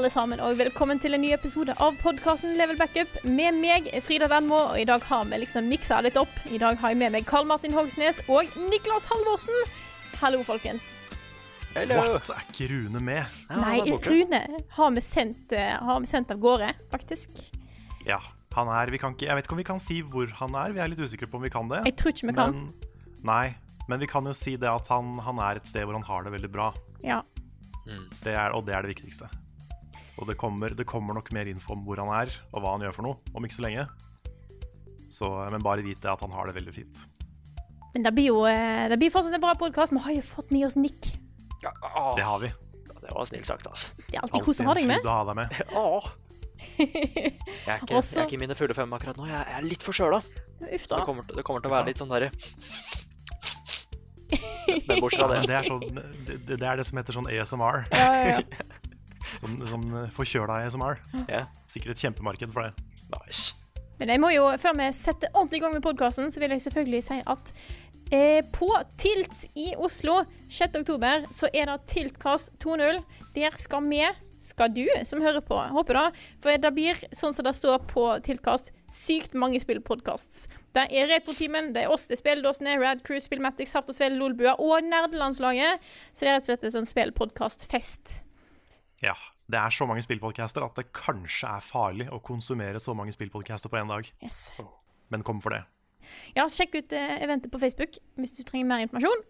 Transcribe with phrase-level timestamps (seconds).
[0.00, 4.30] Alle sammen, og velkommen til en ny episode av podkasten Level Backup med meg, Frida
[4.32, 4.56] Danmo.
[4.70, 6.32] Og i dag har vi liksom miksa litt opp.
[6.48, 9.58] I dag har jeg med meg Karl Martin Hogsnes og Niklas Halvorsen.
[10.22, 10.94] Hallo, folkens.
[11.74, 12.30] What?
[12.32, 13.42] Er ikke Rune med?
[13.60, 14.40] Nei, Rune
[14.78, 17.42] har vi sendt, eh, har vi sendt av gårde, faktisk.
[18.08, 18.22] Ja,
[18.56, 20.72] han er vi kan ikke, Jeg vet ikke om vi kan si hvor han er.
[20.72, 21.84] Vi er litt usikre på om vi kan det.
[21.90, 22.56] Jeg tror ikke vi kan.
[22.56, 22.72] Men,
[23.28, 23.54] nei,
[23.86, 26.24] men vi kan jo si det at han, han er et sted hvor han har
[26.24, 26.72] det veldig bra.
[27.04, 27.20] Ja.
[28.24, 29.28] Det er, og det er det viktigste.
[30.18, 32.82] Og det kommer, det kommer nok mer info om hvor han er, og hva han
[32.84, 33.86] gjør for noe, om ikke så lenge.
[35.10, 37.04] Så, men bare vit det at han har det veldig fint.
[37.94, 39.94] Men det blir jo eh, det blir fortsatt en bra podkast.
[39.94, 41.10] Vi har jo fått med oss Nick.
[41.64, 42.50] Ja, åh, Det har vi.
[43.00, 43.90] det var snilt sagt, altså.
[44.06, 45.04] Det er alltid kos å ha deg med.
[45.04, 45.48] å ha deg med.
[46.60, 46.92] Jeg
[47.72, 49.24] er, ikke, jeg er ikke i mine fulle fem akkurat nå.
[49.28, 50.18] Jeg er litt forkjøla.
[50.60, 52.28] Så det kommer, det kommer til å være litt sånn derre
[54.88, 55.38] Men bortsett fra det.
[55.40, 55.80] Ja, det er, sånn,
[56.28, 57.80] det, det er det som heter sånn ASMR.
[57.96, 58.40] Ja, ja, ja.
[59.36, 59.82] Som, som
[60.16, 61.00] forkjøla ASMR.
[61.28, 62.86] Ja, Sikkert et kjempemarked for det.
[63.26, 63.54] nice.
[64.00, 66.62] Men jeg må jo, før vi setter ordentlig i gang med podkasten, så vil jeg
[66.64, 67.50] selvfølgelig si at
[68.16, 70.78] eh, på Tilt i Oslo 6.
[70.80, 73.02] oktober så er det Tiltkast 2.0.
[73.36, 74.00] Der skal vi,
[74.40, 76.06] skal du som hører på, håper da.
[76.40, 80.48] For det blir, sånn som det står på Tiltkast, sykt mange spillpodkasts.
[80.74, 84.16] Det er Retrotimen, det er oss, det er Spilledåsene, Rad Crew, Spillmatic, Saft og Svele,
[84.16, 85.84] Lolbua og Nerdelandslaget.
[86.14, 88.20] Så det er rett og slett en sånn spillpodkastfest.
[89.00, 89.14] Ja,
[89.48, 93.72] det er så mange spillpodcaster at det kanskje er farlig å konsumere så mange spillpodcaster
[93.72, 94.08] på én dag.
[94.22, 94.50] Yes.
[95.08, 95.64] Men kom for det.
[96.36, 99.24] Ja, sjekk ut eh, eventet på Facebook hvis du trenger mer informasjon.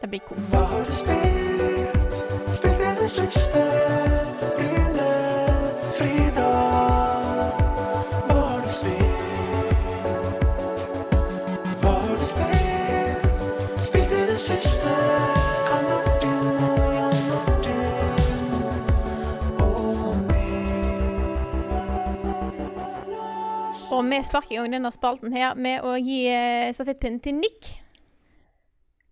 [0.00, 0.52] Det blir kos.
[0.52, 2.18] Hva Har du spilt?
[2.56, 4.19] Spilt i det siste?
[24.00, 27.70] Og vi sparker i gang denne spalten her med å gi eh, stafettpinnen til Nick.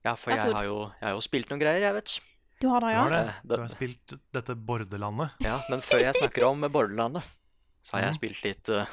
[0.06, 0.56] Ja, for Vær så jeg god.
[0.56, 2.14] har, jo, jeg har jo spilt noen greier, jeg vet.
[2.62, 3.02] Du har det, Du ja?
[3.04, 3.20] har det.
[3.28, 5.34] Eh, Du har spilt dette bordelandet.
[5.44, 7.26] Ja, men før jeg snakker om Borderlandet,
[7.82, 8.18] så har jeg Mhm.
[8.18, 8.86] spilt litt eh,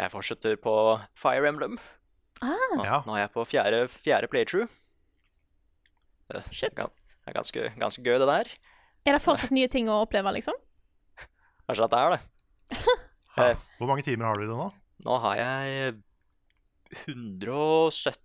[0.00, 0.74] Jeg fortsetter på
[1.14, 1.78] Fire Emblem.
[2.42, 3.02] Ah, Nå, Ja.
[3.06, 4.68] nå er jeg på fjerde, fjerde playthrough.
[6.30, 6.74] Det shit.
[6.74, 6.86] det
[7.26, 8.48] er ganske, ganske gøy, det der.
[9.06, 10.54] Er det fortsatt nye ting å oppleve, liksom?
[11.68, 12.20] Kanskje at det er det.
[13.36, 13.44] Ja.
[13.50, 13.56] Eh.
[13.78, 14.70] Hvor mange timer har du i det nå?
[15.04, 15.94] Nå har jeg
[17.06, 18.16] 170,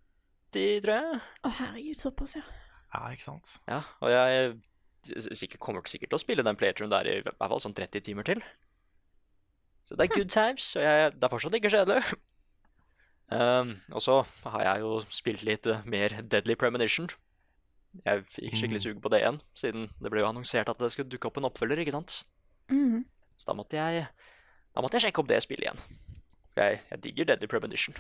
[0.84, 1.20] tror jeg.
[1.46, 2.46] Å, herregud, såpass, ja.
[2.96, 3.56] Ja, ikke sant?
[3.68, 4.56] Ja, og jeg
[5.36, 8.26] sikkert, kommer sikkert til å spille den playthroughen der i hvert fall sånn 30 timer
[8.28, 8.42] til.
[9.86, 12.16] Så det er good times, og jeg, det er fortsatt ikke kjedelig.
[13.34, 14.16] Um, og så
[14.54, 17.08] har jeg jo spilt litt eh, mer Deadly Premonition.
[18.06, 18.86] Jeg fikk skikkelig Mm.
[18.86, 21.48] suge på det igjen, siden det ble jo annonsert at det skulle dukke opp en
[21.50, 22.20] oppfølger, ikke sant?
[22.72, 23.04] Mm.
[23.40, 24.08] Så da måtte jeg,
[24.76, 25.80] da måtte jeg sjekke opp det spillet igjen.
[26.56, 27.98] Jeg, jeg digger Deadly Premonition.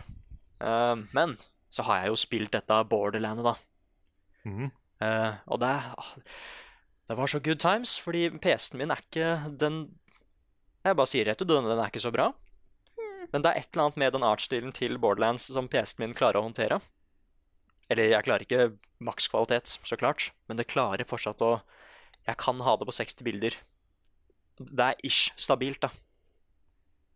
[0.63, 1.35] Uh, men
[1.73, 3.55] så har jeg jo spilt dette Borderlandet, da.
[4.47, 4.71] Mm.
[5.03, 6.13] Uh, og det, ah,
[7.09, 9.85] det var så good times, fordi PC-en min er ikke den
[10.85, 12.29] Jeg bare sier rett ut, den, den er ikke så bra.
[13.33, 16.39] Men det er et eller annet med den artsstilen til Borderlands som PC-en min klarer
[16.39, 16.77] å håndtere.
[17.89, 21.59] Eller jeg klarer ikke makskvalitet, så klart, men det klarer fortsatt å
[22.25, 23.55] Jeg kan ha det på 60 bilder.
[24.57, 25.91] Det er ish stabilt, da.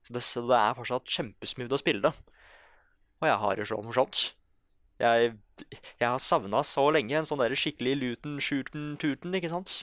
[0.06, 2.14] Så det, så det er fortsatt kjempesmooth å spille det.
[3.20, 4.22] Og jeg har det så morsomt.
[5.00, 5.34] Jeg,
[6.00, 9.82] jeg har savna så lenge en sånn der skikkelig luten, shooten, tuten, ikke sant?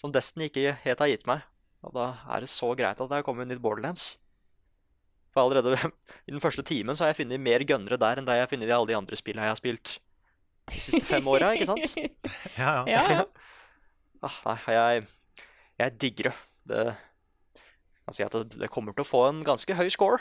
[0.00, 1.44] Som Destiny ikke helt har gitt meg.
[1.86, 4.16] Og da er det så greit at det har kommet nytt Borderlands.
[5.32, 5.76] For allerede
[6.28, 8.52] i den første timen så har jeg funnet mer gønnere der enn det jeg har
[8.52, 9.98] funnet i alle de andre spillene jeg har spilt
[10.68, 11.94] de siste fem åra, ikke sant?
[12.58, 12.98] Ja, ja.
[12.98, 13.22] Ja, ja.
[14.26, 15.04] Ah, nei, jeg,
[15.78, 16.32] jeg digger
[16.68, 16.82] det.
[18.08, 18.16] Det.
[18.16, 20.18] sier kan si at det, det kommer til å få en ganske høy score.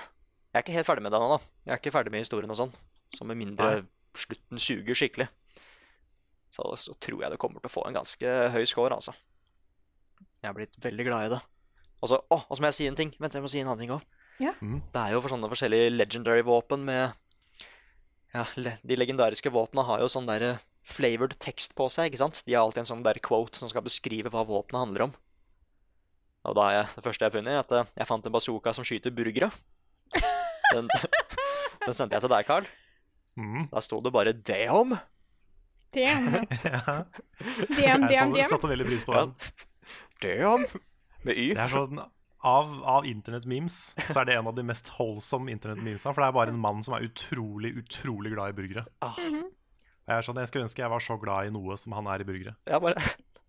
[0.51, 1.39] Jeg er ikke helt ferdig med den ennå.
[1.65, 2.73] Jeg er ikke ferdig med historien og sånn.
[3.15, 3.83] Så med mindre Nei.
[4.17, 5.27] slutten suger skikkelig.
[6.51, 9.13] så, så tror jeg det kommer til å få en ganske høy score, altså.
[10.41, 11.41] Jeg er blitt veldig glad i det.
[12.01, 13.13] Og så å, og så må jeg si en ting.
[13.19, 14.03] Vent, jeg må si en annen ting òg.
[14.41, 14.53] Ja.
[14.61, 14.81] Mm.
[14.93, 17.15] Det er jo for sånne forskjellige legendary våpen med
[18.35, 22.43] Ja, de legendariske våpna har jo sånn der flavored tekst på seg, ikke sant?
[22.45, 25.15] De har alltid en sånn der quote som skal beskrive hva våpenet handler om.
[26.47, 28.35] Og da er jeg, det første jeg har funnet, er at eh, jeg fant en
[28.37, 29.49] bazooka som skyter burgere.
[30.73, 30.87] Den,
[31.85, 32.67] den sendte jeg til deg, Carl.
[33.37, 33.67] Mm.
[33.71, 34.97] Da sto det bare 'damn'.
[35.93, 36.33] Damn,
[36.67, 36.81] Ja.
[36.83, 37.07] damn,
[37.79, 38.49] Jeg damn, Jeg damn.
[38.49, 39.25] satte veldig pris på Ja.
[40.21, 40.65] Damn!
[41.23, 41.53] Med Y.
[41.55, 42.01] Det er sånn,
[42.47, 43.77] av, av internettmemes
[44.11, 46.11] så er det en av de mest holdsomme internettmemesa.
[46.13, 48.83] For det er bare en mann som er utrolig, utrolig glad i burgere.
[49.01, 52.07] Ah, Jeg, er sånn, jeg skulle ønske jeg var så glad i noe som han
[52.11, 52.55] er i burgere.
[52.67, 52.99] Ja, bare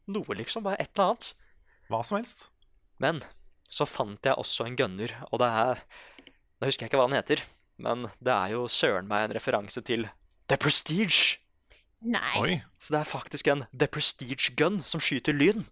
[0.09, 0.63] Noe, liksom.
[0.65, 1.35] Bare et eller annet.
[1.91, 2.47] Hva som helst.
[3.03, 3.23] Men
[3.69, 5.83] så fant jeg også en gunner, og det er
[6.59, 7.43] Nå husker jeg ikke hva den heter,
[7.79, 10.09] men det er jo søren meg en referanse til
[10.51, 11.39] The Prestige.
[12.03, 12.33] Nei.
[12.41, 12.57] Oi.
[12.83, 15.69] Så det er faktisk en The Prestige gun som skyter lyn.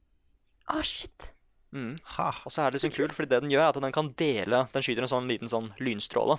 [0.82, 1.32] shit.
[1.74, 1.98] Mm.
[2.16, 2.28] Ha.
[2.46, 4.68] Og så er det så kult, fordi det den gjør, er at den kan dele
[4.72, 6.38] Den skyter en sånn liten sånn lynstråle,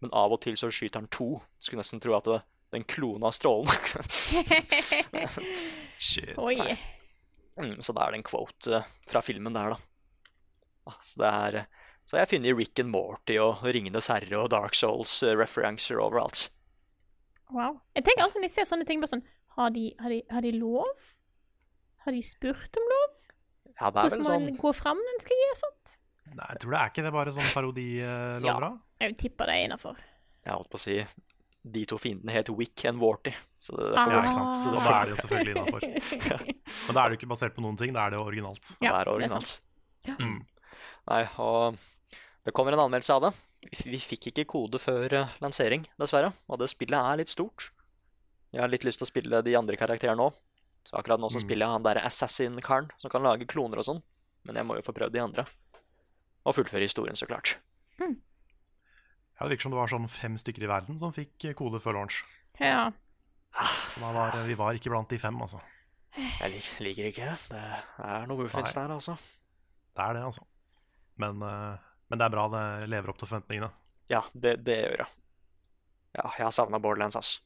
[0.00, 1.42] men av og til så skyter den to.
[1.58, 2.40] Skulle nesten tro at det,
[2.70, 3.68] den klona strålen.
[5.98, 6.38] Shit.
[6.38, 6.78] Oi.
[7.58, 9.89] Mm, så da er det en quote eh, fra filmen der, da.
[10.90, 11.68] Ah, Så det er eh,
[12.10, 16.48] Så jeg har funnet Rick and Morty og Ringenes herre og Dark Souls-referanser overalt.
[17.54, 17.80] Wow.
[17.96, 19.24] Jeg tenker alltid når jeg ser sånne ting, bare sånn
[19.56, 21.08] Har de, har de, har de lov?
[22.04, 23.16] Har de spurt om lov?
[23.80, 25.96] Ja, det er Hvordan vel må sånn gå fram når en skal gi sånt?
[26.30, 28.70] Nei, jeg tror det er ikke det bare sånn parodilover Ja,
[29.02, 29.98] Jeg tipper det er innafor.
[30.46, 30.98] Jeg holdt på å si
[31.74, 33.32] De to fiendene het Wick and Warty.
[33.60, 34.12] Så det, det Ah.
[34.14, 34.54] Ja, ikke sant.
[34.62, 35.82] Så det da er det jo selvfølgelig innafor.
[36.86, 38.70] Men da er det jo ikke basert på noen ting, da er det jo originalt.
[38.80, 39.52] Ja, det er originalt.
[40.08, 40.14] Ja.
[40.16, 40.38] Mm.
[41.10, 41.76] Nei, og
[42.46, 43.32] det kommer en anmeldelse av det.
[43.84, 46.32] Vi- fikk ikke kode før eh, lansering, dessverre.
[46.48, 47.70] Og det spillet er litt stort.
[48.54, 50.34] Jeg har litt lyst til å spille de andre karakterene òg.
[50.86, 51.44] Så akkurat nå så Mm.
[51.44, 54.02] spiller jeg han derre assassin-karen som kan lage kloner og sånn.
[54.44, 55.44] Men jeg må jo få prøvd de andre.
[56.46, 57.56] Og fullføre historien, så klart.
[57.98, 58.06] Ja,
[59.46, 61.94] Det virker som det var sånn fem stykker i verden som fikk eh, kode før
[61.98, 62.22] launch.
[62.60, 62.90] Ja.
[63.56, 65.60] Så da var, vi var ikke blant de fem, altså.
[66.40, 67.30] Jeg lik, liker ikke.
[67.50, 67.62] Det
[68.04, 69.16] er noe muffins der, altså.
[69.96, 70.44] Det er det, altså.
[71.20, 73.70] Men, eh, men det er bra det lever opp til forventningene.
[74.10, 75.12] Ja, det, det gjør jeg.
[76.16, 77.36] Ja, jeg har savna Borderlands, ass.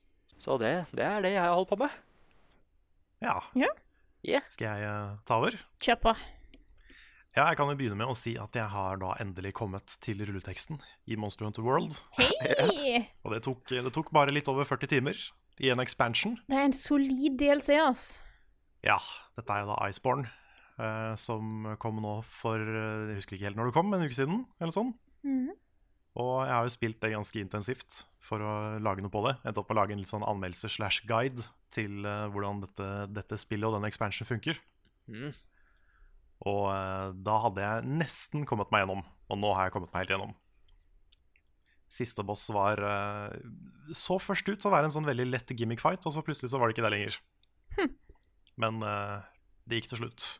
[0.41, 1.93] Så det, det er det jeg har holdt på med.
[3.25, 3.41] Ja.
[3.59, 3.69] Ja.
[4.25, 4.47] Yeah.
[4.53, 5.59] Skal jeg uh, ta over?
[5.85, 6.15] Kjør på.
[7.35, 10.23] Ja, jeg kan jo begynne med å si at jeg har da endelig kommet til
[10.23, 10.79] rulleteksten
[11.11, 11.99] i Monster Hunter World.
[12.19, 13.00] Hei!
[13.27, 15.19] Og det tok, det tok bare litt over 40 timer
[15.59, 16.38] i en expansion.
[16.47, 18.06] Det er en solid DLC, ass.
[18.87, 19.00] Ja,
[19.35, 20.31] dette er jo da Iceborne,
[21.21, 24.43] som kom nå for eh, Jeg husker ikke helt når det kom, en uke siden,
[24.61, 24.94] eller sånn.
[25.26, 25.53] Mhm.
[26.15, 29.32] Og jeg har jo spilt det ganske intensivt for å lage noe på det.
[29.43, 32.91] Endte opp med å lage en litt sånn anmeldelse slash guide til eh, hvordan dette,
[33.11, 34.61] dette spillet og den expansion funker.
[35.11, 35.35] Mm.
[36.47, 40.05] Og eh, da hadde jeg nesten kommet meg gjennom, og nå har jeg kommet meg
[40.05, 40.35] helt gjennom.
[41.94, 43.35] Siste boss var eh,
[43.94, 46.53] så først ut til å være en sånn veldig lett gimmick fight, og så plutselig
[46.55, 47.20] så var det ikke det lenger.
[48.62, 49.19] Men eh,
[49.67, 50.31] det gikk til slutt.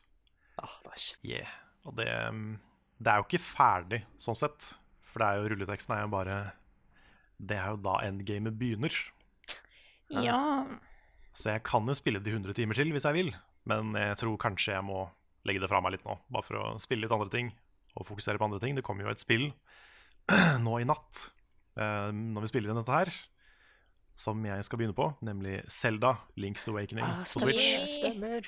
[0.65, 1.15] Ah, nice.
[1.25, 1.49] Yeah.
[1.85, 2.55] Og det, mm,
[2.99, 4.71] det er jo ikke ferdig sånn sett,
[5.05, 6.37] for det er jo rulleteksten er jo bare
[7.37, 8.95] Det er jo da endgamet begynner.
[10.09, 10.39] Ja.
[11.35, 13.31] Så jeg kan jo spille de 100 timer til hvis jeg vil,
[13.67, 15.05] men jeg tror kanskje jeg må
[15.45, 17.51] legge det fra meg litt nå, bare for å spille litt andre ting
[17.95, 18.75] og fokusere på andre ting.
[18.77, 19.49] Det kommer jo et spill
[20.65, 21.27] nå i natt,
[21.77, 23.11] eh, når vi spiller inn dette her,
[24.15, 27.67] som jeg skal begynne på, nemlig Zelda Links Awakening Ah, på Switch.
[27.97, 28.47] stemmer.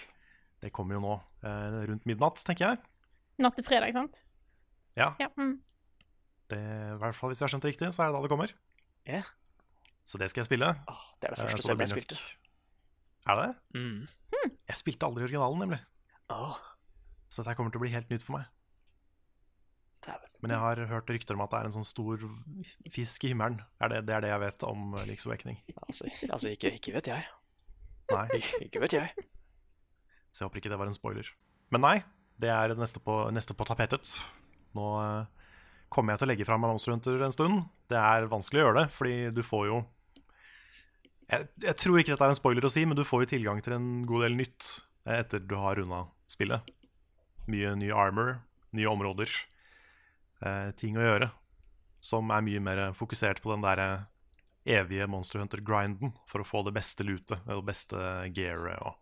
[0.64, 1.14] Det kommer jo nå
[1.46, 2.80] eh, rundt midnatt, tenker jeg.
[3.44, 4.24] Natt til fredag, sant?
[4.98, 5.28] Ja, Ja.
[5.38, 5.60] Mm.
[6.50, 8.32] det, i hvert fall hvis jeg har skjønt det riktig, så er det da det
[8.34, 8.54] kommer.
[9.08, 9.28] Yeah.
[10.08, 10.70] Så det skal jeg spille.
[10.90, 12.18] Oh, det er det Eh, første spillet jeg spilte.
[13.28, 13.82] Er det det?
[13.82, 14.52] Mm.
[14.72, 15.80] Jeg spilte aldri originalen, nemlig.
[16.34, 16.56] Oh.
[17.30, 18.48] Så dette kommer til å bli helt nytt for meg.
[20.42, 22.22] Men jeg har hørt rykter om at det er en sånn stor
[22.94, 23.58] fisk i himmelen.
[23.84, 25.58] Er det, det er det jeg vet om eh, Link's Awakening.
[25.84, 27.26] Altså, altså ikke, ikke vet jeg.
[28.14, 29.26] Nei, Ikke, ikke vet jeg.
[30.38, 31.30] Så jeg håper ikke det var en spoiler.
[31.74, 31.96] Men nei,
[32.38, 33.02] det er neste
[33.34, 34.20] neste på tapetet.
[34.78, 35.48] Nå eh,
[35.90, 37.64] kommer jeg til å legge fram Monster Hunter en stund.
[37.90, 39.80] Det er vanskelig å gjøre det, fordi du får jo
[41.28, 43.58] jeg, jeg tror ikke dette er en spoiler å si, men du får jo tilgang
[43.64, 44.68] til en god del nytt
[45.08, 46.70] eh, etter du har runda spillet.
[47.50, 48.38] Mye ny armor,
[48.78, 49.34] nye områder,
[50.46, 51.32] eh, ting å gjøre.
[52.06, 53.82] Som er mye mer fokusert på den der
[54.68, 57.98] evige Monster Hunter-grinden for å få det beste lutet, det beste
[58.36, 58.96] gearet og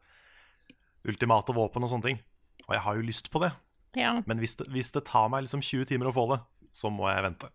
[1.07, 2.19] ultimate våpen og sånne ting.
[2.67, 3.51] Og jeg har jo lyst på det,
[3.95, 4.21] Ja.
[4.25, 6.39] men hvis det, hvis det tar meg liksom 20 timer å få det,
[6.75, 7.50] så må jeg vente.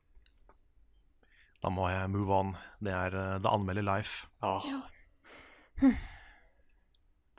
[1.62, 2.54] Da må jeg move on.
[2.80, 4.28] Det er uh, The Anmelder Life.
[4.40, 4.62] Ah,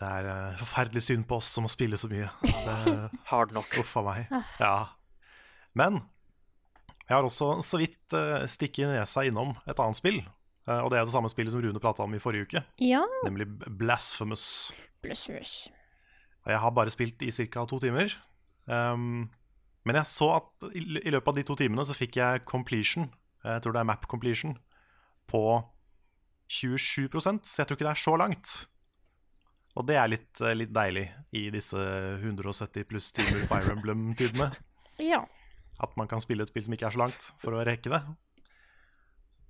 [0.01, 2.29] Det er eh, forferdelig synd på oss som må spille så mye.
[2.41, 2.77] Det,
[3.29, 3.69] Hard nok.
[3.83, 4.31] Uff a meg.
[4.59, 4.71] Ja.
[5.77, 5.99] Men
[7.07, 10.21] jeg har også så vidt uh, stikket nesa innom et annet spill.
[10.67, 13.01] Uh, og det er det samme spillet som Rune prata om i forrige uke, Ja.
[13.25, 13.45] nemlig
[13.77, 14.71] Blasphemous.
[15.05, 15.17] Og
[16.47, 17.65] jeg har bare spilt i ca.
[17.65, 18.13] to timer.
[18.65, 19.29] Um,
[19.85, 23.09] men jeg så at i, i løpet av de to timene så fikk jeg completion,
[23.43, 24.57] jeg tror det er map completion,
[25.29, 25.61] på
[26.51, 28.51] 27 så jeg tror ikke det er så langt.
[29.79, 31.05] Og det er litt, eh, litt deilig
[31.37, 34.51] i disse 170 pluss timer Fire Emblem-tidene.
[35.01, 35.23] Ja.
[35.81, 38.01] At man kan spille et spill som ikke er så langt, for å rekke det.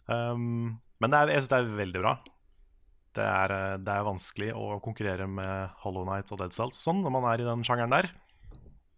[0.08, 2.14] Um, men det er, jeg syns det er veldig bra.
[3.18, 7.04] Det er, eh, det er vanskelig å konkurrere med Hollow Night og Dead Cells sånn
[7.04, 8.12] når man er i den sjangeren der.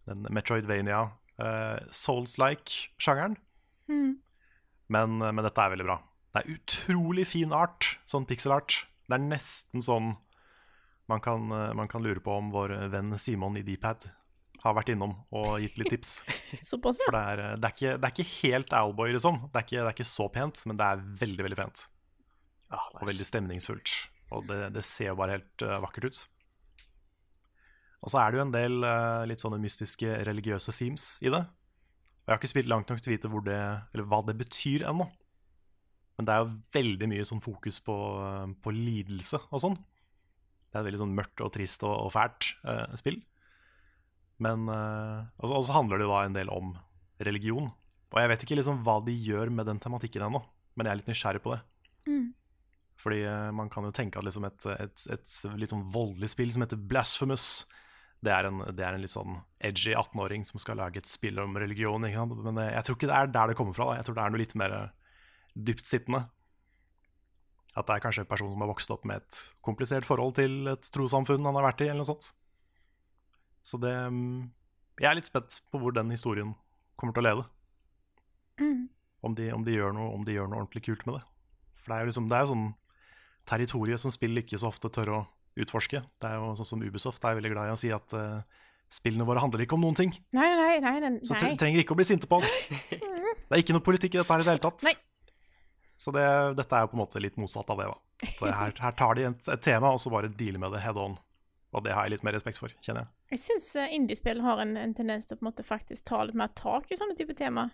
[0.04, 1.06] Den Metroidvania,
[1.40, 3.38] uh, Souls-like-sjangeren.
[3.88, 4.18] Mm.
[4.92, 5.96] Men, men dette er veldig bra.
[6.34, 8.82] Det er utrolig fin art, sånn pixel art.
[9.08, 10.12] Det er nesten sånn
[11.06, 14.08] man kan, eh, man kan lure på om vår venn Simon i Dpad
[14.64, 16.12] har vært innom og gitt litt tips.
[16.70, 17.18] Såpass, For ja.
[17.18, 19.42] det er, eh, det er, ikke, det er ikke helt Owlboy, liksom.
[19.52, 21.84] Det er, ikke, det er ikke så pent, men det er veldig, veldig pent.
[22.72, 23.96] Ah, Og veldig stemningsfullt.
[24.34, 26.22] Og det, det ser jo bare helt uh, vakkert ut.
[28.04, 31.42] Og så er det jo en del uh, litt sånne mystiske religiøse themes i det.
[31.44, 33.60] Og jeg har ikke spilt langt nok til å vite hvor det,
[33.92, 35.06] eller hva det betyr ennå.
[36.14, 39.78] Men det er jo veldig mye sånn fokus på, uh, på lidelse og sånn.
[39.78, 43.20] Det er et veldig sånn mørkt og trist og, og fælt eh, spill.
[44.42, 46.72] Men og så handler det jo da en del om
[47.22, 47.68] religion.
[48.10, 50.40] Og jeg vet ikke liksom hva de gjør med den tematikken ennå,
[50.74, 51.60] men jeg er litt nysgjerrig på det.
[52.10, 52.26] Mm.
[53.04, 56.52] Fordi eh, man kan jo tenke at liksom et, et, et litt sånn voldelig spill
[56.54, 57.66] som heter Blasphemous,
[58.24, 61.36] det er en, det er en litt sånn edgy 18-åring som skal lage et spill
[61.42, 62.00] om religion.
[62.00, 63.90] Men eh, jeg tror ikke det er der det kommer fra.
[63.90, 63.98] Da.
[63.98, 65.18] Jeg tror det er noe litt mer eh,
[65.68, 66.22] dyptsittende.
[67.74, 70.70] At det er kanskje en person som har vokst opp med et komplisert forhold til
[70.70, 72.30] et trossamfunn han har vært i, eller noe sånt.
[73.64, 74.52] Så det mm,
[75.00, 76.54] Jeg er litt spent på hvor den historien
[77.00, 77.44] kommer til å lede.
[78.62, 78.88] Mm.
[79.26, 81.24] Om de, om de, gjør, noe, om de gjør noe ordentlig kult med det.
[81.82, 82.66] For det er jo liksom, det er jo sånn
[83.48, 85.22] territorium som spill ikke så ofte tør å
[85.60, 86.02] utforske.
[86.20, 88.42] Det er jo sånn som Ubisoft er veldig glad i å si at uh,
[88.92, 90.14] spillene våre handler ikke om noen ting.
[90.34, 90.94] Nei, nei, nei.
[91.04, 92.64] nei, Så trenger ikke å bli sinte på oss.
[93.44, 94.86] Det er ikke noe politikk i dette her i det hele tatt.
[94.86, 94.94] Nei.
[96.00, 96.24] Så det,
[96.58, 97.86] dette er jo på en måte litt motsatt av det.
[97.90, 98.30] da.
[98.38, 100.98] For her, her tar de et, et tema, og så bare dealer med det head
[100.98, 101.14] on.
[101.74, 103.12] Og det har jeg litt mer respekt for, kjenner jeg.
[103.34, 106.38] Jeg syns indiespill har en, en tendens til å på en måte faktisk ta litt
[106.38, 107.68] mer tak i sånne type tema.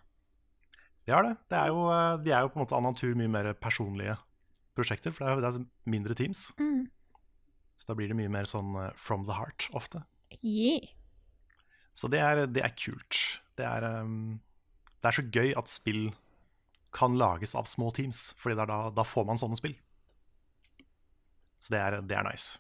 [1.07, 1.35] De har det.
[1.53, 4.19] det er jo, eh, de er jo på en måte av natur mye mer personlige
[4.79, 6.49] prosjekter, for det er, det er mindre teams.
[6.61, 6.89] Mm.
[7.81, 10.03] Så da blir det mye mer sånn eh, from the heart ofte.
[10.45, 10.91] Yeah.
[11.97, 13.41] Så det er, det er kult.
[13.59, 14.41] Det er, um,
[15.01, 16.11] det er så gøy at spill
[16.95, 19.77] kan lages av små teams, Fordi er da, da får man sånne spill.
[21.61, 22.59] Så det er, det er nice.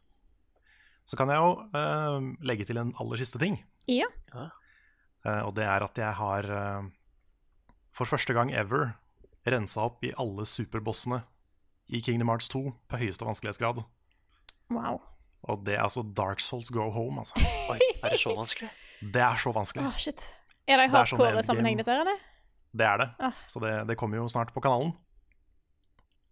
[1.08, 3.58] Så kan jeg jo uh, legge til en aller siste ting.
[3.90, 4.06] Ja.
[4.30, 6.90] Uh, og det er at jeg har uh,
[7.96, 8.92] for første gang ever
[9.50, 11.22] rensa opp i alle superbossene
[11.90, 13.82] i Kingdom Hearts 2 på høyeste vanskelighetsgrad.
[14.70, 15.00] Wow.
[15.50, 17.40] Og det er altså Dark Souls Go Home, altså.
[17.72, 18.70] Oi, er det så vanskelig?
[19.00, 19.86] Det er så vanskelig.
[19.88, 20.22] Oh, shit.
[20.68, 22.26] Er det i sånn hardcore-sammenheng, dette eller?
[22.70, 23.08] Det er det.
[23.18, 23.38] Ah.
[23.48, 24.92] Så det, det kommer jo snart på kanalen.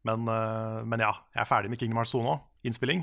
[0.07, 2.37] Men, uh, men ja, jeg er ferdig med Kingdom Hearts 2 nå,
[2.69, 3.03] innspilling.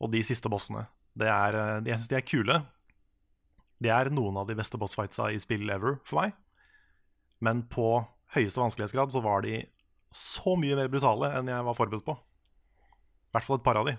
[0.00, 0.86] Og de siste bossene.
[1.20, 2.54] Det er, eh, jeg syns de er kule.
[3.82, 6.32] De er noen av de beste bossfightsa i spill ever for meg.
[7.44, 7.98] Men på
[8.36, 9.58] høyeste vanskelighetsgrad så var de
[10.10, 12.14] så mye mer brutale enn jeg var forberedt på.
[12.14, 13.94] I hvert fall et par av de.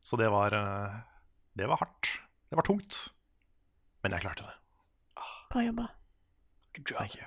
[0.00, 0.98] Så det var eh,
[1.58, 2.14] Det var hardt.
[2.48, 3.12] Det var tungt.
[4.02, 4.54] Men jeg klarte det.
[5.52, 5.88] Bra jobba.
[6.76, 6.98] Good job.
[6.98, 7.26] Thank you.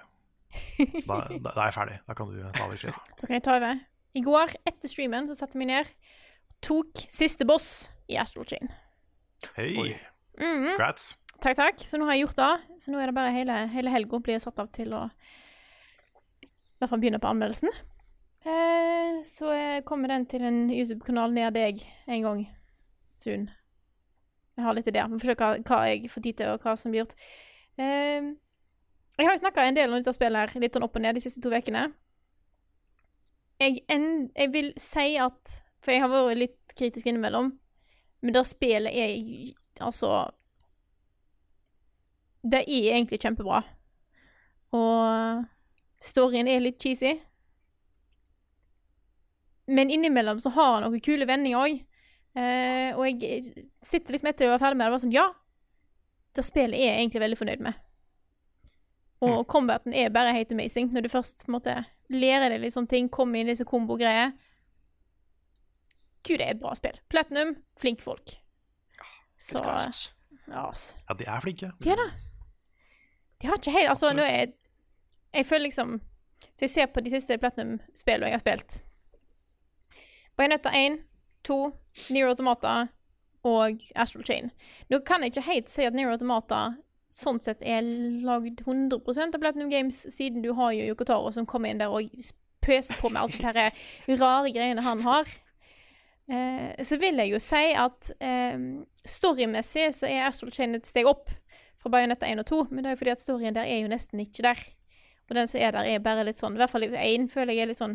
[1.00, 1.98] Så da, da, da er jeg ferdig.
[2.08, 3.02] Da kan du ta over, Frida.
[3.20, 3.82] Da kan jeg ta over.
[4.14, 7.68] I går, etter streamen, så satte jeg meg ned og tok siste boss
[8.12, 8.72] i Astral Chain.
[9.56, 9.96] Hei!
[10.40, 10.78] Mm -hmm.
[10.78, 11.18] Grats.
[11.42, 11.80] Takk, takk.
[11.80, 12.82] Så nå har jeg gjort det.
[12.82, 15.10] Så nå er det bare hele, hele helga blir satt av til å
[16.82, 17.72] hvert fall begynne på anmeldelsen.
[18.42, 19.54] Eh, så
[19.86, 22.44] kommer den til en YouTube-kanal nær deg en gang
[23.22, 23.50] soon.
[24.58, 25.14] Jeg har litt ideer.
[25.22, 27.16] Se hva, hva jeg får tid til, og hva som blir gjort.
[27.78, 28.32] Eh,
[29.18, 31.18] jeg har jo snakka en del om dette spillet her, litt sånn opp og ned
[31.18, 31.88] de siste to ukene.
[33.62, 37.48] Jeg, jeg vil si at For jeg har vært litt kritisk innimellom,
[38.22, 39.16] men det spillet er
[39.82, 40.30] altså
[42.42, 43.62] det er egentlig kjempebra.
[44.78, 45.44] Og
[46.02, 47.16] storyen er litt cheesy.
[49.72, 51.78] Men innimellom så har han noen kule vendinger òg.
[52.36, 55.26] Eh, og jeg sitter liksom etter å være ferdig med det og bare sånn Ja,
[56.32, 57.80] det spillet er jeg egentlig veldig fornøyd med.
[59.22, 60.90] Og combaten er bare helt amazing.
[60.96, 61.76] Når du først måtte
[62.10, 64.32] lære deg litt sånne ting, kommer inn i disse kombo-greier.
[66.26, 66.98] Gud, det er et bra spill.
[67.12, 68.34] Platinum, flinke folk.
[69.42, 70.02] Så guys, ass.
[70.48, 70.88] ja, ass.
[71.06, 71.70] Ja, de er flinke.
[71.82, 72.10] De er det.
[73.42, 74.52] De har ikke helt Altså, nå er
[75.34, 76.00] Jeg føler liksom
[76.58, 78.82] Hvis jeg ser på de siste Platinum-spillene jeg har spilt
[80.38, 80.98] Bayonetta 1,
[81.44, 81.58] 2,
[82.10, 82.88] Near Automata
[83.44, 84.52] og Astral Chain.
[84.90, 86.62] Nå kan jeg ikke helt si at Near Automata
[87.12, 87.84] sånn sett er
[88.26, 92.10] lagd 100% av Platinum Games, siden du har jo Yokotaro som kommer inn der og
[92.64, 95.30] pøser på med alt det her rare greiene han har.
[96.32, 98.60] Eh, så vil jeg jo si at eh,
[99.04, 101.34] storymessig så er Astral Chain et steg opp
[101.82, 103.92] fra Bayonetta 1 og 2, men det er jo fordi at storyen der er jo
[103.92, 104.62] nesten ikke der.
[105.32, 107.64] Og den som er der, er bare litt sånn I hvert fall én føler jeg
[107.64, 107.94] er litt sånn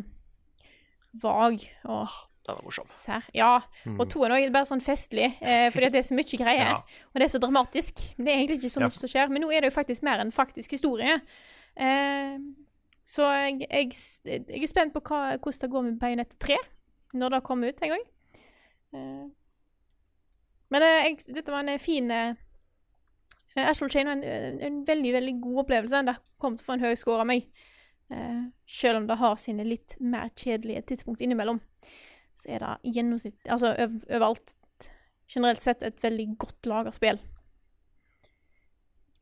[1.21, 2.09] vag og
[2.47, 2.85] Den var morsom.
[2.89, 3.25] sær.
[3.35, 3.59] Ja.
[3.99, 6.69] Og 2 er også bare sånn festlig, eh, fordi det er så mye greier.
[6.71, 6.77] Ja.
[7.11, 7.99] Og det er så dramatisk.
[8.17, 8.87] Men det er egentlig ikke så Ja.
[8.87, 9.29] mye som skjer.
[9.29, 11.17] Men nå er det jo faktisk mer enn faktisk historie.
[11.75, 12.37] Eh,
[13.03, 13.91] så jeg, jeg,
[14.47, 16.57] jeg er spent på hva, hvordan det går med Bajonett 3,
[17.13, 18.05] når det kommer ut, en gang.
[18.93, 19.27] Eh,
[20.71, 22.33] men eh, jeg, dette var en fin eh,
[23.65, 26.03] Astral Chain var en, en, en veldig, veldig god opplevelse.
[26.07, 27.47] Det kom til å få en høy score av meg.
[28.11, 31.59] Uh, selv om det har sine litt mer kjedelige tidspunkt innimellom,
[32.37, 34.53] så er det gjennomsnitt Altså overalt
[35.27, 37.19] generelt sett et veldig godt laga spill.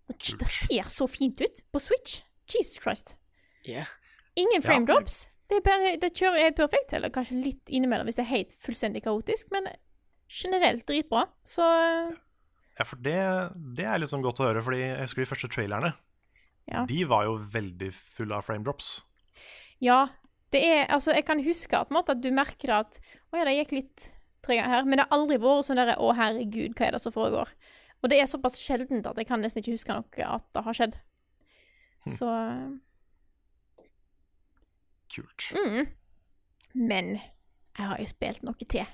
[0.05, 2.19] Det, ser så fint ut på Switch.
[2.45, 3.15] Jesus Christ.
[3.65, 3.89] Yeah.
[4.37, 5.29] Ingen frame drops.
[5.49, 9.01] Det, bare, det kjører helt perfekt, eller kanskje litt innimellom hvis det er helt fullstendig
[9.05, 9.67] kaotisk, men
[10.29, 11.25] generelt dritbra.
[11.45, 12.13] Så Ja,
[12.83, 13.15] for det,
[13.77, 15.93] det er liksom godt å høre, fordi jeg husker de første trailerne.
[16.67, 16.81] Ja.
[16.89, 19.03] De var jo veldig fulle av frame drops.
[19.79, 20.07] ja.
[20.51, 22.99] Det er Altså, jeg kan huske at, måte, at du merker at
[23.33, 24.03] Å ja, det gikk litt
[24.45, 24.85] tregere her.
[24.85, 27.49] Men det har aldri vært sånn derre Å, herregud, hva er det som foregår?
[28.03, 30.77] Og det er såpass sjeldent at jeg kan nesten ikke huske noe at det har
[30.77, 30.95] skjedd.
[32.07, 32.29] Så
[35.11, 35.51] Kult.
[35.57, 35.87] mm.
[36.75, 37.11] Men
[37.77, 38.85] jeg har jo spilt noe til.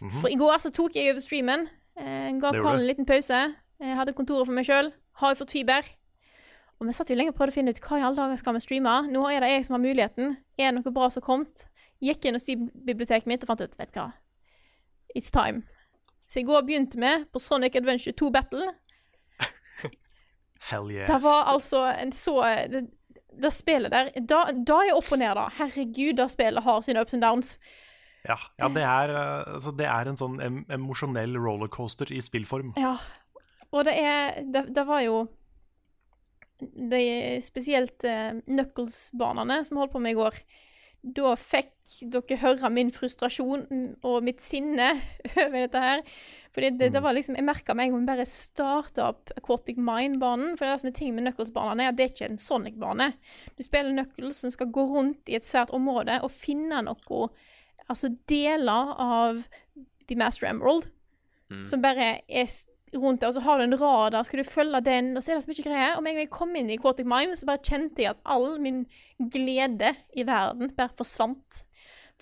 [0.00, 0.14] Mhm.
[0.20, 1.68] For i går så tok jeg over streamen.
[1.98, 3.40] Eh, ga kallen en liten pause.
[3.82, 4.92] Jeg hadde kontoret for meg sjøl.
[5.20, 5.88] Har jo fått fiber.
[6.80, 8.56] Og vi satt jo lenge og prøvde å finne ut hva i alle dager skal
[8.56, 8.94] vi streame.
[9.12, 10.32] Nå er det jeg som har muligheten.
[10.58, 11.66] Er det noe bra som har kommet?
[12.02, 14.08] Gikk inn og Steam-biblioteket mitt og fant ut Vet du hva,
[15.14, 15.62] it's time.
[16.26, 18.72] Så i går begynte vi på Sonic Adventure 2 Battle.
[20.72, 21.06] Hell yeah.
[21.06, 22.40] Det var altså en så
[22.72, 22.82] Det,
[23.42, 25.46] det spillet der da, da er jeg opp og ned, da.
[25.60, 27.54] Herregud, det spillet har sine ups and downs.
[28.28, 32.74] Ja, ja det, er, eh, altså, det er en sånn em emosjonell rollercoaster i spillform.
[32.80, 32.96] Ja.
[33.72, 35.22] Og det er Det, det var jo
[36.62, 40.36] er spesielt uh, Knuckles-banene som holdt på med i går.
[41.02, 41.72] Da fikk
[42.12, 43.64] dere høre min frustrasjon
[44.06, 44.92] og mitt sinne
[45.44, 46.04] over dette her.
[46.54, 50.54] Fordi det, det var liksom Jeg merka meg om vi bare starta opp Aquatic Mind-banen.
[50.54, 53.10] For det som er ting med Knuckles-banene, er at det er ikke en Sonic-bane.
[53.56, 57.26] Du spiller Knuckles som skal gå rundt i et svært område og finne noe
[57.90, 59.42] Altså deler av
[60.08, 60.90] The Master Emerald
[61.68, 62.52] som bare er
[62.92, 65.38] rundt der, og så har du en radar, skal du følge den, og så er
[65.38, 65.96] det så mye greier.
[65.96, 68.24] Og med en gang jeg kom inn i Quartic Mine, så bare kjente jeg at
[68.28, 68.84] all min
[69.32, 71.62] glede i verden bare forsvant.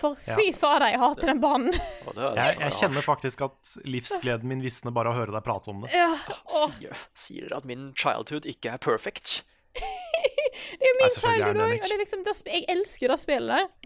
[0.01, 1.75] For fy fader, jeg hater den banen.
[2.17, 5.83] Jeg, jeg kjenner faktisk at livsgleden min visner bare av å høre deg prate om
[5.85, 5.91] det.
[5.93, 6.15] Ja,
[6.57, 6.73] og...
[6.79, 9.43] sier, sier dere at min childhood ikke er perfect?
[9.77, 13.77] det er jo min er childhood òg, og liksom, jeg elsker det spillet.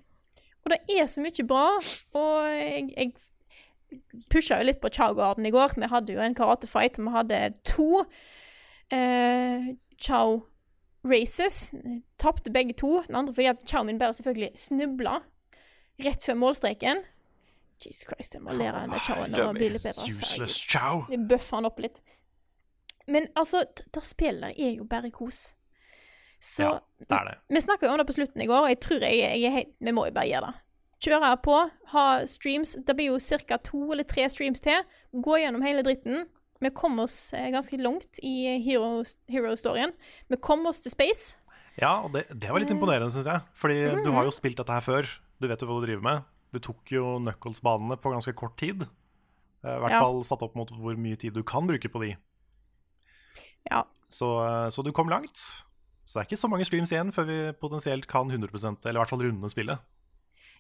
[0.65, 1.67] Og det er så mye bra,
[2.17, 3.13] og jeg, jeg
[4.33, 5.77] pusha jo litt på Chow Garden i går.
[5.77, 8.05] Vi hadde jo en karatefight, vi hadde to
[8.95, 10.41] eh, Chow
[11.05, 11.71] races.
[12.19, 13.03] Tapte begge to.
[13.07, 15.21] Den andre fordi at Chow min bare selvfølgelig snubla
[16.05, 17.05] rett før målstreken.
[17.85, 20.05] Jesus Christ, jeg må lære den chowen å bli litt bedre.
[20.07, 20.23] altså.
[20.23, 21.05] Useless chow.
[21.29, 22.01] Bøffe han opp litt.
[23.11, 25.53] Men altså, det spillet er jo bare kos.
[26.45, 27.35] Så Ja, det er det.
[27.57, 29.71] vi snakka om det på slutten i går, og jeg tror jeg, jeg er helt
[29.81, 30.61] Vi må jo bare gjøre det.
[31.05, 31.55] Kjøre på,
[31.93, 32.75] ha streams.
[32.85, 33.57] Det blir jo ca.
[33.65, 34.83] to eller tre streams til.
[35.13, 36.27] Gå gjennom hele dritten.
[36.61, 39.93] Vi kom oss eh, ganske langt i hero- hero-storyen.
[40.31, 41.37] vi kom oss til space.
[41.77, 43.41] Ja, og det, det var litt imponerende, syns jeg.
[43.59, 45.09] Fordi du har jo spilt dette her før.
[45.41, 46.23] Du vet jo hva du driver med.
[46.55, 48.87] Du tok jo Knuckles-banene på ganske kort tid.
[49.65, 50.01] Eh, I hvert Ja.
[50.01, 52.17] fall satt opp mot hvor mye tid du kan bruke på de.
[53.71, 53.85] Ja.
[54.09, 55.65] Så, eh, så du kom langt.
[56.15, 59.01] Så det er ikke så mange streams igjen før vi potensielt kan 100% eller i
[59.01, 59.81] hvert fall runde spillet.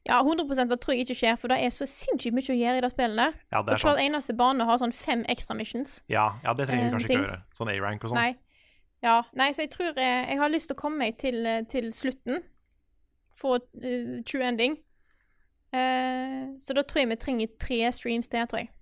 [0.08, 2.80] Ja, 100 det tror jeg ikke skjer, for det er så sinnssykt mye å gjøre
[2.80, 3.36] i det spillet.
[3.54, 6.00] Ja, det er For hver eneste bane har sånn fem ekstra missions.
[6.10, 7.22] Ja, ja det trenger vi Eh, kanskje ting.
[7.22, 7.38] ikke gjøre.
[7.54, 8.18] Sånn A-rank og sånn.
[8.18, 8.34] Nei.
[9.06, 11.62] Ja, nei, så jeg tror jeg, jeg har lyst til å komme meg til, eh,
[11.70, 12.42] til slutten.
[13.38, 14.76] Få uh, true ending.
[15.70, 18.72] Uh, så da tror jeg vi trenger tre streams til, tror jeg.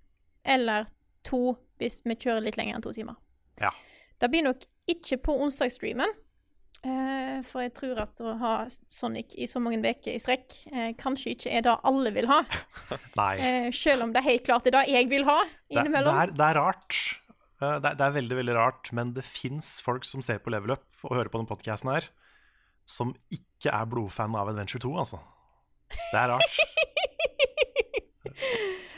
[0.43, 0.89] Eller
[1.23, 3.15] to, hvis vi kjører litt lenger enn to timer.
[3.61, 3.69] Ja.
[4.17, 6.17] Det blir nok ikke på onsdagsstreamen.
[6.83, 8.49] Eh, for jeg tror at å ha
[8.91, 12.41] Sonic i så mange uker i strekk eh, kanskje ikke er det alle vil ha.
[13.23, 16.43] Eh, selv om det helt klart er det jeg vil ha Det, det, er, det
[16.49, 16.97] er rart.
[17.61, 20.51] Eh, Det er, det er veldig veldig rart, men det fins folk som ser på
[20.51, 22.09] Level Up og hører på den podkasten her,
[22.83, 25.21] som ikke er blodfan av Adventure 2, altså.
[26.11, 26.53] Det er rart.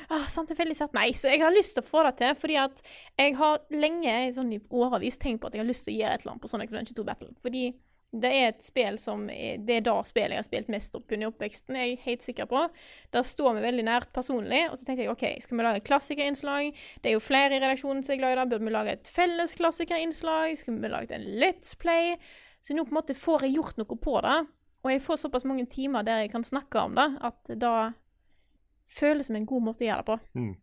[0.10, 2.36] Ah, sant, det veldig satt Nei, så jeg har lyst til å få det til,
[2.38, 2.86] fordi at
[3.18, 6.18] jeg har lenge, sånn i årevis, tenkt på at jeg har lyst til å gjøre
[6.18, 7.34] et eller annet på Sonic Adventure 2 Battle.
[7.42, 7.66] Fordi
[8.16, 11.12] det er et spill som er, Det er da spillet jeg har spilt mest opp
[11.12, 12.62] under oppveksten, jeg er helt sikker på.
[13.12, 16.86] Det står meg veldig nært personlig, og så tenkte jeg OK, skal vi lage klassikerinnslag?
[17.02, 18.48] Det er jo flere i redaksjonen som er glad i det.
[18.54, 20.56] Burde vi lage et felles klassikerinnslag?
[20.62, 22.16] Skal vi lage en Let's Play?
[22.64, 24.40] Så nå på en måte får jeg gjort noe på det,
[24.86, 27.76] og jeg får såpass mange timer der jeg kan snakke om det, at da
[28.90, 30.18] føles som en god måte å gjøre det på.
[30.40, 30.54] Mm.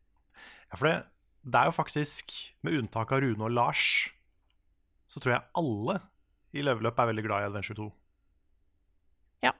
[0.70, 0.94] Ja, for det,
[1.42, 3.86] det er jo faktisk, med unntak av Rune og Lars,
[5.10, 5.98] så tror jeg alle
[6.56, 7.88] i Level Up er veldig glad i Adventure 2.
[9.44, 9.52] Ja.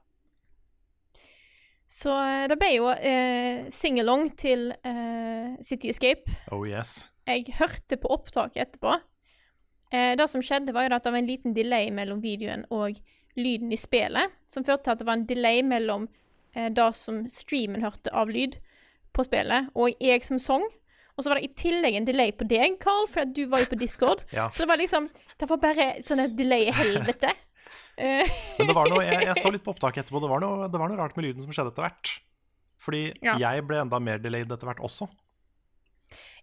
[1.90, 6.40] Så eh, det ble jo eh, singalong til eh, City Escape.
[6.52, 7.12] Oh yes.
[7.28, 8.96] Jeg hørte på opptaket etterpå.
[9.92, 12.96] Eh, det som skjedde, var jo at det var en liten delay mellom videoen og
[13.36, 16.08] lyden i spillet, som førte til at det var en delay mellom
[16.54, 18.58] eh, det som streamen hørte av lyd
[19.12, 20.64] på spillet, og jeg som sang.
[21.12, 23.68] Og så var det i tillegg en delay på deg, Carl, for du var jo
[23.74, 24.22] på Discord.
[24.32, 24.46] Ja.
[24.50, 27.32] Så det var liksom Det var bare sånne delay i helvete.
[28.58, 30.80] Men det var noe, jeg, jeg så litt på opptaket etterpå, det var, noe, det
[30.80, 32.12] var noe rart med lyden som skjedde etter hvert.
[32.82, 33.36] Fordi Ja.
[33.38, 35.06] jeg ble enda mer delayed etter hvert også.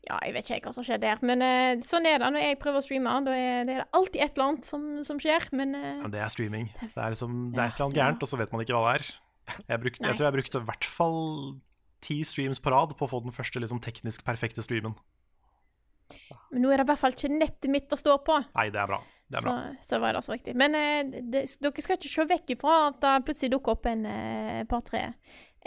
[0.07, 2.59] Ja, jeg vet ikke hva som skjer der, men uh, sånn er det når jeg
[2.61, 3.15] prøver å streame.
[3.25, 6.21] Da er det er alltid et eller annet som, som skjer, men uh, Men det
[6.23, 6.69] er streaming.
[6.79, 8.93] Det er, liksom, det er et eller annet gærent, og så vet man ikke hva
[8.93, 9.09] det er.
[9.67, 11.21] Jeg, brukte, jeg tror jeg brukte i hvert fall
[12.03, 14.95] ti streams på rad på å få den første liksom, teknisk perfekte streamen.
[16.49, 18.39] Men nå er det i hvert fall ikke nettet mitt det står på.
[18.55, 19.01] Nei, det er bra.
[19.29, 19.83] Det er Så, bra.
[19.85, 20.55] så var det også riktig.
[20.57, 24.05] Men eh, det, dere skal ikke se vekk ifra at det plutselig dukker opp en
[24.09, 25.03] eh, par-tre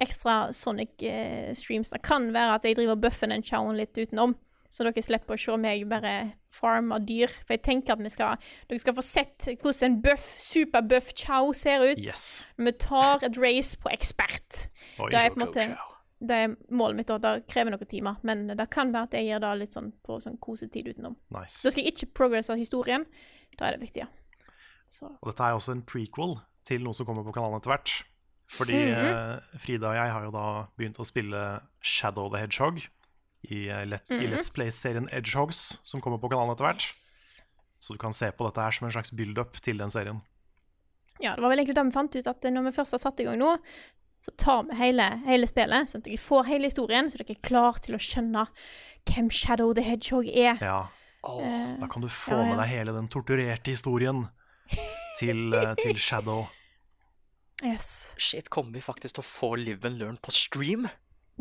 [0.02, 1.92] ekstra Sonic-streams.
[1.92, 4.34] det kan være at jeg driver og bøffer den chowen litt utenom.
[4.72, 7.28] Så dere slipper å se meg bare farme dyr.
[7.44, 11.50] For jeg tenker at vi skal, dere skal få sett hvordan en buff, superbuff chow
[11.56, 12.00] ser ut.
[12.00, 12.46] Yes.
[12.56, 14.68] Vi tar et race på ekspert.
[14.96, 15.66] Oi, Det er på en måte
[16.22, 18.16] Det er målet mitt, og det krever noen timer.
[18.22, 21.18] Men det kan være at jeg gjør det litt sånn på sånn kosetid utenom.
[21.34, 21.60] Nice.
[21.66, 23.04] Da skal jeg ikke progresse historien.
[23.58, 24.48] Da er det viktig, ja.
[24.86, 27.92] Så Og dette er også en prequel til noe som kommer på kanalen etter hvert.
[28.52, 29.58] Fordi mm -hmm.
[29.58, 32.80] Frida og jeg har jo da begynt å spille Shadow the Hedgehog
[33.42, 34.22] i, Let, mm -hmm.
[34.22, 34.26] i.
[34.34, 36.82] Let's Play-serien Edgehogs, som kommer på kanalen etter hvert.
[37.80, 40.20] Så du kan se på dette her som en slags build-up til den serien.
[41.20, 43.20] Ja, det var vel egentlig da vi fant ut at når vi først har satt
[43.20, 43.56] i gang nå,
[44.20, 47.48] så tar vi hele, hele spillet, sånn at dere får hele historien, så dere er
[47.48, 48.46] klar til å skjønne
[49.04, 50.58] hvem Shadow the Hedgehog er.
[50.60, 50.86] Ja,
[51.22, 52.44] Eh, Da kan du få ja, ja.
[52.50, 54.24] med deg hele den torturerte historien
[55.18, 56.48] til, eh, til Shadow.
[57.64, 58.14] yes.
[58.18, 60.88] Shit, kommer vi faktisk til å få Live and Learn på stream?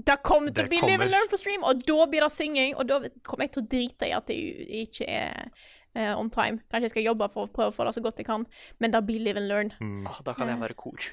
[0.07, 0.79] Det kommer til Det å bli.
[0.87, 3.63] Live and Learn på stream, og da blir det synging, og da kommer jeg til
[3.63, 4.37] å drite i at det
[4.85, 5.49] ikke er
[5.97, 6.61] uh, on time.
[6.71, 8.45] Kanskje jeg skal jobbe for å prøve å få det så godt jeg kan,
[8.79, 9.73] men det blir Live and Learn.
[10.09, 11.11] Ah, da kan jeg være kor.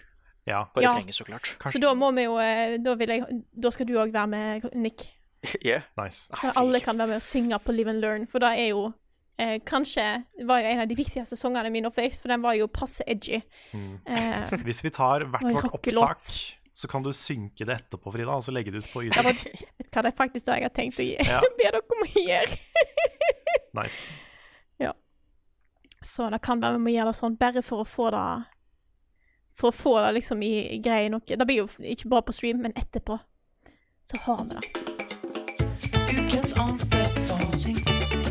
[0.48, 0.94] Ja, På Ja.
[0.94, 1.50] refrenget, så klart.
[1.68, 4.70] Så da må vi jo eh, Da, vil jeg, da skal du òg være med,
[4.74, 5.08] Nick.
[5.64, 5.82] Yeah.
[5.96, 6.30] nice.
[6.34, 8.86] Så alle kan være med og synge på Live and Learn, for det er jo
[9.38, 12.56] eh, kanskje var jo en av de viktigste sangene mine min oppvekst, for den var
[12.58, 13.42] jo passe edgy.
[13.74, 16.32] Eh, Hvis vi tar hvert vårt opptak,
[16.78, 19.32] så kan du synke det etterpå, Frida, og så legge det ut på det YouTube.
[19.34, 21.16] du hva det er faktisk det jeg har tenkt å gi.
[21.26, 21.40] Ja.
[21.58, 22.58] be dere om å gjøre.
[23.78, 24.12] Nice.
[24.80, 24.92] Ja.
[26.02, 28.22] Så det kan være vi må gjøre det sånn, bare for å få det
[29.58, 31.26] For å få det liksom i, greie nok.
[31.26, 33.18] Det blir jo ikke bare på stream, men etterpå.
[34.06, 34.62] Så har vi det.
[36.14, 37.82] Ukens anbefaling.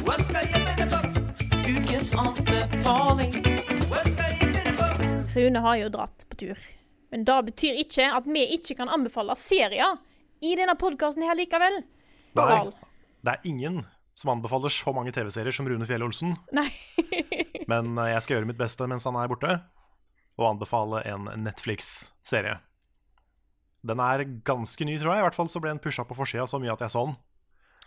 [0.07, 1.27] Hva skal jeg mene på?
[1.67, 3.37] Ukens anbefaling.
[3.91, 5.13] Hva skal jeg mene på?
[5.35, 6.67] Rune har jo dratt på tur.
[7.13, 9.99] Men det betyr ikke at vi ikke kan anbefale serier
[10.43, 11.81] i denne podkasten her likevel.
[12.37, 12.59] Nei,
[13.25, 13.81] det er ingen
[14.17, 16.67] som anbefaler så mange TV-serier som Rune Fjell Olsen, Nei.
[17.71, 19.59] men eh, jeg skal gjøre mitt beste mens han er borte,
[20.37, 22.57] og anbefale en Netflix-serie.
[23.87, 25.21] Den er ganske ny, tror jeg.
[25.21, 27.17] I hvert fall så ble den pusha på forsida så mye at jeg så den.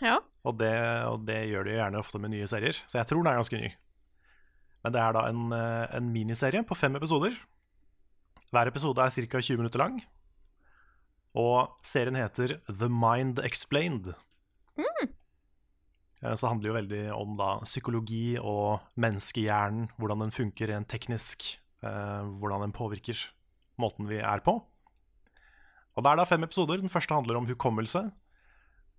[0.06, 0.18] ja.
[0.40, 0.72] Og det,
[1.04, 3.58] og det gjør de gjerne ofte med nye serier, så jeg tror den er ganske
[3.60, 3.66] ny.
[4.80, 7.34] Men det er da en, eh, en miniserie på fem episoder.
[8.50, 9.38] Hver episode er ca.
[9.38, 10.00] 20 minutter lang.
[11.38, 14.10] Og serien heter The Mind Explained.
[14.74, 15.12] Mm.
[16.20, 21.46] Så det handler jo veldig om da psykologi og menneskehjernen, hvordan den funker rent teknisk,
[21.86, 23.22] eh, hvordan den påvirker
[23.78, 24.58] måten vi er på.
[25.94, 26.82] Og det er da fem episoder.
[26.82, 28.10] Den første handler om hukommelse.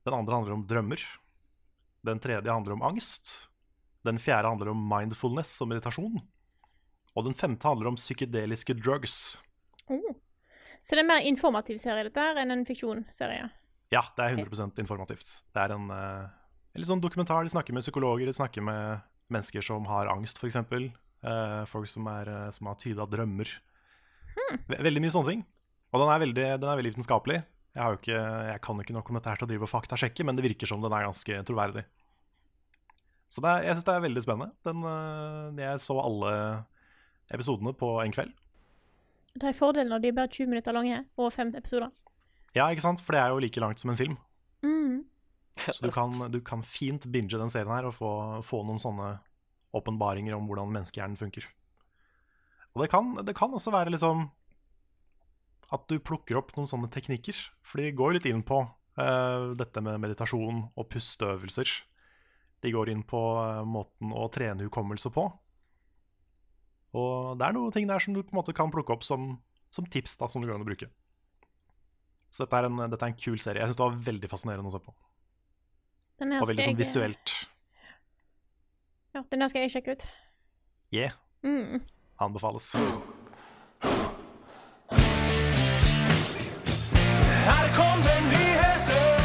[0.07, 1.03] Den andre handler om drømmer.
[2.07, 3.49] Den tredje handler om angst.
[4.07, 6.21] Den fjerde handler om mindfulness og meditasjon.
[7.17, 9.37] Og den femte handler om psykedeliske drugs.
[9.91, 10.13] Oh.
[10.81, 13.49] Så det er en mer informativ serie dette her enn en fiksjonsserie?
[13.91, 15.29] Ja, det er 100% informativt.
[15.51, 16.29] Det er en, uh,
[16.79, 17.43] litt sånn dokumentar.
[17.45, 20.57] De snakker med psykologer, de snakker med mennesker som har angst, f.eks.
[21.21, 23.51] Uh, folk som, er, uh, som har tyda drømmer.
[24.31, 24.61] Hmm.
[24.71, 25.41] veldig mye sånne ting.
[25.91, 27.41] Og den er veldig, den er veldig vitenskapelig.
[27.75, 30.25] Jeg, ikke, jeg kan jo ikke nok om dette her til å drive og faktasjekke,
[30.27, 31.83] men det virker som den er ganske troverdig.
[33.31, 34.55] Så det er, jeg syns det er veldig spennende.
[34.67, 36.31] Den, uh, jeg så alle
[37.33, 38.33] episodene på en kveld.
[39.31, 41.91] Det er fordelen når de er bare 20 minutter lange og fem episoder.
[42.55, 43.01] Ja, ikke sant?
[43.05, 44.17] For det er jo like langt som en film.
[44.65, 45.05] Mm.
[45.61, 48.11] Så du kan, du kan fint binge den serien her og få,
[48.43, 49.15] få noen sånne
[49.75, 51.47] åpenbaringer om hvordan menneskehjernen funker.
[52.75, 54.29] Og det kan, det kan også være liksom
[55.71, 57.37] at du plukker opp noen sånne teknikker.
[57.63, 61.71] For de går litt inn på uh, dette med meditasjon og pusteøvelser.
[62.61, 65.29] De går inn på uh, måten å trene hukommelse på.
[66.93, 69.37] Og det er noen ting der som du på en måte kan plukke opp som,
[69.71, 70.89] som tips da, som du kan bruke.
[72.31, 73.59] Så dette er en, dette er en kul serie.
[73.63, 74.93] Jeg syns det var veldig fascinerende å se på.
[76.21, 77.47] Den her Og veldig sånn jeg- visuelt.
[79.15, 80.05] Ja, den der skal jeg sjekke ut.
[80.91, 81.11] Yeah,
[81.43, 81.81] Mm.
[82.19, 82.75] anbefales.
[87.47, 89.17] Her kommer nyheter!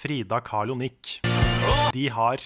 [0.00, 1.20] Frida, Carl og Nick,
[1.92, 2.38] de har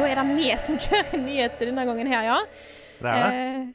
[0.00, 2.38] Da er det vi som kjører nyheter denne gangen her, ja.
[3.00, 3.44] Det er det.
[3.60, 3.68] Eh,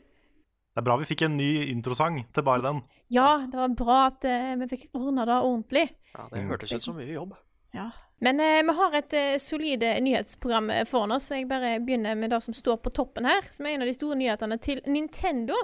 [0.75, 2.81] Det er bra vi fikk en ny introsang til bare den.
[3.13, 5.85] ja, det var bra at uh, vi fikk ordna det ordentlig.
[6.15, 7.35] Ja, det hørtes ut som mye jobb.
[7.75, 7.89] Ja.
[8.23, 12.15] Men eh, vi har et eh, solid eh, nyhetsprogram foran oss, så jeg bare begynner
[12.15, 14.79] med det som står på toppen her, som er en av de store nyhetene til
[14.87, 15.55] Nintendo.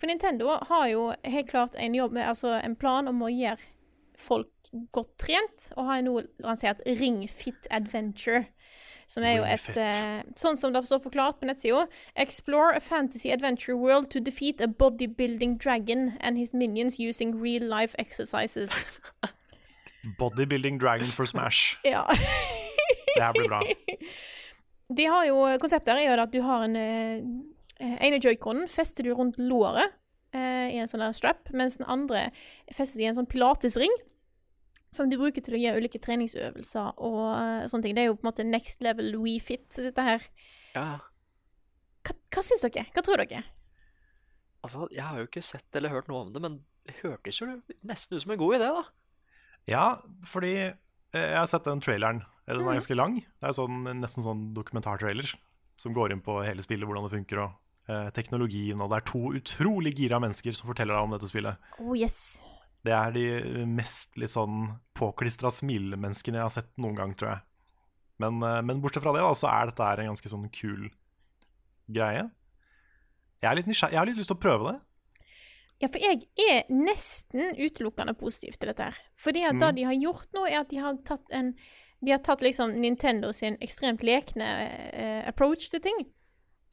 [0.00, 3.60] For Nintendo har jo helt klart en, jobb, altså en plan om å gjøre
[4.20, 8.44] folk godt trent, og har nå lansert Ring Fit Adventure.
[9.10, 11.86] Som er jo et eh, Sånn som det står forklart på nettsida.
[12.14, 17.66] Explore a fantasy adventure world to defeat a bodybuilding dragon and his minions using real
[17.66, 19.00] life exercises.
[20.20, 21.78] Bodybuilding Dragon for Smash.
[21.84, 22.06] Ja.
[23.16, 23.60] Det her blir bra.
[24.96, 27.18] De har jo, Konseptet her er jo at du har en eh,
[28.06, 29.90] ene joyconen fester du rundt låret
[30.34, 32.28] eh, i en sånn der strap, mens den andre
[32.70, 33.92] festes i en sånn pilatesring.
[34.90, 37.94] Som du bruker til å gjøre ulike treningsøvelser og eh, sånne ting.
[37.94, 40.24] Det er jo på en måte next level WeFit, dette her.
[40.74, 40.86] Ja,
[42.06, 42.86] Hva, hva syns dere?
[42.94, 43.44] Hva tror dere?
[44.64, 47.46] altså, jeg har jo ikke sett eller hørt noe om det, men det hørtes jo
[47.86, 48.82] nesten ut som en god idé, da.
[49.70, 49.84] Ja,
[50.28, 50.74] fordi eh,
[51.14, 52.22] jeg har sett den traileren.
[52.48, 52.74] Den er Mm.
[52.80, 53.14] ganske lang.
[53.40, 55.30] Det er sånn, nesten sånn dokumentartrailer
[55.80, 57.52] som går inn på hele spillet, hvordan det funker, og
[57.88, 58.80] eh, teknologien.
[58.82, 61.56] Og det er to utrolig gira mennesker som forteller deg om dette spillet.
[61.78, 62.42] Oh yes.
[62.84, 67.42] Det er de mest litt sånn påklistra smilemenneskene jeg har sett noen gang, tror jeg.
[68.20, 70.88] Men, eh, men bortsett fra det, da, så er dette her en ganske sånn kul
[71.90, 72.30] greie.
[73.40, 74.80] Jeg er litt nysgjerrig, jeg har litt lyst til å prøve det.
[75.80, 78.98] Ja, for jeg er nesten utelukkende positiv til dette her.
[79.16, 79.76] Fordi at det Mm.
[79.76, 81.54] de har gjort nå, er at de har tatt en
[82.02, 84.46] De har tatt liksom Nintendo sin ekstremt lekne
[84.94, 86.06] uh, approach til ting.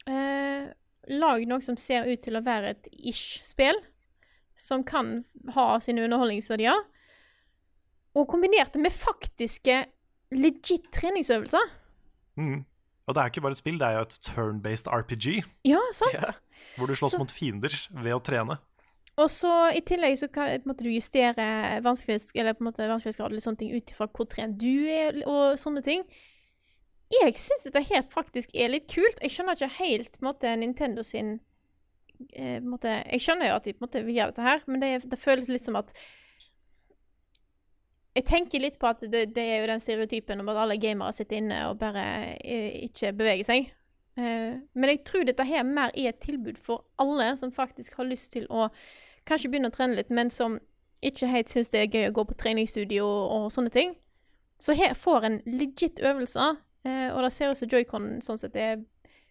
[0.08, 0.72] Uh,
[1.06, 3.76] lag noe som ser ut til å være et ish-spill.
[4.58, 5.20] Som kan
[5.54, 6.80] ha sine underholdningsverdier.
[8.18, 9.84] Og kombinert det med faktiske
[10.34, 11.68] legit treningsøvelser.
[12.38, 12.64] Mm.
[13.08, 16.12] Og det er ikke bare et spill, det er jo et turn-based RPG, Ja, sant?
[16.18, 16.34] Yeah.
[16.76, 18.58] hvor du slåss Så- mot fiender ved å trene.
[19.18, 24.06] Og så i tillegg så kan måte, du justere vanskelighetsgrad eller sånne ting ut ifra
[24.06, 26.04] hvor trent du er og sånne ting.
[27.10, 29.18] Jeg syns dette her faktisk er litt kult.
[29.22, 31.40] Jeg skjønner ikke helt på måte, Nintendo sin
[32.32, 34.82] eh, måte, Jeg skjønner jo at de på en måte vil gjøre dette her, men
[34.82, 35.92] det, det føles litt som at
[38.16, 41.14] Jeg tenker litt på at det, det er jo den stereotypen om at alle gamere
[41.14, 42.06] sitter inne og bare
[42.42, 43.68] eh, ikke beveger seg.
[44.18, 48.08] Eh, men jeg tror dette her mer er et tilbud for alle som faktisk har
[48.08, 48.66] lyst til å
[49.28, 50.58] kanskje begynne å trene litt, men som
[51.04, 53.94] ikke helt syns det er gøy å gå på treningsstudio og, og sånne ting.
[54.58, 56.48] Så her får en legit øvelse,
[56.84, 58.82] eh, og det ser ut som joycon sånn sett er,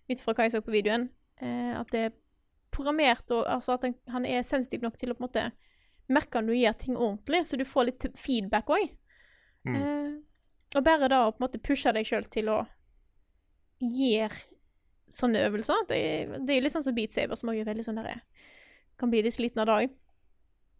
[0.08, 1.10] ut fra hva jeg så på videoen,
[1.42, 2.16] eh, at det er
[2.78, 5.48] programmert, og altså at han, han er sensitiv nok til å på en måte
[6.14, 8.86] merke når du gjør ting ordentlig, så du får litt feedback òg.
[9.68, 9.76] Mm.
[9.76, 10.14] Eh,
[10.78, 12.62] og bare da å på en måte pushe deg sjøl til å
[13.84, 14.38] gjøre
[15.12, 15.86] sånne øvelser.
[15.90, 16.00] Det,
[16.44, 18.22] det er jo litt sånn som Beat Saber, som også er veldig sånn der
[19.00, 19.92] Kan bli litt sliten av dag.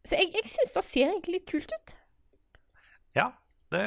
[0.08, 1.96] Så jeg, jeg syns det ser egentlig litt kult ut.
[3.18, 3.32] Ja,
[3.74, 3.84] det,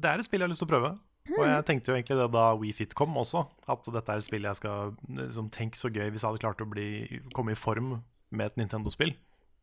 [0.00, 0.94] det er et spill jeg har lyst til å prøve.
[1.32, 4.44] Og jeg tenkte jo egentlig det da WeFit kom også, at dette er et spill
[4.44, 6.88] jeg skal liksom, Tenk så gøy hvis jeg hadde klart å bli,
[7.36, 7.94] komme i form
[8.34, 9.14] med et Nintendo-spill.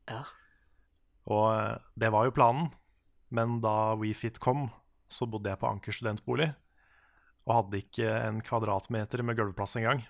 [0.10, 0.24] Ja.
[1.30, 2.72] Og eh, det var jo planen,
[3.30, 4.70] men da WeFit kom,
[5.12, 6.50] så bodde jeg på Anker studentbolig.
[7.46, 10.02] Og hadde ikke en kvadratmeter med gulvplass engang,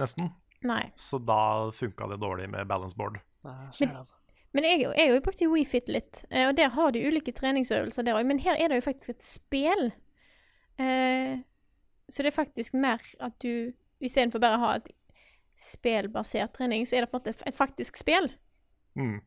[0.00, 0.30] nesten.
[0.64, 0.90] Nei.
[1.00, 3.22] Så da funka det dårlig med balanceboard.
[3.44, 4.06] Men-
[4.52, 8.02] Men jeg, jeg har jo brukt WeFit litt, eh, og der har du ulike treningsøvelser
[8.04, 8.26] der òg.
[8.26, 9.92] Men her er det jo faktisk et spill.
[10.80, 11.40] Eh,
[12.10, 14.86] så det er faktisk mer at du Istedenfor bare å ha et
[15.60, 18.30] spelbasert trening, så er det på en måte et faktisk spel.
[18.96, 19.18] Mm.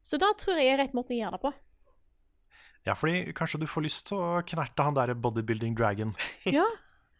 [0.00, 1.50] Så da tror jeg er rett måte å gjøre det på.
[2.88, 6.14] Ja, fordi kanskje du får lyst til å knerte han der bodybuilding dragon,
[6.58, 6.64] Ja.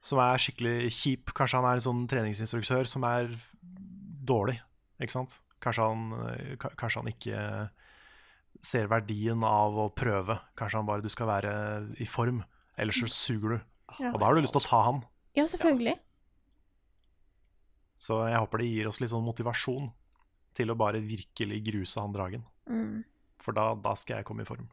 [0.00, 1.34] som er skikkelig kjip.
[1.36, 3.28] Kanskje han er en sånn treningsinstruktør som er
[4.28, 4.56] dårlig,
[5.02, 5.40] ikke sant?
[5.60, 7.42] Kanskje han, eh, kanskje han ikke
[8.64, 10.38] ser verdien av å prøve.
[10.56, 11.52] Kanskje han bare du skal være
[12.00, 12.40] i form,
[12.78, 13.58] ellers så suger du.
[13.98, 14.12] Ja.
[14.12, 15.02] Og da har du lyst til å ta han.
[15.36, 15.96] ja, selvfølgelig.
[17.98, 19.88] Så jeg håper det gir oss litt sånn motivasjon
[20.54, 22.44] til å bare virkelig gruse han dragen.
[22.70, 23.02] Mm.
[23.42, 24.68] For da, da skal jeg komme i form.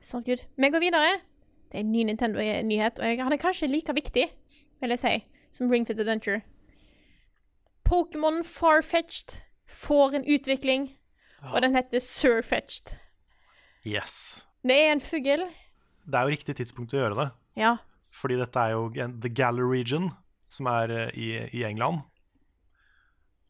[0.00, 0.42] Sounds good.
[0.56, 1.20] Vi går videre.
[1.70, 4.26] Det er en ny Nintendo-nyhet, og jeg, han er kanskje like viktig,
[4.82, 5.12] vil jeg si,
[5.54, 6.40] som Ring Fit Adventure.
[7.86, 10.88] Pokémon Farfetched får en utvikling,
[11.52, 12.96] og den heter Surfetched.
[13.86, 14.46] Yes.
[14.66, 15.46] Det er en fugl.
[16.10, 17.28] Det er jo riktig tidspunkt å gjøre det.
[17.60, 17.76] Ja.
[18.20, 18.88] Fordi dette er jo
[19.22, 20.10] The Gallery Region,
[20.50, 21.28] som er eh, i,
[21.60, 22.02] i England.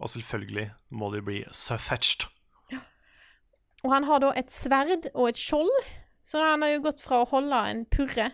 [0.00, 2.28] Og selvfølgelig må det bli Surfetched.
[3.84, 5.70] Og han har da et sverd og et skjold,
[6.26, 8.26] så han har jo gått fra å holde en purre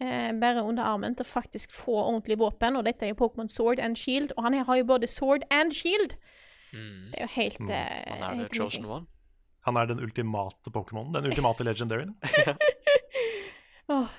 [0.00, 3.80] eh, bare under armen til faktisk få ordentlig våpen, og dette er jo Pokémon Sword
[3.80, 6.18] and Shield, og han har jo både Sword and Shield.
[6.74, 7.08] Mm.
[7.14, 7.70] Det er jo helt Mm.
[7.72, 8.92] eh, Han er helt the chosen amazing.
[8.92, 9.06] one.
[9.64, 11.12] Han den ultimate Pokémon.
[11.16, 12.12] Den ultimate legendaryen.
[13.88, 14.16] Åh.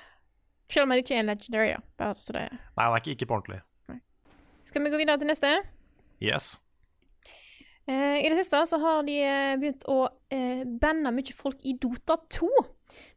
[0.70, 1.82] Selv om han ikke er en legendary, da.
[1.98, 3.60] Bare så det Nei, han er ikke, ikke på ordentlig.
[4.66, 5.50] Skal vi gå videre til neste?
[6.22, 6.52] Yes.
[7.90, 11.74] Eh, I det siste så har de eh, begynt å eh, banne mye folk i
[11.80, 12.50] Dota 2.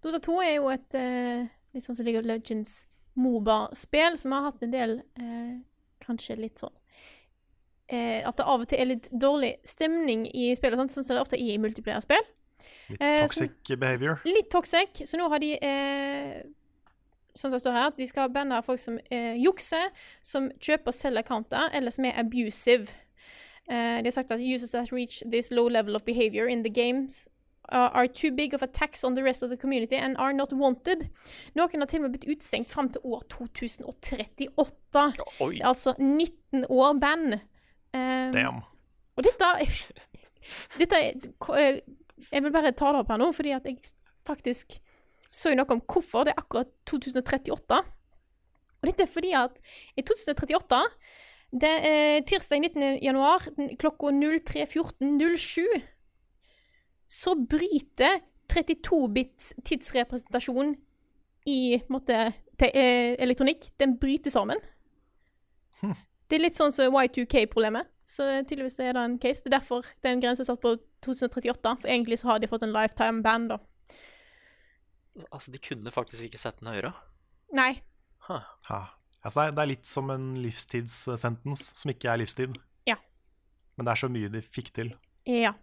[0.06, 2.88] Dota 2 er jo et eh, litt sånn som ligger Legends
[3.20, 5.60] Moba-spill som har hatt en del eh,
[6.02, 6.74] Kanskje litt sånn
[7.94, 11.22] eh, At det av og til er litt dårlig stemning i spillet, sånn som det
[11.22, 12.26] ofte er i multiplayer-spill.
[12.90, 14.20] Litt Eh, toxic behavior.
[14.26, 16.44] Litt toxic, så nå har de eh,
[17.34, 19.88] Sånn som det står her, at de skal banne folk som eh, jukser,
[20.22, 22.94] som kjøper og selger accounter, eller som er abusive.
[23.66, 26.70] Eh, de har sagt at users that reach this low level of behavior in the
[26.70, 27.28] games
[27.70, 30.54] are too big of a tax on the rest of the community and are not
[30.54, 31.08] wanted.
[31.56, 35.06] Noen har til og med blitt utestengt fram til år 2038.
[35.42, 35.60] Oi!
[35.64, 37.34] Altså 19 år ban.
[37.34, 38.62] Eh, Damn.
[39.16, 39.46] og dette
[40.80, 41.80] Dette er
[42.30, 43.80] Jeg vil bare ta det opp her nå, fordi at jeg
[44.28, 44.78] faktisk
[45.34, 47.80] så noe om hvorfor det er akkurat 2038.
[48.84, 49.60] Og dette er fordi at
[49.98, 50.82] i 2038
[51.64, 52.86] det er tirsdag 19.
[53.06, 53.46] januar
[53.82, 55.82] klokka 03.14.07
[57.14, 60.74] så bryter 32-bits tidsrepresentasjon
[61.50, 61.60] i
[61.92, 62.18] måte,
[62.58, 64.62] te, eh, elektronikk, den bryter sammen.
[65.84, 67.90] Det er litt sånn som Y2K-problemet.
[68.06, 69.44] Så tydeligvis er det en case.
[69.44, 71.76] Det er derfor det er en grense satt på 2038.
[71.84, 73.60] For egentlig så har de fått en lifetime ban, da.
[75.32, 76.92] Altså, de kunne faktisk ikke sett den høyere.
[77.54, 77.72] Nei.
[78.28, 78.42] Huh.
[78.70, 78.82] Ja.
[79.24, 82.58] Altså, det, er, litt som en livstidssentence som ikke er livstid.
[82.90, 82.98] Ja.
[83.78, 84.92] Men det er så mye de fikk til.
[85.30, 85.54] Ja.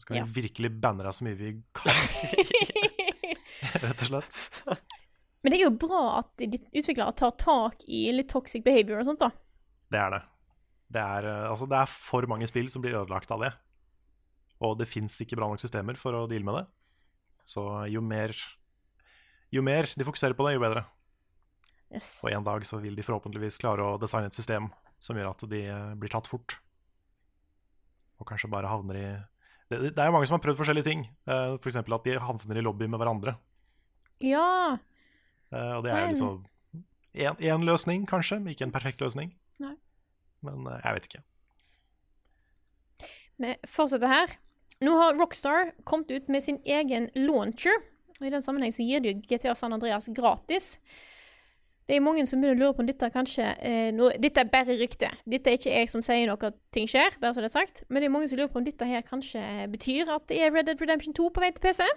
[0.00, 0.24] Så skal Ja.
[0.24, 1.92] vi virkelig banne deg så mye vi kan,
[3.84, 4.40] rett og slett.
[5.42, 9.06] Men det er jo bra at de utviklere tar tak i litt toxic behavior og
[9.06, 9.30] sånt, da.
[9.92, 10.22] Det er det.
[10.90, 13.50] Det er, eh, altså, det er for mange spill som blir ødelagt av det.
[14.60, 16.64] Og det fins ikke bra nok systemer for å deale med det.
[17.48, 18.34] Så jo mer,
[19.54, 20.84] jo mer de fokuserer på det, jo bedre.
[21.90, 22.20] Yes.
[22.22, 24.68] Og en dag så vil de forhåpentligvis klare å designe et system
[25.02, 26.58] som gjør at de eh, blir tatt fort.
[28.20, 29.08] Og kanskje bare havner i
[29.70, 31.04] Det, det er jo mange som har prøvd forskjellige ting.
[31.30, 31.78] F.eks.
[31.78, 33.36] For at de havner i lobby med hverandre.
[34.20, 34.76] Ja.
[35.54, 36.40] Eh, og det er jo liksom
[37.14, 39.32] én løsning, kanskje, ikke en perfekt løsning.
[40.40, 40.54] Nei.
[40.56, 41.22] Men eh, jeg vet ikke.
[43.40, 44.34] Vi fortsetter her.
[44.84, 47.76] Nå har Rockstar kommet ut med sin egen launcher.
[48.20, 50.74] Og I den sammenheng så gir de GTA San Andreas gratis.
[51.88, 54.52] Det er mange som begynner å lure på om dette kanskje eh, no, Dette er
[54.52, 55.08] bare rykte.
[55.26, 57.82] Dette er ikke jeg som sier noe at ting skjer, bare så det er sagt.
[57.88, 59.42] Men det er mange som lurer på om dette her kanskje
[59.72, 61.88] betyr at det er Red Dead Redemption 2 på vei til PC.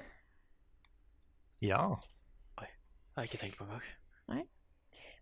[1.67, 1.84] Ja.
[2.57, 2.72] Oi.
[2.72, 3.86] Jeg har ikke tenkt på engang.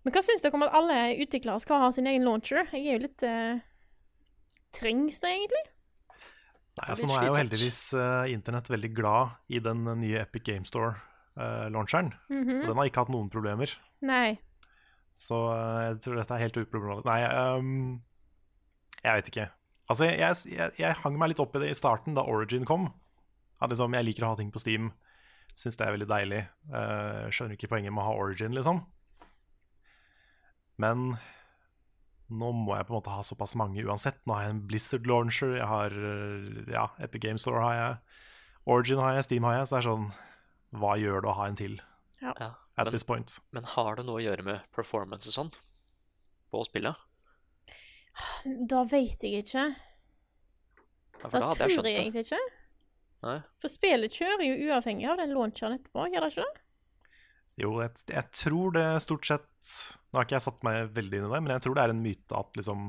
[0.02, 2.66] Men hva syns dere om at alle utviklere skal ha sin egen launcher?
[2.74, 3.62] Jeg er jo litt eh,
[4.76, 5.64] Trengs det egentlig?
[6.80, 10.64] Nei, altså Nå er jo heldigvis uh, internett veldig glad i den nye Epic Game
[10.66, 12.14] Store-launcheren.
[12.32, 12.62] Mhm.
[12.62, 13.74] Og den har ikke hatt noen problemer.
[14.08, 14.40] Nei.
[15.20, 17.10] Så uh, jeg tror dette er helt uproblematisk.
[17.12, 18.00] Nei, um,
[19.04, 19.50] jeg vet ikke.
[19.92, 22.88] Altså, jeg, jeg, jeg, hang meg litt opp i det i starten, da Origin kom.
[23.62, 24.90] At liksom, jeg liker å ha ting på Steam.
[25.60, 26.42] Syns det er veldig deilig.
[26.72, 28.80] Eh, skjønner ikke poenget med å ha Origin, liksom.
[30.80, 31.18] Men
[32.32, 34.22] nå må jeg på en måte ha såpass mange uansett.
[34.26, 37.98] Nå har jeg en Blizzard launcher, jeg har eh, ja, Epic Game Store har jeg.
[38.72, 39.68] Origin har jeg, Steam har jeg.
[39.68, 40.08] Så det er sånn
[40.80, 41.80] Hva gjør det å ha en til
[42.22, 42.32] Ja.
[42.38, 43.40] at Men, this point?
[43.52, 45.50] men har det noe å gjøre med performance og sånn
[46.52, 46.96] på spillet?
[48.70, 49.66] Da vet jeg ikke.
[51.22, 52.40] Ja, Da da tror jeg jeg egentlig ikke.
[53.22, 53.38] Nei.
[53.62, 56.62] For spillet kjører jo uavhengig av den launcheren etterpå, gjør det ikke det?
[57.62, 59.46] Jo, jeg, jeg tror det stort sett
[60.12, 61.94] Nå har ikke jeg satt meg veldig inn i det, men jeg tror det er
[61.94, 62.88] en myte at liksom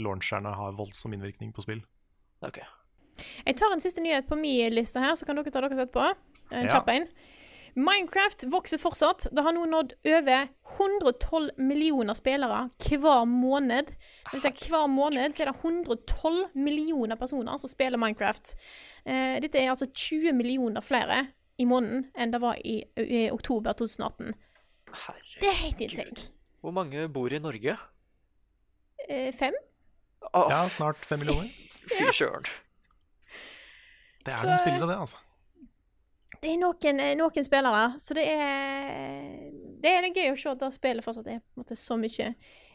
[0.00, 1.82] launcherne har voldsom innvirkning på spill.
[2.46, 2.60] Ok.
[3.44, 6.06] Jeg tar en siste nyhet på min liste her, så kan dere ta deres etterpå.
[6.50, 6.78] En Ja.
[6.78, 7.08] kjapp en.
[7.76, 9.28] Minecraft vokser fortsatt.
[9.30, 10.48] Det har nå nådd over
[10.78, 13.92] 112 millioner spillere hver måned.
[14.32, 18.56] Hvis jeg, hver måned så er det 112 millioner personer som spiller Minecraft.
[19.04, 21.28] Eh, dette er altså 20 millioner flere
[21.58, 24.34] i måneden enn det var i, i oktober 2018.
[25.40, 26.28] Det er helt insane.
[26.60, 27.76] Hvor mange bor i Norge?
[29.08, 29.54] Eh, fem?
[30.34, 30.46] Oh.
[30.50, 31.48] Ja, snart fem millioner.
[31.96, 32.44] fy søren.
[34.20, 35.16] Det er Så- noen spillere, det, altså.
[36.40, 40.58] Det er noen, eh, noen spillere, så det er Det er gøy å se at
[40.60, 42.34] det spillet fortsatt er på en måte så mye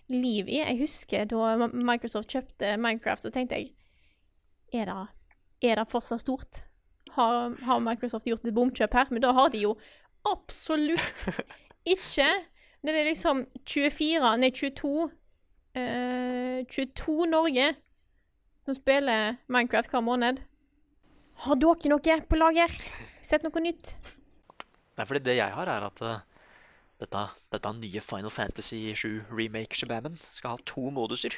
[0.09, 0.57] liv i.
[0.57, 3.75] Jeg husker da Microsoft kjøpte Minecraft, så tenkte jeg
[4.73, 5.07] Er det,
[5.61, 6.63] er det fortsatt stort?
[7.11, 9.07] Har, har Microsoft gjort et bomkjøp her?
[9.11, 9.75] Men da har de jo
[10.25, 11.29] absolutt
[11.85, 12.27] ikke.
[12.85, 14.91] Det er liksom 24, nei 22
[15.75, 17.71] eh, 22 Norge
[18.65, 20.41] som spiller Minecraft hver måned.
[21.45, 22.71] Har dere noe på lager?
[23.21, 23.95] Sett noe nytt?
[24.95, 26.23] Nei, fordi det jeg har, er at uh,
[27.01, 31.35] dette, dette nye Final Fantasy 7 remake-shabamen skal ha to moduser.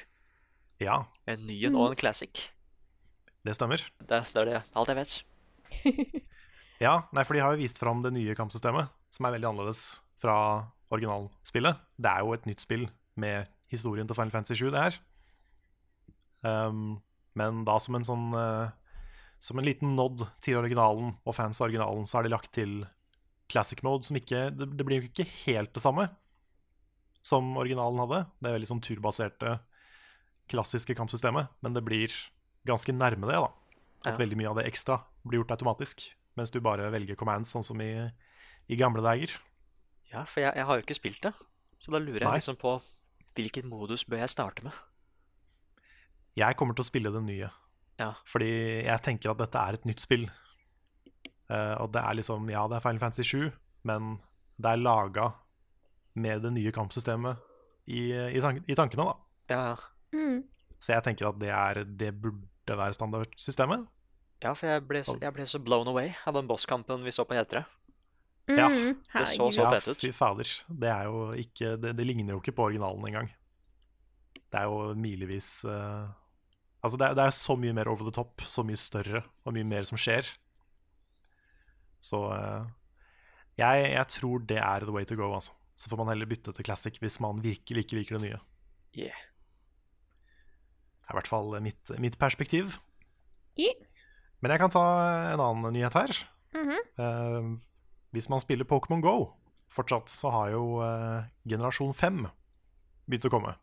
[0.80, 2.52] Ja, En ny en og en classic.
[3.44, 3.82] det stemmer.
[3.98, 5.20] Det, det er det alt jeg vet.
[6.78, 9.80] Ja, nei, for de har jo vist fram det nye kampsystemet, som er veldig annerledes
[10.22, 10.38] fra
[10.94, 11.80] originalspillet.
[12.00, 12.88] Det er jo et nytt spill
[13.20, 15.00] med historien til Final Fantasy 7, det her.
[16.46, 17.00] Um,
[17.38, 18.70] men da som en sånn uh,
[19.42, 22.86] Som en liten nod til originalen og fans av originalen, så er det lagt til
[23.50, 26.08] classic mode, som ikke Det, det blir jo ikke helt det samme
[27.28, 28.22] som originalen hadde.
[28.40, 29.58] Det er veldig sånn turbaserte,
[30.48, 32.14] klassiske kampsystemet, men det blir
[32.68, 33.50] ganske nærme det, da.
[34.06, 34.22] At Ja.
[34.22, 36.06] veldig mye av det ekstra blir gjort automatisk,
[36.38, 38.10] mens du bare velger commands, sånn som i,
[38.70, 39.34] i gamle dager.
[40.14, 41.34] Ja, for jeg, jeg har jo ikke spilt det.
[41.80, 42.38] Så da lurer jeg Nei.
[42.40, 42.78] liksom på
[43.38, 44.74] hvilken modus bør jeg starte med?
[46.38, 47.50] Jeg kommer til å spille det nye,
[48.00, 48.12] Ja.
[48.30, 48.50] fordi
[48.86, 50.28] jeg tenker at dette er et nytt spill.
[51.50, 53.52] Uh, og det er liksom, ja, det er Final Fantasy 7,
[53.88, 54.18] men
[54.58, 55.32] det er laga
[56.18, 57.38] med det nye kampsystemet
[57.88, 59.16] i, i, tank, i tankene, da.
[59.54, 60.18] Ja, ja.
[60.18, 60.44] Mm.
[60.80, 63.86] Så jeg tenker at det, er, det burde være standardsystemet.
[64.44, 67.26] Ja, for jeg ble, så, jeg ble så blown away av den bosskampen vi så
[67.26, 67.38] på
[68.48, 68.58] Hetere.
[68.58, 69.98] Ja, Mm, det så så fett ut.
[70.00, 70.52] fy fader.
[70.70, 73.30] Det er jo ikke Det, det ligner jo ikke på originalen engang.
[74.36, 76.08] Det er jo milevis uh,
[76.84, 79.54] Altså, det er, det er så mye mer over the top, så mye større, og
[79.54, 80.24] mye mer som skjer.
[82.00, 82.68] Så uh,
[83.58, 85.52] jeg, jeg tror det er the way to go, altså.
[85.76, 88.40] Så får man heller bytte til classic hvis man virkelig ikke liker det nye.
[88.98, 89.26] Yeah.
[91.02, 92.78] Det er i hvert fall mitt, mitt perspektiv.
[93.60, 93.76] Yeah.
[94.42, 94.86] Men jeg kan ta
[95.34, 96.18] en annen nyhet her.
[96.56, 96.78] Mhm.
[96.98, 97.52] Eh,
[98.16, 99.18] hvis man spiller Pokémon Go
[99.74, 102.24] fortsatt, så har jo eh, generasjon 5
[103.08, 103.54] begynt å komme.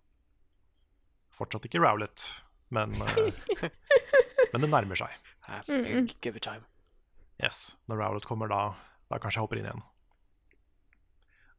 [1.34, 2.26] Fortsatt ikke Rowlet,
[2.74, 3.70] men, eh,
[4.52, 5.14] men det nærmer seg.
[6.22, 6.64] Give time.
[7.42, 8.74] Yes, Når Rowlet kommer, da,
[9.10, 9.82] da kanskje jeg hopper inn igjen.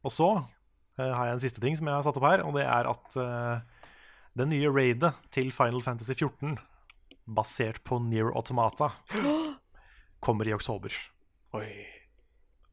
[0.06, 2.56] Og så eh, har jeg en siste ting som jeg har satt opp her, og
[2.56, 3.90] det er at eh,
[4.36, 6.56] det nye raidet til Final Fantasy 14,
[7.26, 8.92] basert på Near Automata,
[10.24, 10.94] kommer i oktober.
[11.56, 11.95] Oi.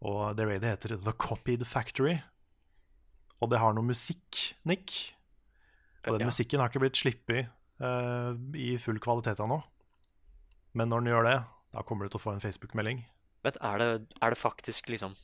[0.03, 2.17] Og det raidet heter The Copied Factory.
[3.43, 5.13] Og det har noe musikk, Nick.
[6.05, 6.31] Og den Ja.
[6.31, 7.47] musikken har ikke blitt sluppet
[7.83, 9.61] uh, i full kvalitet ennå.
[10.73, 11.37] Men når den gjør det,
[11.73, 13.03] da kommer du til å få en Facebook-melding.
[13.43, 13.89] Vet, er det,
[14.21, 15.15] er det faktisk liksom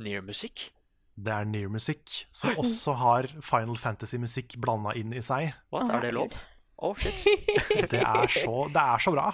[0.00, 0.70] near-musikk?
[1.18, 5.52] Det er Near-musikk, som også har Final Fantasy-musikk blanda inn i seg.
[5.74, 5.90] What?
[5.90, 6.36] Er det lov?
[6.78, 7.24] Oh, shit.
[7.90, 9.32] Det er så, det er så bra.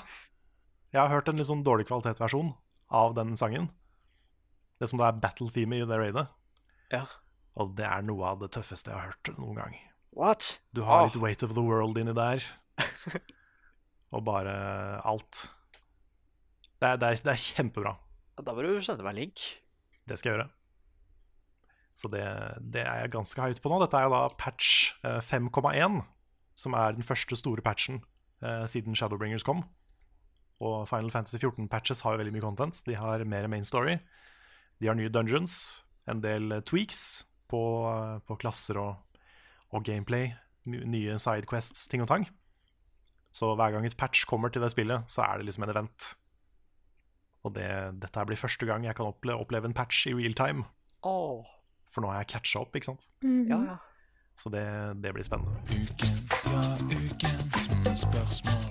[0.95, 2.55] Jeg har hørt en litt sånn dårlig kvalitetsversjon
[2.89, 3.69] av den sangen.
[4.85, 6.27] Det som da er battle-theme i det raidet.
[6.93, 7.07] Ja.
[7.57, 9.77] Og det er noe av det tøffeste jeg har hørt noen gang.
[10.13, 10.59] What?
[10.77, 11.09] Du har oh.
[11.09, 12.45] litt Weight of the World inni der.
[14.15, 14.53] Og bare
[15.09, 15.47] alt.
[16.77, 17.95] Det er, det er, det er kjempebra.
[18.45, 19.47] Da må du sende meg en link.
[20.05, 20.51] Det skal jeg gjøre.
[21.97, 22.25] Så det,
[22.75, 23.79] det er jeg ganske høyt på nå.
[23.81, 26.03] Dette er jo da patch eh, 5,1,
[26.61, 28.03] som er den første store patchen
[28.45, 29.65] eh, siden Shadowbringers kom.
[30.61, 32.83] Og Final Fantasy 14-patches har jo veldig mye content.
[32.85, 33.97] De har mer main story.
[34.81, 39.21] De har nye dungeons, en del eh, tweaks på, eh, på klasser og,
[39.75, 40.33] og gameplay.
[40.65, 42.29] Nye sidequests, ting og tang.
[43.35, 46.13] Så hver gang et patch kommer til det spillet, så er det liksom en event.
[47.45, 47.69] Og det,
[48.01, 50.65] dette blir første gang jeg kan oppleve, oppleve en patch i real time.
[51.03, 51.45] Oh.
[51.93, 53.11] For nå har jeg catcha opp, ikke sant.
[53.27, 53.43] Mm.
[53.51, 53.81] ja, ja.
[54.41, 54.67] Så det,
[55.03, 56.24] det blir spennende.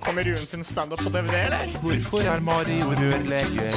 [0.01, 1.79] Kommer Ruen sin standup på DVD, eller?
[1.81, 3.73] Hvorfor er Mario rørlegger?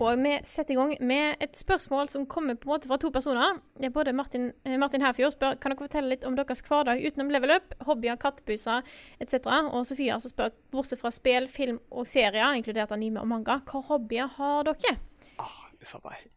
[0.00, 3.10] Og vi setter i gang med et spørsmål som kommer på en måte fra to
[3.10, 3.60] personer.
[3.78, 7.00] Det er både Martin, eh, Martin Herfjord spør kan dere fortelle litt om deres hverdag
[7.06, 8.82] utenom level up, hobbyer, kattepuser
[9.20, 9.34] etc.
[9.72, 13.84] Og Sofia som spør bortsett fra spill, film og serier, inkludert anime og manga, hva
[13.88, 14.98] hobbyer har dere?
[15.38, 16.28] Ah, uff a meg.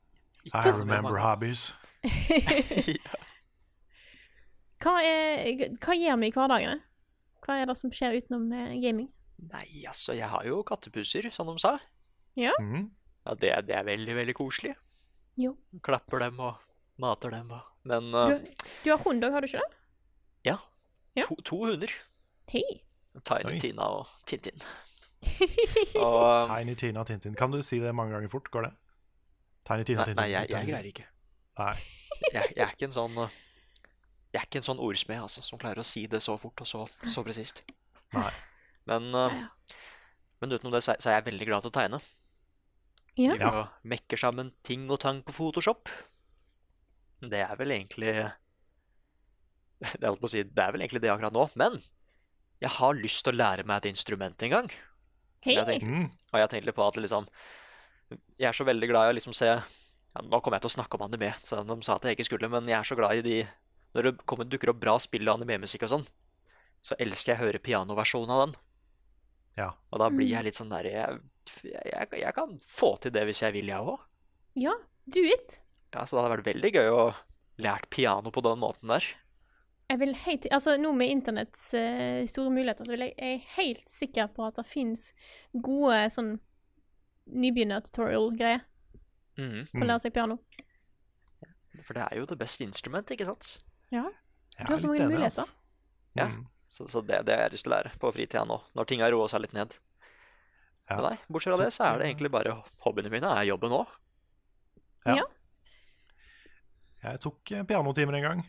[0.53, 1.75] I remember hobbies.
[4.79, 6.77] Hva, er, hva gjør vi i hverdagene?
[7.43, 9.09] Hva er det som skjer utenom eh, gaming?
[9.49, 11.77] Nei, altså, jeg har jo kattepuser, som de sa.
[12.39, 12.85] Mhm.
[13.25, 14.71] Ja, det, det er veldig, veldig koselig.
[15.39, 15.53] Jo.
[15.83, 16.61] Klapper dem og
[16.99, 19.75] mater dem og Men Du, uh, du har hund òg, har du ikke det?
[20.47, 20.55] ja.
[21.15, 21.25] ja.
[21.27, 21.91] To, to hunder.
[22.51, 22.63] Hei.
[23.23, 23.59] Tiny Oi.
[23.59, 24.59] Tina og Tintin.
[25.99, 27.35] Og Tiny Tina og Tintin.
[27.35, 28.47] Kan du si det mange ganger fort?
[28.51, 28.71] Går det?
[29.67, 30.21] Tiny Tina og Tintin.
[30.21, 31.05] nei jeg, jeg greier ikke.
[31.59, 31.73] Nei.
[32.31, 33.35] Jeg, jeg er ikke en sånn uh,
[34.29, 36.67] Jeg er ikke en sånn ordsmed altså, som klarer å si det så fort og
[36.69, 37.63] så, så presist.
[38.89, 39.33] Men, uh,
[40.41, 41.99] men utenom det så er, jeg veldig glad til å tegne.
[43.19, 43.33] Ja.
[43.35, 45.89] Driver og mekker sammen ting og tang på Photoshop.
[47.19, 48.13] Det er vel egentlig
[49.79, 51.45] Det er, å si, det er vel egentlig det akkurat nå.
[51.59, 51.79] Men
[52.59, 54.69] jeg har lyst til å lære meg et instrument en gang.
[55.39, 56.07] Så jeg tenker, Mm.
[56.33, 57.27] og jeg tenkte litt på at liksom
[58.35, 59.61] Jeg er så veldig glad i å liksom se ja,
[60.19, 62.49] Nå kommer jeg til å snakke om anime, så de sa at jeg ikke skulle,
[62.51, 63.35] men jeg er så glad i de
[63.95, 66.07] Når det kommer, dukker opp bra spill og animemusikk og sånn,
[66.85, 68.53] så elsker jeg å høre pianoversjonen av den.
[69.57, 69.71] Ja.
[69.91, 71.17] Og da blir jeg litt sånn der Jeg,
[71.65, 73.97] jeg, jeg kan få til det hvis jeg vil, jeg òg.
[74.55, 74.75] Ja,
[75.09, 75.57] do it.
[75.93, 77.01] Ja, så det hadde vært veldig gøy å
[77.59, 79.03] lært piano på den måten der.
[79.89, 83.47] Jeg vil helt, altså Nå med internetts uh, store muligheter, så vil jeg, jeg er
[83.57, 85.07] helt sikker på at det fins
[85.65, 86.35] gode sånn
[87.29, 88.61] nybegynner-tutorial-greier
[89.39, 89.65] Mhm.
[89.71, 90.37] på å lære seg piano.
[91.83, 93.59] For det er jo the best instrument, ikke sant?
[93.93, 94.05] Ja.
[94.59, 95.45] Du har så mange muligheter.
[95.45, 95.55] ass.
[96.17, 96.27] Ja.
[96.31, 96.47] Mm.
[96.69, 99.01] Så, så det, det har jeg lyst til å lære på fritida nå, når ting
[99.01, 99.73] har roa seg litt ned.
[100.89, 100.97] Ja.
[100.97, 103.91] Men nei, bortsett fra det, så er det egentlig bare hobbyene mine er jobben òg.
[105.09, 105.25] Ja.
[106.99, 108.41] Jeg tok eh, pianotimer en gang,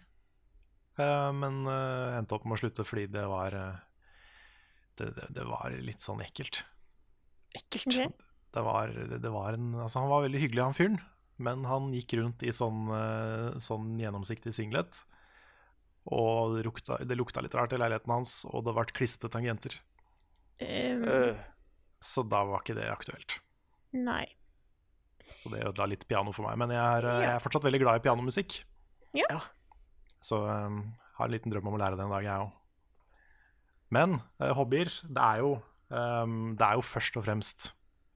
[0.98, 5.76] eh, men eh, endte opp med å slutte fordi det var det, det, det var
[5.80, 6.64] litt sånn ekkelt.
[7.56, 7.86] Ekkelt.
[7.92, 8.10] Okay.
[8.50, 11.00] Det var, det, var en, altså han var veldig hyggelig, han fyren,
[11.40, 12.90] men han gikk rundt i sånn,
[13.62, 15.04] sånn gjennomsiktig singlet.
[16.06, 19.76] Og det lukta, det lukta litt rart i leiligheten hans, og det ble klissete tangenter.
[20.60, 21.36] Eh, Øh,
[22.00, 23.40] Så da var ikke det aktuelt.
[23.92, 24.26] nei.
[25.36, 26.56] Så det ødela litt piano for meg.
[26.58, 27.20] Men jeg er, Ja.
[27.20, 28.64] jeg er fortsatt veldig glad i pianomusikk.
[29.14, 29.24] Ja.
[29.30, 29.40] Ja.
[30.22, 32.52] Så um, har en liten drøm om å lære det en dag, jeg òg.
[33.90, 37.70] Men uh, hobbyer, det er, jo, um, det er jo først og fremst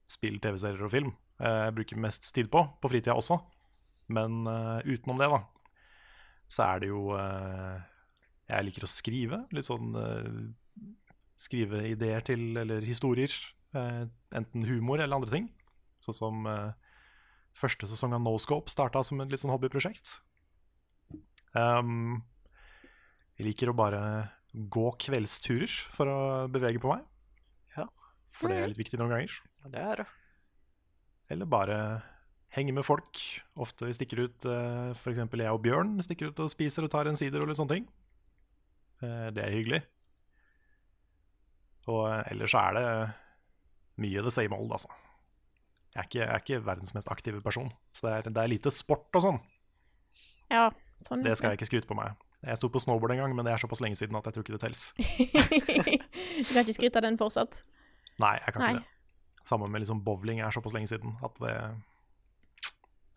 [0.07, 1.15] spill, TV-serier og film.
[1.41, 3.41] Uh, jeg bruker mest tid på, på fritida også.
[4.09, 5.41] Men uh, utenom det, da,
[6.51, 7.83] så er det jo eh,
[8.51, 9.41] Jeg liker å skrive.
[9.55, 10.31] Litt sånn eh,
[11.41, 13.33] Skrive ideer til, eller historier.
[13.75, 14.05] eh,
[14.37, 15.49] enten humor eller andre ting.
[16.05, 16.47] Sånn som
[17.57, 20.19] første sesong av Noscope starta som et litt sånn hobbyprosjekt.
[21.57, 22.21] Um,
[23.39, 24.01] jeg liker å bare
[24.53, 26.19] gå kveldsturer for å
[26.53, 27.07] bevege på meg.
[27.79, 27.87] Ja.
[28.37, 29.39] For det er litt viktig noen ganger.
[29.63, 30.09] ja, det er det.
[31.33, 31.79] Eller bare
[32.55, 33.21] henge med folk.
[33.61, 35.21] Ofte vi stikker ut, uh, f.eks.
[35.21, 37.89] jeg og Bjørn stikker ut og spiser og tar en sider og litt sånne ting.
[39.05, 39.81] Eh, det er hyggelig.
[41.91, 42.87] Og eh, ellers så er det
[44.05, 44.91] mye the same old, altså.
[45.95, 48.51] Jeg er ikke, jeg er ikke verdens mest aktive person, så det er, det er
[48.51, 49.37] lite sport og sånn.
[50.51, 50.69] Ja,
[51.07, 51.23] sånn.
[51.23, 52.17] Det skal jeg ikke skryte på meg.
[52.45, 54.45] Jeg sto på snowboard en gang, men det er såpass lenge siden at jeg tror
[54.45, 54.83] ikke det tels.
[54.99, 57.63] du kan ikke skryte av den fortsatt?
[58.21, 58.73] Nei, jeg kan Nei.
[58.75, 58.91] ikke det.
[59.45, 61.55] Sammen med liksom bowling er såpass lenge siden at det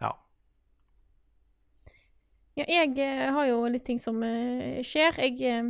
[0.01, 0.11] Ja.
[2.57, 5.19] Ja, jeg eh, har jo litt ting som eh, skjer.
[5.21, 5.69] Jeg eh,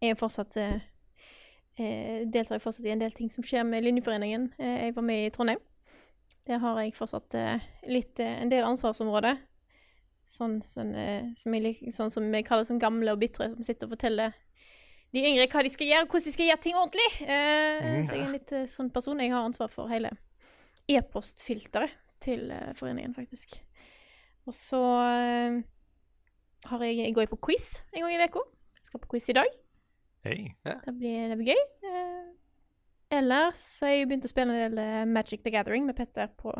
[0.00, 0.76] er jo fortsatt eh,
[1.80, 4.52] eh, Deltar jeg fortsatt i en del ting som skjer med Linjeforeningen.
[4.58, 5.62] Jeg var med i Trondheim.
[6.46, 7.34] Der har jeg fortsatt
[7.90, 9.40] litt en del ansvarsområder.
[10.30, 13.86] Sånn, sånn, eh, som jeg, sånn som jeg kaller sånn gamle og bitre, som sitter
[13.86, 14.34] og forteller
[15.14, 17.10] de yngre hva de skal gjøre, hvordan de skal gjøre ting ordentlig.
[17.26, 18.02] Eh, Mm.
[18.04, 19.20] Så jeg er en litt sånn person.
[19.22, 20.10] Jeg har ansvar for hele
[20.90, 21.92] e-postfilteret
[22.22, 23.58] til eh, foreningen, faktisk.
[24.46, 25.60] Og så eh,
[26.70, 28.42] har jeg, jeg går jeg på quiz en gang i uka.
[28.78, 29.52] Jeg skal på quiz i dag.
[30.26, 30.38] Hei.
[30.64, 31.62] Det blir, det blir gøy.
[31.90, 32.26] Eh,
[33.18, 36.30] ellers så har jeg begynt å spille en del eh, Magic the Gathering med Petter
[36.38, 36.54] på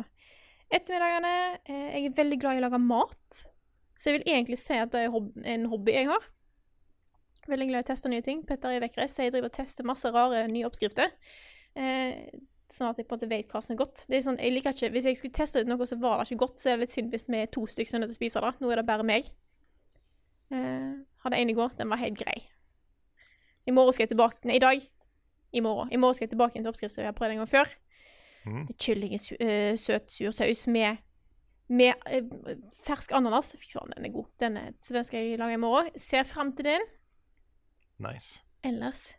[0.71, 1.33] ettermiddagene.
[1.65, 3.43] Eh, jeg er veldig glad i å lage mat,
[3.97, 6.27] så jeg vil egentlig si at det er hob en hobby jeg har.
[7.47, 8.43] Veldig glad i å teste nye ting.
[8.47, 11.13] Petter er vekkreist, så jeg driver og tester masse rare nye oppskrifter.
[11.79, 12.27] Eh,
[12.73, 14.03] sånn at jeg på en måte vet hva som er godt.
[14.09, 16.27] Det er sånn, jeg liker ikke, Hvis jeg skulle teste ut noe som var det
[16.31, 18.13] ikke godt, så er det litt synd hvis vi er to stykker som er nødt
[18.13, 18.53] til å spise det.
[18.61, 19.31] Nå er det bare meg.
[20.51, 20.93] Eh,
[21.23, 22.37] hadde en i går, den var helt grei.
[23.67, 24.87] I morgen skal jeg tilbake Nei, i dag.
[25.51, 25.91] I morgen.
[25.91, 27.75] I morgen skal jeg tilbake til oppskriften jeg har prøvd en gang før.
[28.47, 28.65] Mm.
[28.67, 31.03] Det Kylling i su øh, søt, sur saus med,
[31.67, 32.55] med uh,
[32.85, 33.55] fersk ananas.
[33.59, 34.27] Fy faen, den er god.
[34.39, 35.91] Den er, så den skal jeg lage i morgen.
[35.99, 36.91] Ser frem til den.
[37.99, 38.43] Nice.
[38.63, 39.15] Ellers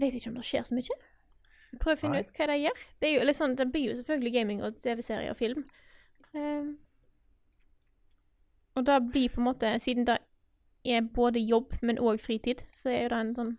[0.00, 0.98] vet ikke om det skjer så mye.
[1.76, 2.24] Prøver å finne Nei.
[2.24, 2.84] ut hva de gjør.
[3.00, 5.66] Det, er jo sånn, det blir jo selvfølgelig gaming og TV-serie og film.
[6.32, 6.78] Um,
[8.78, 10.16] og da blir på en måte, siden det
[10.88, 13.52] er både jobb, men òg fritid, så er jo det en sånn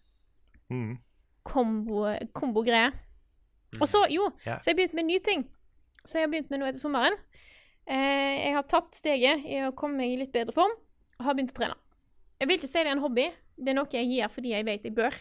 [0.69, 0.97] Mm.
[1.43, 2.91] kombo- kombo-greie.
[3.81, 4.59] Og så, jo, yeah.
[4.61, 5.43] så har jeg begynt med en ny ting.
[6.05, 7.17] Så jeg har begynt med noe etter sommeren.
[7.87, 10.71] Eh, jeg har tatt steget i å komme meg i litt bedre form,
[11.19, 11.75] og har begynt å trene.
[12.39, 14.65] Jeg vil ikke si det er en hobby, det er noe jeg gjør fordi jeg
[14.65, 15.13] vet jeg bør.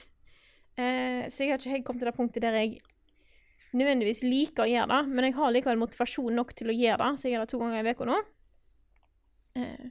[0.79, 2.79] Eh, så jeg har ikke helt kommet til det punktet der jeg
[3.77, 7.11] nødvendigvis liker å gjøre det, men jeg har likevel motivasjon nok til å gjøre det,
[7.19, 8.19] så jeg gjør det to ganger i uka nå.
[9.59, 9.89] Eh,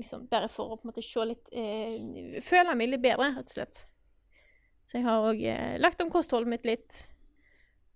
[0.00, 3.48] liksom bare for å på en måte se litt eh, Føle meg litt bedre, rett
[3.48, 3.84] og slett.
[4.82, 7.04] Så jeg har òg eh, lagt om kostholdet mitt litt.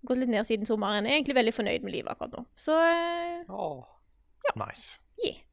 [0.07, 1.05] Gått litt ned siden sommeren.
[1.05, 2.45] Jeg er egentlig veldig fornøyd med livet akkurat nå.
[2.55, 3.43] Så eh,
[4.55, 5.01] Nice.
[5.19, 5.43] yeah.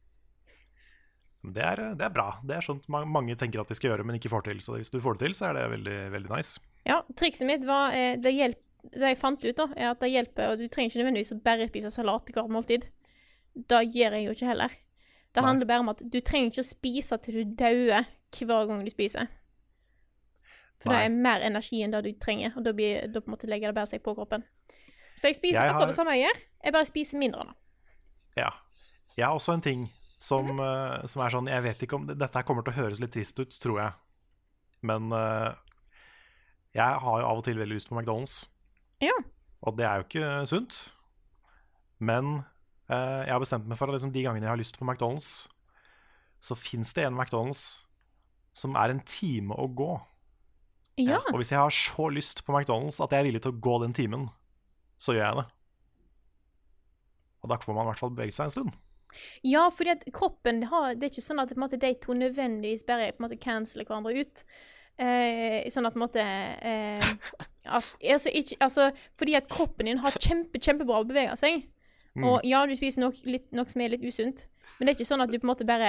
[1.53, 2.39] Det er, det er bra.
[2.43, 4.61] Det er sånt mange tenker at de skal gjøre, men ikke får til.
[4.65, 6.61] Så hvis du får det til, så er det veldig, veldig nice.
[6.89, 8.61] Ja, trikset mitt var eh, det, hjelp,
[8.95, 11.41] det jeg fant ut, da, er at det hjelper Og du trenger ikke nødvendigvis å
[11.45, 12.87] bare spise salat i hvert måltid.
[13.55, 14.73] Det gjør jeg jo ikke heller.
[15.35, 15.49] Det Nei.
[15.51, 18.91] handler bare om at du trenger ikke å spise til du dauer hver gang du
[18.91, 19.29] spiser.
[20.83, 23.35] For det er mer energi enn det du trenger, og da, blir, da på en
[23.37, 24.43] måte legger det bare seg på kroppen.
[25.17, 27.45] Så jeg spiser Jeg akkurat har- det samme jeg gjør, jeg bare spiser mindre.
[27.45, 27.55] nå.
[28.37, 28.51] Ja.
[29.17, 29.91] Jeg har også en ting
[30.25, 33.13] som, eh, som er sånn Jeg vet ikke om Dette kommer til å høres litt
[33.15, 33.93] trist ut, tror jeg.
[34.85, 35.53] Men eh,
[36.77, 38.49] jeg har jo av og til veldig lyst på McDonald's.
[39.05, 39.15] Ja.
[39.65, 40.79] Og det er jo ikke sunt.
[42.03, 42.45] Men
[42.91, 45.47] eh, jeg har bestemt meg for at liksom, de gangene jeg har lyst på McDonald's,
[46.45, 47.85] så fins det en McDonald's
[48.55, 49.93] som er en time å gå.
[51.01, 51.19] Ja.
[51.33, 53.79] Og hvis jeg har så lyst på McDonald's at jeg er villig til å gå
[53.83, 54.29] den timen,
[55.01, 55.47] så gjør jeg det.
[57.45, 58.77] Og da får man i hvert fall bevege seg en stund.
[59.47, 63.13] Ja, fordi at kroppen har Det er ikke sånn at måte, de to nødvendigvis bare
[63.13, 64.45] på en måte canceler hverandre ut.
[64.95, 67.15] Eh, sånn at på en måte eh,
[67.77, 71.65] at, altså, ikke, altså, Fordi at kroppen din har kjempe, kjempebra å bevege seg.
[72.15, 72.27] Mm.
[72.31, 74.45] Og ja, du spiser nok, litt, nok, som er litt usunt,
[74.79, 75.89] men det er ikke sånn at du på en måte bare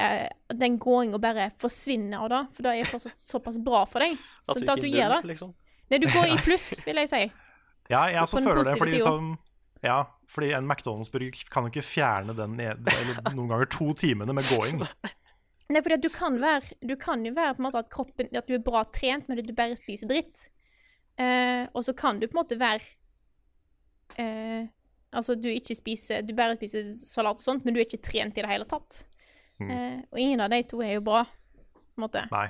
[0.58, 4.16] den gåinga bare forsvinner av det, for det er fortsatt såpass bra for deg.
[4.42, 5.20] Så At du du gjør det.
[5.36, 5.54] liksom.
[5.94, 7.22] Nei, du går i pluss, vil jeg si.
[7.94, 9.36] Ja, jeg også føler det, fordi, liksom,
[9.86, 10.00] ja,
[10.32, 14.82] fordi en McDonald's-burger kan jo ikke fjerne den eller noen ganger to timene med gåing.
[15.74, 18.46] Nei, fordi du kan være Du kan jo være på en måte at kroppen At
[18.46, 20.50] du er bra trent, men at du bare spiser dritt.
[21.18, 22.84] Uh, og så kan du på en måte være
[24.20, 24.68] uh,
[25.16, 28.38] Altså, du ikke spiser Du bare spiser salat og sånt, men du er ikke trent
[28.38, 29.06] i det hele tatt.
[29.60, 29.72] Mm.
[29.72, 32.26] Uh, og ingen av de to er jo bra, på en måte.
[32.34, 32.50] Nei.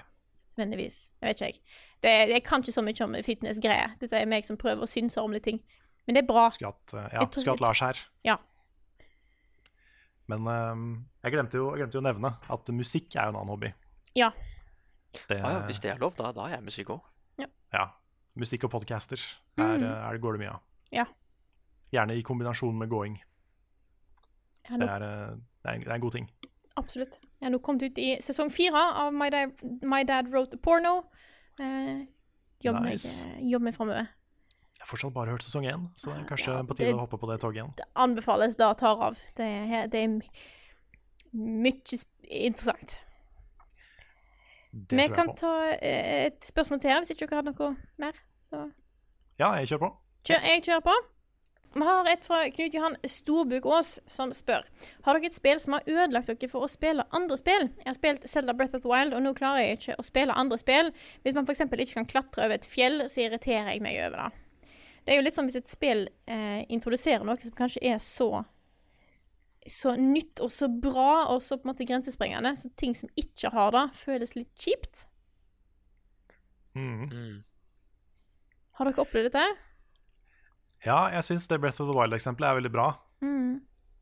[0.58, 0.98] Nødvendigvis.
[1.22, 1.60] Jeg vet ikke, jeg.
[2.04, 3.94] Det, jeg kan ikke så mye om fitness-greier.
[4.02, 5.62] Dette er meg som prøver å synse om litt ting.
[6.08, 6.50] Men det er bra.
[6.54, 8.02] Skulle hatt, eh, ja, skulle hatt Lars her.
[8.28, 8.38] Ja.
[10.32, 10.76] Men eh,
[11.26, 13.74] jeg, glemte jo, jeg glemte jo å nevne at musikk er jo en annen hobby.
[14.18, 14.32] Ja.
[15.30, 17.04] Det, Ah, ja, hvis det er lov, da, da er jeg musikk òg.
[17.76, 17.86] ja,
[18.40, 19.20] musikk og podcaster
[19.58, 19.84] er, Mm.
[19.84, 20.62] er, går det mye av.
[20.92, 21.06] Ja.
[21.92, 23.18] Gjerne i kombinasjon med gåing.
[24.70, 26.30] Så det er, eh, det er, en, det er en god ting.
[26.78, 27.20] Absolutt.
[27.40, 29.52] Jeg har nå kommet ut i sesong fire av My Dad,
[29.84, 30.98] My Dad Wrote a Porno.
[31.60, 32.06] Eh,
[32.64, 33.28] Jobb Nice.
[33.28, 34.08] meg, eh, jobb meg framover.
[34.86, 36.96] Jeg har fortsatt bare hørt sesong én, så det er kanskje Ja, på tide det-
[36.96, 37.72] å hoppe på det toget igjen.
[37.76, 39.18] Det anbefales da tar av.
[39.36, 40.20] Det er, det er
[41.34, 41.72] mye
[42.30, 43.00] interessant.
[44.76, 48.14] Det Vi kan ta eh, et spørsmål til her, hvis ikke dere har noe mer.
[48.52, 48.72] Så
[49.40, 49.92] Ja, jeg kjører på.
[50.30, 50.96] kjør, jeg kjører på.
[51.76, 54.64] Vi har et fra Knut Johan Storbuk Aas som spør
[55.04, 57.70] Har dere et spill som har ødelagt dere for å spille andre spill.
[57.80, 60.32] Jeg har spilt Zelda Breath of the Wild, og nå klarer jeg ikke å spille
[60.38, 60.92] andre spill.
[61.24, 61.62] Hvis man f.eks.
[61.62, 64.32] ikke kan klatre over et fjell, så irriterer jeg meg over det.
[65.06, 68.44] Det er jo litt sånn hvis et spill eh, introduserer noe som kanskje er så
[69.66, 73.50] så nytt og så bra og så på en måte grensesprengende, så ting som ikke
[73.50, 75.08] har det, føles litt kjipt.
[76.78, 77.10] Mhm.
[77.10, 77.44] Mm.
[78.78, 79.46] Har dere opplevd dette?
[80.86, 82.88] Ja, jeg syns det Breath of the Wild-eksempelet er veldig bra.
[83.24, 83.62] Mm.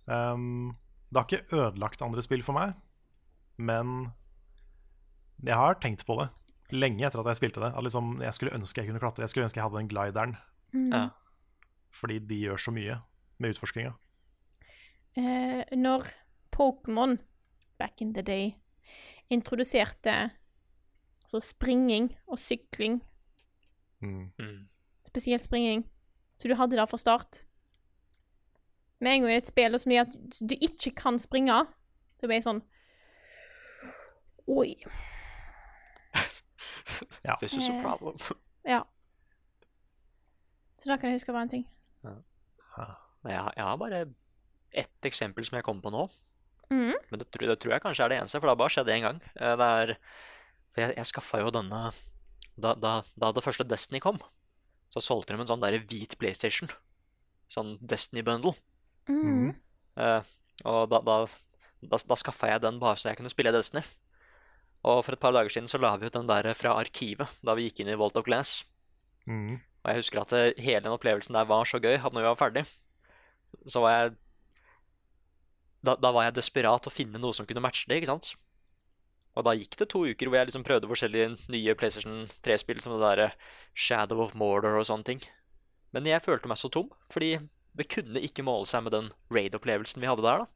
[0.09, 0.75] Um,
[1.13, 2.73] det har ikke ødelagt andre spill for meg,
[3.55, 4.11] men
[5.45, 6.29] jeg har tenkt på det.
[6.73, 7.69] lenge etter at jeg spilte det.
[7.77, 9.21] At liksom, jeg skulle ønske jeg kunne klatre.
[9.21, 10.37] Jeg skulle ønske jeg hadde den glideren.
[10.73, 10.89] Mm.
[10.93, 11.09] Ja.
[11.91, 12.95] Fordi de gjør så mye
[13.39, 13.91] med utforskinga.
[15.17, 16.07] Eh, når
[16.51, 17.17] Pokémon
[17.79, 18.55] back in the day
[19.29, 20.31] introduserte
[21.23, 23.01] altså springing og sykling,
[24.01, 24.31] Mm.
[24.39, 24.67] Mm.
[25.07, 25.85] spesielt springing,
[26.39, 27.45] så du hadde det fra start
[28.99, 31.65] Med en gang det er et spill som gjør at du ikke kan springe,
[32.19, 32.61] så blir jeg sånn
[34.47, 34.75] Oi.
[37.25, 37.35] Ja.
[37.39, 37.81] This is a Eh.
[37.83, 38.17] problem.
[38.65, 38.81] Ja.
[40.83, 41.63] Så da kan jeg huske var en ting.
[42.03, 42.17] Ja.
[43.23, 44.01] Jeg, har- jeg har bare
[44.73, 46.01] ett eksempel som jeg kommer på nå.
[46.73, 46.91] Mm.
[47.11, 48.89] Men det, tror- det tror jeg kanskje er det eneste, for det har bare skjedd
[48.91, 49.21] én gang.
[49.37, 49.95] Eh, Det er
[50.73, 51.79] For jeg, jeg skaffa jo denne
[52.57, 54.17] da, da, da det første Destiny kom,
[54.89, 56.67] så solgte de en sånn derre hvit PlayStation.
[57.47, 58.55] Sånn Destiny-bundle.
[59.07, 59.53] Mm.
[59.97, 60.21] Eh,
[60.65, 61.17] og da, da,
[61.81, 63.83] da, da skaffa jeg den bare så jeg kunne spille Destiny.
[64.83, 67.53] Og for et par dager siden så la vi ut den der fra arkivet da
[67.55, 68.63] vi gikk inn i Vault of Glass.
[69.29, 69.61] Mm.
[69.83, 72.29] Og jeg husker at det, hele den opplevelsen der var så gøy at når vi
[72.29, 72.63] var ferdig,
[73.67, 74.13] så var jeg
[75.83, 78.33] da, da var jeg desperat å finne noe som kunne matche det, ikke sant?
[79.35, 82.93] Og da gikk det to uker hvor jeg liksom prøvde forskjellige nye PlayStation 3-spill, som
[82.95, 83.31] det derre
[83.73, 85.23] Shadow of Mordor og sånne ting.
[85.93, 87.35] Men jeg følte meg så tom, fordi
[87.73, 90.49] det kunne ikke måle seg med den raid-opplevelsen vi hadde der, da.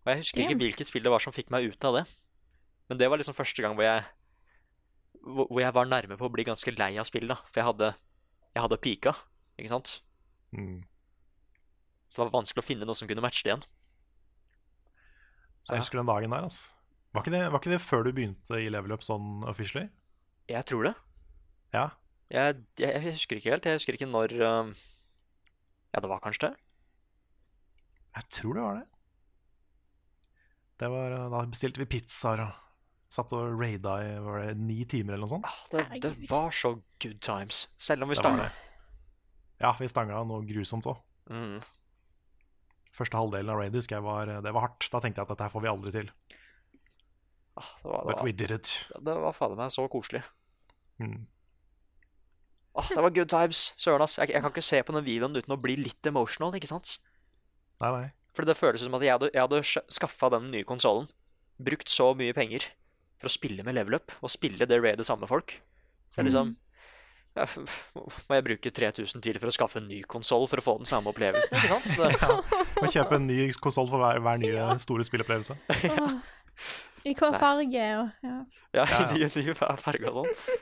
[0.00, 2.04] Og jeg husker ikke hvilket spill det var som fikk meg ut av det.
[2.88, 4.06] Men det var liksom første gang hvor jeg
[5.24, 7.38] hvor jeg var nærme på å bli ganske lei av spill, da.
[7.50, 7.90] For jeg hadde,
[8.54, 9.14] jeg hadde pika,
[9.60, 9.94] ikke sant?
[10.56, 10.80] Mm.
[12.10, 13.64] Så det var vanskelig å finne noe som kunne matche det igjen.
[15.60, 16.72] Så jeg husker den dagen der, altså.
[17.10, 19.88] Var ikke, det, var ikke det før du begynte i level up sånn officially?
[20.50, 20.94] Jeg tror det.
[21.74, 21.88] Ja.
[22.30, 23.66] Jeg, jeg, jeg husker ikke helt.
[23.66, 24.72] Jeg husker ikke når um,
[25.90, 26.52] Ja, det var kanskje det.
[28.14, 28.86] Jeg tror det var det.
[30.80, 32.69] Det var, eh, Da bestilte vi pizzaer og
[33.10, 35.46] satt og raida i var det ni timer eller noe sånt.
[35.48, 37.64] Ah, Det, det var så good times.
[37.76, 38.46] Selv om vi stanga.
[39.60, 41.00] Ja, vi stanga noe grusomt òg.
[41.30, 41.58] Mm.
[42.96, 44.86] Første halvdelen av raid husker jeg var, det var hardt.
[44.92, 46.08] Da tenkte jeg at dette her får vi aldri til.
[47.58, 48.72] Ah, det var, But det we did it.
[49.04, 50.22] det var fader meg så koselig.
[51.02, 51.18] Mm.
[52.78, 53.72] Ah, det var good times.
[53.76, 54.18] Søren, ass.
[54.22, 56.98] Jeg, jeg kan ikke se på den videoen uten å bli litt emotional, ikke sant?
[57.82, 58.04] Nei, nei.
[58.36, 61.08] For det føles som at jeg hadde, jeg hadde skaffa den nye konsollen,
[61.58, 62.68] brukt så mye penger
[63.20, 65.58] for å spille med level up, og spille det raidet samme folk.
[66.10, 66.56] Så er liksom
[67.38, 67.44] ja,
[67.94, 70.88] Må jeg bruke 3000 til for å skaffe en ny konsoll for å få den
[70.90, 71.90] samme opplevelsen, ikke sant?
[72.00, 72.64] Det, ja.
[72.80, 75.54] Må kjøpe en ny konsoll for hver, hver nye store spillopplevelse.
[75.86, 76.08] ja.
[77.06, 78.34] I hver farge og ja.
[78.74, 79.30] ja, Ja, ny, de er
[80.10, 80.58] og sånn.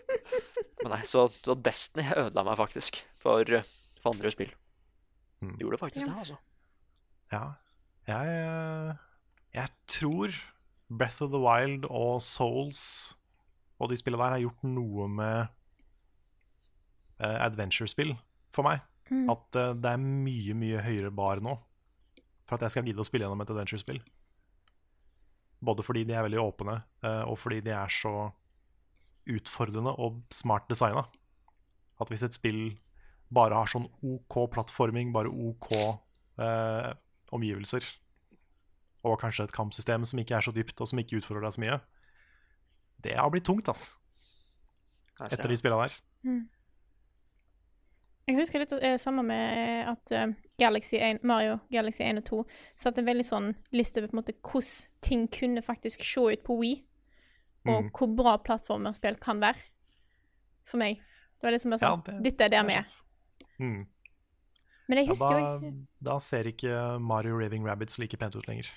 [0.84, 3.48] Men nei, så, så Destiny ødela meg faktisk for,
[3.98, 4.52] for andre spill.
[5.42, 5.56] Mm.
[5.62, 6.12] Gjorde faktisk Ja.
[6.12, 6.38] det, altså.
[7.32, 7.42] Ja.
[8.09, 8.92] Jeg, eh,
[9.59, 10.36] jeg tror
[10.89, 13.14] Breath of the Wild og Souls
[13.78, 15.51] og de spillene der har gjort noe med
[17.22, 18.14] uh, adventure-spill
[18.55, 18.82] for meg.
[19.09, 19.28] Mm.
[19.32, 21.55] At uh, det er mye, mye høyere bar nå
[22.49, 24.01] for at jeg skal gidde å spille gjennom et adventure-spill.
[25.68, 28.14] Både fordi de er veldig åpne, uh, og fordi de er så
[29.28, 31.05] utfordrende og smart designa.
[32.01, 32.62] At hvis et spill
[33.34, 35.74] bare har sånn OK plattforming, bare OK
[37.34, 37.82] omgivelser,
[39.05, 41.61] og kanskje et kampsystem som ikke er så dypt, og som ikke utfordrer deg så
[41.61, 41.80] mye,
[43.03, 43.99] det har blitt tungt, ass,
[45.20, 45.51] etter det.
[45.51, 45.94] de spilla der.
[48.28, 52.40] Jeg husker litt eh, samme med at eh, Galaxy 1, Mario Galaxy 1 og 2
[52.76, 56.44] satte en veldig sånn liste over på en måte hvordan ting kunne faktisk se ut
[56.44, 56.76] på Wii,
[57.68, 57.88] og Mm.
[57.92, 59.59] hvor bra plattformerspill kan være.
[60.64, 60.96] For meg.
[61.40, 62.84] Det var liksom bare Ja, sånn det- Dette er der det vi er.
[63.61, 63.86] Mm.
[64.88, 68.46] Men jeg Ja, husker da, ikke da ser ikke Mario Raving Rabbits like pent ut
[68.49, 68.70] lenger.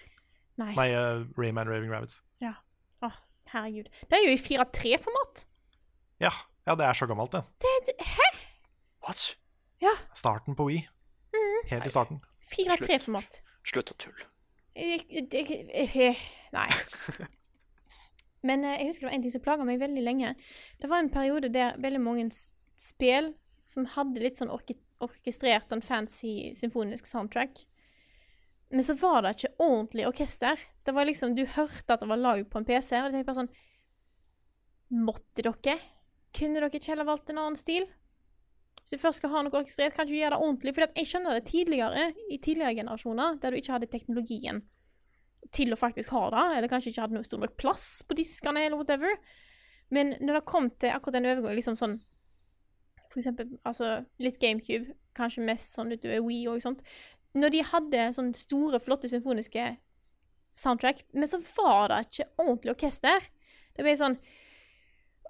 [0.58, 0.74] Nei.
[0.76, 2.22] Nei, uh, Rayman Raving Rabbits.
[3.02, 3.16] Åh,
[3.54, 3.88] herregud.
[4.10, 5.46] Det er jo i 4-3-format.
[6.22, 6.32] Ja,
[6.68, 7.42] ja, det er så gammelt, det.
[7.64, 8.28] Det er Hæ?
[9.08, 9.24] What?
[10.14, 10.84] Starten på Wii.
[11.34, 11.62] Mm.
[11.72, 12.20] Helt i starten.
[12.52, 13.40] 4-3-format.
[13.66, 14.28] Slutt å tulle.
[14.76, 16.18] Jeg- jeg-
[16.54, 16.68] Nei.
[18.48, 20.36] Men eh, jeg husker det var en ting som plaga meg veldig lenge.
[20.82, 22.30] Det var en periode der veldig mange
[22.82, 23.34] spill
[23.66, 27.64] som hadde litt sånn orke orkestrert, sånn fancy symfonisk soundtrack.
[28.72, 30.60] Men så var det ikke ordentlig orkester.
[30.86, 33.32] Det var liksom, Du hørte at det var lagd på en PC, og jeg tenkte
[33.32, 33.56] bare sånn
[35.08, 35.78] Måtte dere?
[36.36, 37.86] Kunne dere ikke heller valgt en annen stil?
[38.82, 40.74] Hvis du først skal ha noe orkestrert, kan du ikke gjøre det ordentlig.
[40.76, 44.64] For jeg skjønner det tidligere, i tidligere generasjoner, der du ikke hadde teknologien
[45.56, 48.66] til å faktisk ha det, eller kanskje ikke hadde noe stor nok plass på diskene,
[48.66, 49.16] eller whatever.
[49.96, 52.00] Men når det kom til akkurat den overgangen, liksom sånn
[53.12, 56.80] For eksempel altså, litt GameCube, kanskje mest sånn utover Wii og sånt.
[57.38, 59.66] Når de hadde sånne store, flotte symfoniske
[60.52, 63.30] soundtrack, men så var det ikke ordentlig orkester.
[63.76, 64.18] Det ble sånn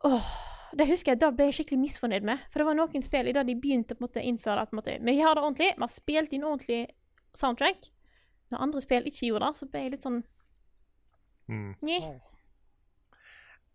[0.07, 0.29] Åh,
[0.73, 2.41] det husker jeg, Da ble jeg skikkelig misfornøyd med.
[2.49, 4.97] For det var noen spill i dag de begynte å innføre at på en måte,
[4.97, 6.87] vi har det ordentlig, vi har spilt inn ordentlig
[7.37, 7.91] soundtrack.
[8.49, 10.23] Når andre spill ikke gjorde det, så ble jeg litt sånn
[11.51, 11.73] Mm.
[11.83, 11.99] Nje.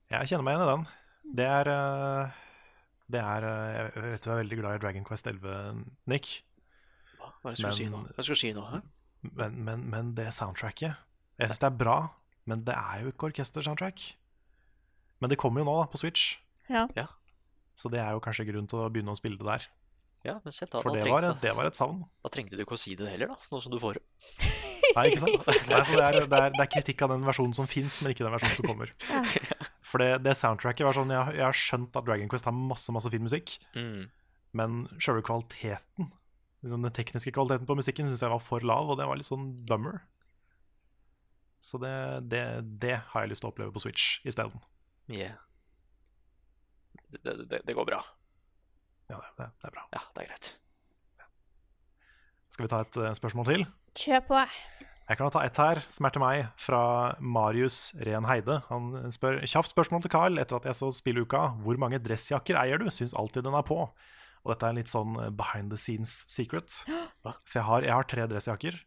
[0.09, 0.85] Jeg kjenner meg igjen i den.
[1.37, 2.43] Det er eh,
[3.11, 6.46] Det er eh, Jeg vet du er veldig glad i Dragon Quest 11, Nick.
[7.19, 8.03] Hva er det du skal si nå?
[8.21, 8.65] Skal si nå?
[8.73, 8.81] hæ?
[9.37, 10.95] Men, men, men det soundtracket
[11.41, 11.97] Jeg syns det er bra,
[12.47, 14.05] men det er jo ikke orkestersoundtrack.
[15.21, 16.37] Men det kommer jo nå, da, på Switch.
[16.71, 16.87] Ja.
[16.97, 17.07] Ja.
[17.77, 19.67] Så det er jo kanskje grunn til å begynne å spille det der.
[20.27, 22.01] Ja, men sett da, For det trengte, var, et- det var et savn.
[22.25, 23.37] da trengte du ikke å si det heller, da.
[23.53, 24.03] Nå som du får det.
[24.97, 25.47] Nei, ikke sant?
[25.71, 28.15] Nei, så det, er, det, er, det er kritikk av den versjonen som fins, men
[28.15, 28.93] ikke den versjonen som kommer.
[29.11, 29.21] Ja.
[29.91, 32.91] For det, det soundtracket var sånn jeg, jeg har skjønt at Dragon Quest har masse
[32.97, 34.09] masse fin musikk, Mm.
[34.59, 36.09] men sjølve kvaliteten,
[36.73, 39.49] den tekniske kvaliteten på musikken, syns jeg var for lav, og det var litt sånn
[39.69, 40.03] bummer.
[41.63, 41.95] Så det,
[42.31, 42.45] det,
[42.83, 44.61] det har jeg lyst til å oppleve på Switch isteden.
[45.11, 45.39] Yeah.
[47.11, 48.03] Det, det, det går bra.
[49.11, 49.87] Ja, det, det, det er bra.
[49.95, 50.53] Ja, det er greit.
[52.53, 53.67] Skal vi ta et eh, spørsmål til?
[53.97, 54.43] Kjør på.
[55.07, 56.81] Jeg kan ta ett her, som er til meg, fra
[57.23, 58.59] Marius Ren Heide.
[58.71, 61.43] Han spør kjapt spørsmål til Carl etter at jeg så spilluka.
[61.63, 62.89] Hvor mange dressjakker eier du?
[62.91, 63.79] Syns alltid den er på.
[64.47, 66.71] Og dette er en litt sånn eh, behind the scenes secret.
[67.27, 68.79] For jeg har, jeg har tre dressjakker.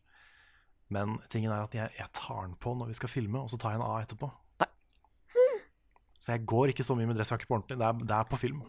[0.89, 3.60] Men tingen er at jeg, jeg tar den på når vi skal filme, og så
[3.62, 4.32] tar jeg en av etterpå.
[6.20, 7.78] Så jeg går ikke så mye med dressjakke på ordentlig.
[7.80, 8.64] Det er, det er på film.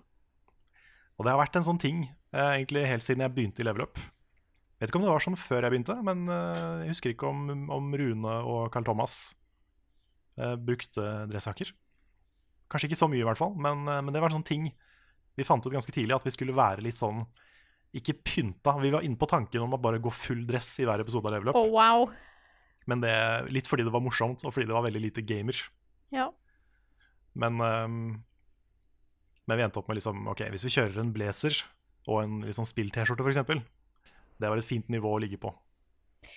[1.19, 3.85] Og det har vært en sånn ting eh, egentlig helt siden jeg begynte i Level
[3.89, 3.99] Up.
[4.81, 7.51] Vet ikke om det var sånn før jeg begynte, men eh, jeg husker ikke om,
[7.75, 9.17] om Rune og Carl Thomas
[10.41, 11.75] eh, brukte dressjakker.
[12.71, 14.71] Kanskje ikke så mye, i hvert fall, men, eh, men det var en sånn ting
[15.39, 17.23] vi fant ut ganske tidlig, at vi skulle være litt sånn
[17.97, 18.77] ikke pynta.
[18.79, 21.35] Vi var inne på tanken om å bare gå full dress i hver episode av
[21.35, 22.11] Level Up, Å, wow.
[22.91, 23.15] men det,
[23.51, 25.59] litt fordi det var morsomt, og fordi det var veldig lite gamer.
[26.15, 26.29] Ja.
[27.39, 27.99] Men, um,
[29.47, 31.55] men vi endte opp med liksom Ok, hvis vi kjører en blazer
[32.11, 33.67] og en liksom spill-T-skjorte, f.eks.,
[34.41, 35.51] det var et fint nivå å ligge på.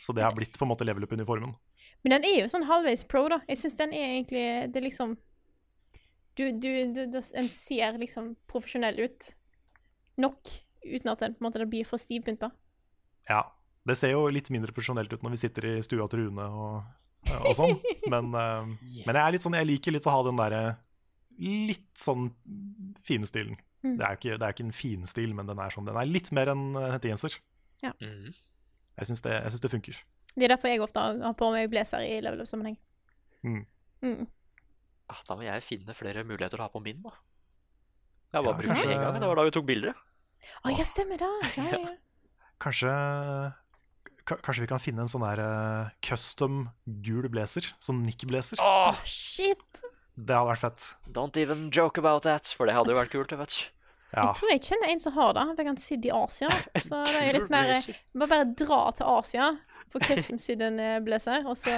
[0.04, 1.54] Så det har blitt på en måte level up-uniformen.
[2.04, 3.39] Men den er jo sånn halvveis pro, da.
[3.48, 5.14] Jeg syns den er egentlig Det er liksom
[6.38, 9.34] Du, du, du, du En ser liksom profesjonell ut
[10.21, 10.39] nok,
[10.86, 12.51] uten at det, på en måte, det blir for stivpynta.
[13.29, 13.43] Ja.
[13.84, 16.86] Det ser jo litt mindre profesjonelt ut når vi sitter i stua til Rune og,
[17.41, 17.73] og sånn,
[18.13, 18.69] men, ehm,
[19.03, 20.61] men jeg er litt sånn Jeg liker litt å ha den derre
[21.43, 22.29] litt sånn
[23.03, 23.57] fine stilen.
[23.84, 23.97] Mm.
[23.99, 26.29] Det er ikke, det er ikke en finstil, men den er, sånn, den er litt
[26.36, 27.36] mer enn en hettegenser.
[27.84, 27.91] Ja.
[27.99, 28.29] Mm.
[29.01, 29.97] Jeg syns det, det funker.
[30.34, 32.77] Det er derfor jeg ofte har har på meg blazer i level up-sammenheng.
[33.43, 33.65] Mm.
[34.05, 34.27] Mm.
[35.12, 37.12] Ah, da må jeg finne flere muligheter å ha på min, da.
[38.34, 39.20] Jeg bare Ja, brukt den én gang.
[39.22, 39.97] Det var da vi tok bilder.
[40.64, 41.32] Å ja, stemmer det.
[41.58, 41.91] Ja, ja.
[42.64, 42.93] Kanskje,
[44.26, 46.70] ka- kanskje vi kan finne en sånn der eh, custom
[47.06, 47.68] gul blazer?
[47.84, 48.62] Sånn Nick-blazer?
[48.64, 49.84] Oh, Shit.
[50.16, 50.89] Det hadde vært fett.
[51.10, 53.70] don't even joke about that, for det hadde jo vært kult, jeg vet ikke.
[54.14, 54.28] Ja.
[54.30, 55.41] Jeg tror jeg kjenner en som har det.
[55.49, 56.49] Han fikk han sydd i Asia.
[56.78, 57.72] Så det er jo litt mer
[58.14, 59.47] Må Bare bare dra til Asia,
[59.94, 61.74] få custom-sydd en eh, blazer, og så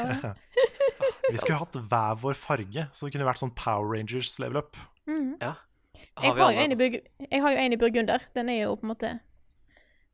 [1.32, 4.78] Vi skulle hatt hver vår farge, så det kunne vært sånn Power Rangers level up.
[5.10, 5.36] Mm.
[5.42, 5.56] Ja.
[6.22, 6.78] jeg, har jo en i
[7.30, 8.26] jeg har jo en i burgunder.
[8.38, 9.12] Den er jo på en måte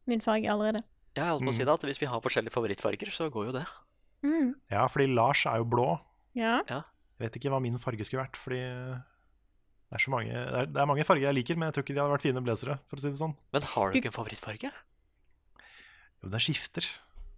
[0.10, 0.82] min farge allerede.
[1.16, 1.68] Jeg holdt på å si Mm.
[1.68, 3.66] det, at hvis vi har forskjellige favorittfarger, så går jo det.
[4.24, 4.54] Mm.
[4.72, 5.90] Ja, fordi Lars er jo blå.
[6.38, 6.62] Ja.
[6.70, 6.84] Jeg
[7.20, 10.80] vet ikke hva min farge skulle vært, fordi det er, så mange, det er, det
[10.82, 12.96] er mange farger jeg liker, men jeg tror ikke de hadde vært fine blazere, for
[12.96, 13.36] å si det sånn.
[13.52, 14.72] Men har du Du- ikke en favorittfarge?
[16.24, 16.88] Jo, den skifter.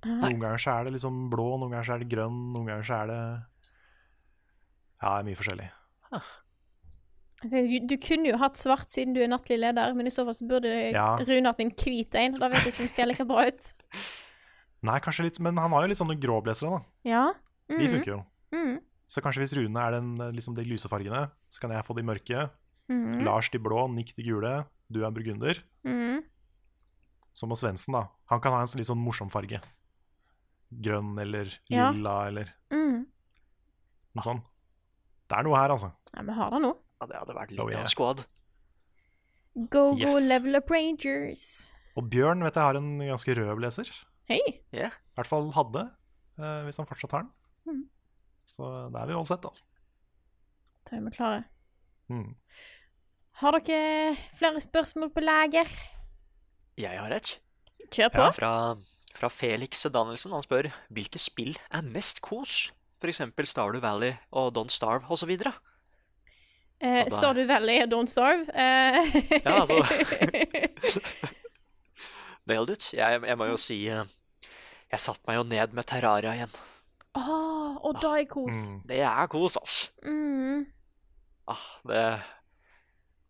[0.06, 2.84] Noen ganger så er det liksom blå, noen ganger så er det grønn, noen ganger
[2.88, 3.20] så er det
[5.04, 5.70] Ja, det er mye forskjellig.
[7.44, 7.58] Du,
[7.92, 10.46] du kunne jo hatt svart siden du er nattlig leder, men i så fall så
[10.48, 11.18] burde Ja.
[11.20, 12.38] Rune hatt en hvit en.
[12.40, 13.72] Da vet du ikke om det ser like bra ut.
[14.88, 16.82] Nei, kanskje litt, men han har jo litt sånne gråblesere, da.
[17.08, 17.24] Ja.
[17.68, 17.92] De Mhm.
[17.98, 18.20] funker jo.
[18.56, 18.80] Mhm.
[19.08, 22.04] Så kanskje hvis Rune er den, liksom de lyse fargene, så kan jeg få de
[22.04, 22.50] mørke.
[22.90, 23.24] Mhm.
[23.24, 25.60] Lars de blå, Nick de gule, du er burgunder.
[25.86, 26.24] Mhm.
[27.34, 28.08] Så må Svendsen, da.
[28.30, 29.60] Han kan ha en sånn litt sånn morsom farge.
[30.82, 31.92] Grønn eller Ja.
[31.92, 33.06] lilla eller mm.
[34.16, 34.44] noe sånt.
[35.30, 35.92] Det er noe her, altså.
[36.14, 36.72] Ja, vi har det nå.
[37.02, 37.86] Ja, det hadde vært litt Oh, av yeah.
[37.90, 38.26] squad.
[39.56, 40.28] Go, go, Yes.
[40.30, 41.44] level up rangers.
[41.98, 43.90] Og Bjørn vet jeg har en ganske rød blazer.
[44.30, 44.40] Hei.
[44.74, 45.92] I hvert fall hadde,
[46.40, 47.32] eh, hvis han fortsatt har den.
[47.68, 47.84] Mm.
[48.46, 49.64] Så det er vi uansett, sett, altså.
[50.90, 51.44] Da er vi klare.
[52.10, 52.36] Mm.
[53.42, 55.70] Har dere flere spørsmål på lager?
[56.78, 57.40] Jeg har et.
[57.94, 58.26] Kjør på.
[58.26, 58.52] Ja, fra,
[59.18, 60.34] fra Felix Danielsen.
[60.36, 62.72] Han spør hvilke spill er mest kos?
[63.04, 63.22] F.eks.
[63.52, 65.32] Stardew Valley og Don't Starve osv.
[66.84, 68.48] Eh, Stardew Valley og Don't Starve.
[68.56, 69.82] Eh, Ja, altså.
[72.50, 72.90] Nailed it.
[72.96, 74.04] Jeg, jeg må jo si eh,
[74.92, 76.54] Jeg satte meg jo ned med Terraria igjen.
[77.14, 78.74] Åh, og da er kos.
[78.74, 78.80] Mm.
[78.90, 79.92] Det er kos, altså.
[80.08, 80.64] Mm.
[81.52, 82.04] Ah, det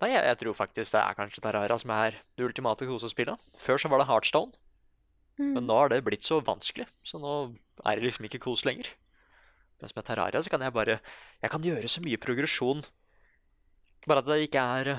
[0.04, 3.40] Nei, jeg, jeg tror faktisk det er kanskje Terraria som er det ultimate kosespillet.
[3.62, 4.52] Før så var det Heartstone,
[5.40, 5.56] Mm.
[5.56, 7.32] men nå har det blitt så vanskelig, så nå
[7.82, 8.92] er det liksom ikke kos lenger.
[9.82, 11.00] Mens med Terraria så kan jeg bare
[11.42, 12.84] Jeg kan gjøre så mye progresjon.
[14.08, 14.90] Bare at det ikke er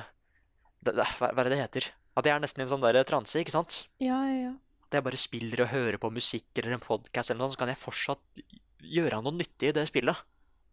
[0.84, 1.86] det, det, Hva er det det heter?
[2.18, 3.84] At jeg er nesten i en sånn der transe, ikke sant?
[4.02, 4.52] Ja, ja, ja.
[4.84, 7.72] At jeg bare spiller og hører på musikk eller en podkast eller noe, så kan
[7.72, 8.44] jeg fortsatt
[8.84, 10.20] gjøre noe nyttig i det spillet.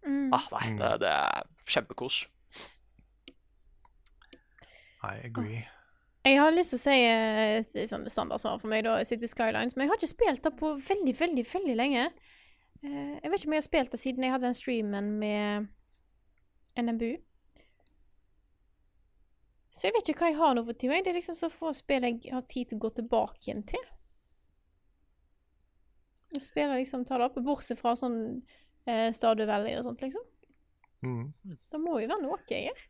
[0.05, 0.33] Mm.
[0.35, 2.25] Ah, nei, det, det er kjempekos.
[5.01, 5.63] I agree.
[6.21, 9.73] Jeg har lyst til å si eh, et sånn standardsvar for meg, da, City Skylines,
[9.73, 12.03] men jeg har ikke spilt det på veldig, veldig, veldig lenge.
[12.83, 15.67] Eh, Jeg vet ikke om jeg har spilt det siden jeg hadde den streamen med
[16.77, 17.15] NMBU.
[19.71, 20.99] Så jeg vet ikke hva jeg har nå for tida.
[21.01, 23.85] Det er liksom så få spill jeg har tid til å gå tilbake igjen til.
[26.35, 28.19] Jeg spiller liksom, tar det opp, bortsett fra sånn
[28.85, 30.23] eh, Stadio Valley og sånt, liksom.
[31.01, 31.31] Mm.
[31.71, 32.83] Det må jo være noe jeg gjør.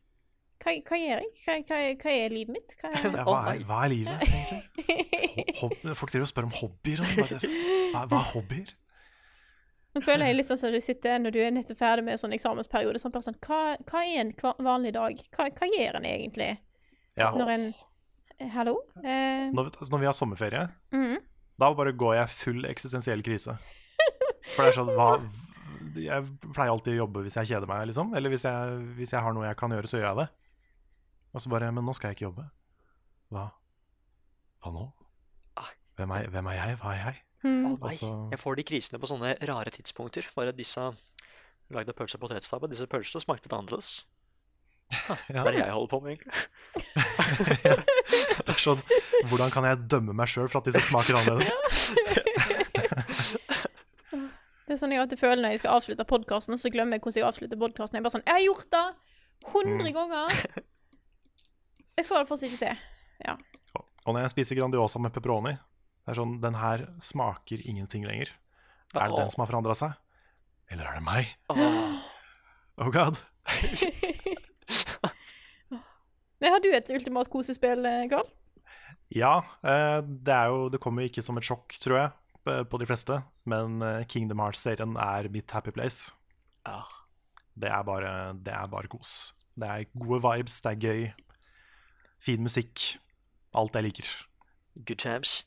[0.62, 1.32] Hva, hva gjør jeg?
[1.42, 2.76] Hva, hva, hva er livet mitt?
[2.78, 3.16] Hva er...
[3.18, 5.56] Ja, er, hva er livet, egentlig?
[5.58, 7.02] Hob folk driver og spør om hobbyer.
[7.16, 8.74] Hva, hva er hobbyer?
[9.92, 12.32] Nå føler jeg litt sånn som du sitter når du er nettopp ferdig med sånn
[12.32, 13.00] eksamensperiode.
[13.02, 14.32] Sånn person, hva, er en
[14.64, 15.18] vanlig dag?
[15.36, 16.52] Hva, gjør en egentlig
[17.18, 17.72] Ja, når en
[18.52, 18.78] Hallo?
[19.04, 21.20] Eh, når, altså, når vi har sommerferie, mhm.
[21.62, 23.54] da bare går jeg full eksistensiell krise.
[24.54, 25.10] For det er sånn hva,
[25.94, 28.16] Jeg pleier alltid å jobbe hvis jeg kjeder meg, liksom.
[28.18, 30.26] Eller hvis jeg, hvis jeg har noe jeg kan gjøre, så gjør jeg det.
[31.32, 32.44] Og så bare Men nå skal jeg ikke jobbe.
[33.32, 33.46] Hva?
[34.62, 34.84] Hva nå?
[35.96, 36.76] Hvem er, hvem er jeg?
[36.80, 37.16] Hva er jeg?
[37.44, 37.76] Mm.
[37.82, 40.24] Altså- jeg får de krisene på sånne rare tidspunkter.
[40.36, 40.80] Bare disse
[41.72, 42.68] lagde pølser og potetstappe.
[42.70, 43.90] Disse pølsene smakte litt annerledes.
[44.92, 45.42] Ha, Ja.
[45.42, 46.32] Hva er det jeg holder på med, egentlig?
[48.42, 48.82] Det er sånn
[49.30, 51.56] Hvordan kan jeg dømme meg sjøl for at disse smaker annerledes?
[54.12, 57.18] Det er sånn jeg alltid føler når jeg skal avslutte podkasten, så glemmer jeg hvordan
[57.20, 57.96] jeg avslutter podkasten.
[57.98, 58.84] Jeg er bare sånn Jeg har gjort det!
[59.42, 59.94] 100 Mm.
[59.96, 60.28] ganger!
[62.02, 62.78] Jeg får iallfall ikke til.
[63.22, 63.36] Ja.
[63.78, 65.52] Og når jeg spiser Grandiosa med pepperoni,
[66.02, 68.32] det er sånn Den her smaker ingenting lenger.
[68.98, 69.94] Er det den som har forandra seg?
[70.72, 71.30] Eller er det meg?
[72.82, 73.20] Oh god.
[76.42, 78.26] Men har du et ultimat kosespill, Karl?
[79.14, 82.10] Ja, eh, det er jo Det kommer ikke som et sjokk, tror jeg,
[82.42, 83.22] på på de fleste.
[83.46, 86.10] Men eh, Kingdom Hearts-serien er mitt happy place.
[86.66, 86.82] Ja.
[87.54, 89.34] Det er bare, det er bare kos.
[89.54, 91.12] Det er gode vibes, det er gøy.
[92.22, 92.98] Fin musikk.
[93.54, 94.10] Alt jeg liker.
[94.86, 95.42] Good times.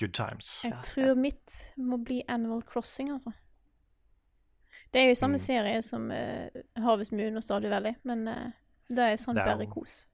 [0.00, 0.48] Good times.
[0.64, 3.32] Jeg tror mitt må bli Animal Crossing, altså.
[4.92, 5.44] Det er jo i samme Mm.
[5.44, 6.48] serie som uh,
[6.82, 8.50] Harvest Moon og Stadig Valley, men uh,
[8.88, 10.06] det er sånn Det er bare kos.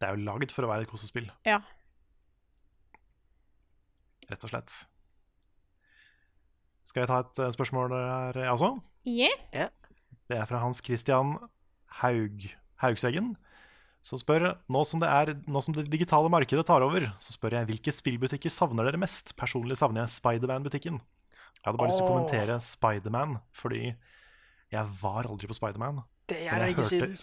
[0.00, 1.60] Det er jo lagd for å være et kosespill, Ja.
[4.30, 4.74] rett og slett.
[6.86, 8.72] Skal jeg ta et uh, spørsmål her, jeg også?
[9.06, 9.70] Yeah.
[10.28, 11.36] Det er fra Hans Christian
[12.02, 12.48] Haug,
[12.82, 13.36] Haugseggen,
[14.06, 17.56] som spør nå som, det er, nå som det digitale markedet tar over, så spør
[17.58, 19.32] jeg hvilke spillbutikker savner dere mest?
[19.38, 21.00] Personlig savner jeg Spiderman-butikken.
[21.00, 23.80] Jeg hadde bare lyst til å kommentere Spiderman, fordi
[24.70, 26.04] jeg var aldri på Spiderman.
[26.30, 27.16] Det er lenge hørte- siden.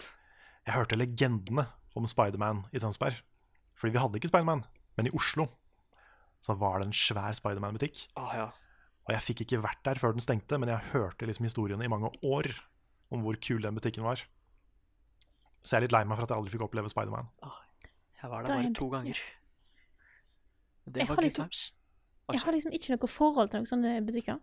[0.64, 1.66] Jeg hørte legendene
[1.96, 3.16] om Spiderman i Tønsberg.
[3.80, 4.64] Fordi vi hadde ikke Spiderman,
[4.98, 5.48] men i Oslo
[6.44, 8.06] så var det en svær Spiderman-butikk.
[8.20, 8.46] Ah, ja.
[9.08, 11.88] Og jeg fikk ikke vært der før den stengte, men jeg hørte liksom historiene i
[11.92, 12.48] mange år
[13.12, 14.20] om hvor kul den butikken var.
[15.64, 17.30] Så jeg er litt lei meg for at jeg aldri fikk oppleve Spiderman.
[18.20, 19.20] Jeg var der er bare to ganger.
[20.84, 21.72] Det var good liksom- times.
[22.32, 24.38] Jeg har liksom ikke noe forhold til noen sånne butikker.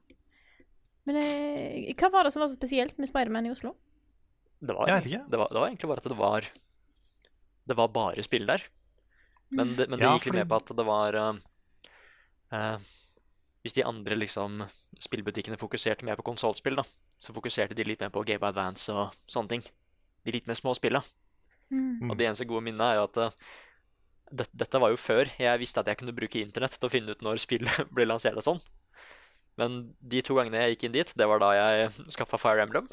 [1.06, 3.76] Men eh, hva var det som var så spesielt med Spiderman i Oslo?
[4.62, 5.30] Det var, Jeg vet ikke.
[5.32, 6.42] Det var, det var egentlig bare at det var
[7.66, 8.62] Det var bare spill der.
[9.50, 11.34] Men det, men det Ja, gikk litt fordi- med på at det var uh,
[12.54, 12.78] uh,
[13.64, 14.70] Hvis de andre liksom
[15.00, 16.84] spillbutikkene fokuserte mer på konsollspill, da,
[17.20, 19.64] så fokuserte de litt mer på Game Advance og sånne ting.
[20.26, 21.02] De litt mer små spilla.
[21.72, 22.10] Mm.
[22.12, 23.36] Og det eneste gode minnet er jo at eh,
[24.32, 27.16] det, dette var jo før jeg visste at jeg kunne bruke internett til å finne
[27.16, 28.62] ut når spillet ble lansert og sånn.
[29.60, 32.88] Men de to gangene jeg gikk inn dit, det var da jeg skaffa Fire Emblem.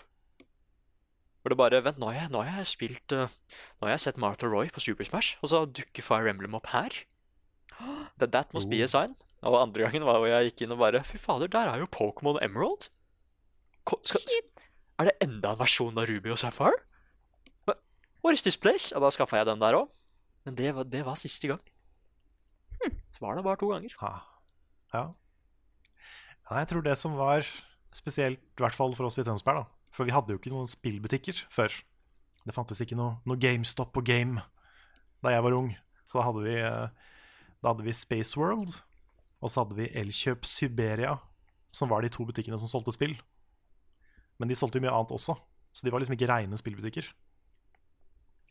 [1.42, 3.30] Hvor det bare Vent, nå har jeg, nå har jeg spilt eh,
[3.78, 6.70] Nå har jeg sett Martha Roy på Super Smash, og så dukker Fire Emblem opp
[6.74, 6.96] her.
[8.18, 9.14] That, that must be a sign.
[9.46, 11.86] Og andre gangen var hvor jeg gikk inn og bare Fy fader, der er jo
[11.94, 12.88] Pokémon Emerald!
[13.86, 14.64] Ko- Shit.
[14.98, 16.74] er det enda en versjon av Ruby og Sapphire?
[18.28, 18.92] Is this place?
[18.94, 19.88] Og da skaffa jeg den der òg.
[20.44, 21.62] Men det var, det var siste gang.
[23.12, 23.94] Så var det bare to ganger.
[24.02, 24.12] Ja.
[24.94, 25.04] ja.
[26.50, 27.46] Ja, Jeg tror det som var
[27.92, 29.64] spesielt, i hvert fall for oss i Tønsberg, da.
[29.90, 31.72] For vi hadde jo ikke noen spillbutikker før.
[32.46, 34.44] Det fantes ikke noe, noe GameStop og Game
[35.24, 35.72] da jeg var ung.
[36.06, 37.08] Så da hadde vi, eh,
[37.58, 38.76] da hadde vi Space World,
[39.42, 41.16] og så hadde vi Elkjøp Siberia,
[41.74, 43.16] som var de to butikkene som solgte spill.
[44.38, 45.34] Men de solgte jo mye annet også,
[45.74, 47.10] så de var liksom ikke reine spillbutikker.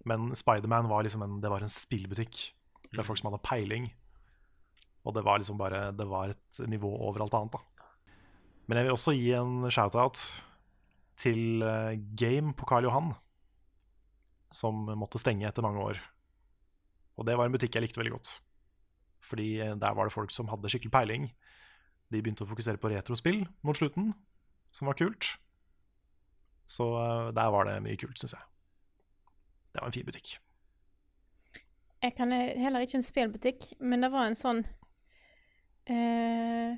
[0.08, 2.40] Men Spiderman var liksom en, det var en spillbutikk
[2.96, 3.90] med folk som hadde peiling.
[5.08, 7.64] Og det var liksom bare Det var et nivå over alt annet, da.
[8.68, 10.20] Men jeg vil også gi en shout-out
[11.18, 13.14] til eh, Game på Karl Johan,
[14.52, 16.02] som måtte stenge etter mange år.
[17.18, 18.34] Og det var en butikk jeg likte veldig godt.
[19.24, 21.30] Fordi eh, der var det folk som hadde skikkelig peiling.
[22.12, 24.12] De begynte å fokusere på retrospill mot slutten,
[24.72, 25.38] som var kult.
[26.68, 28.46] Så eh, der var det mye kult, syns jeg.
[29.78, 30.30] Det var en fin butikk.
[32.02, 34.64] Jeg kan heller ikke en spillbutikk, men det var en sånn
[35.86, 36.74] eh,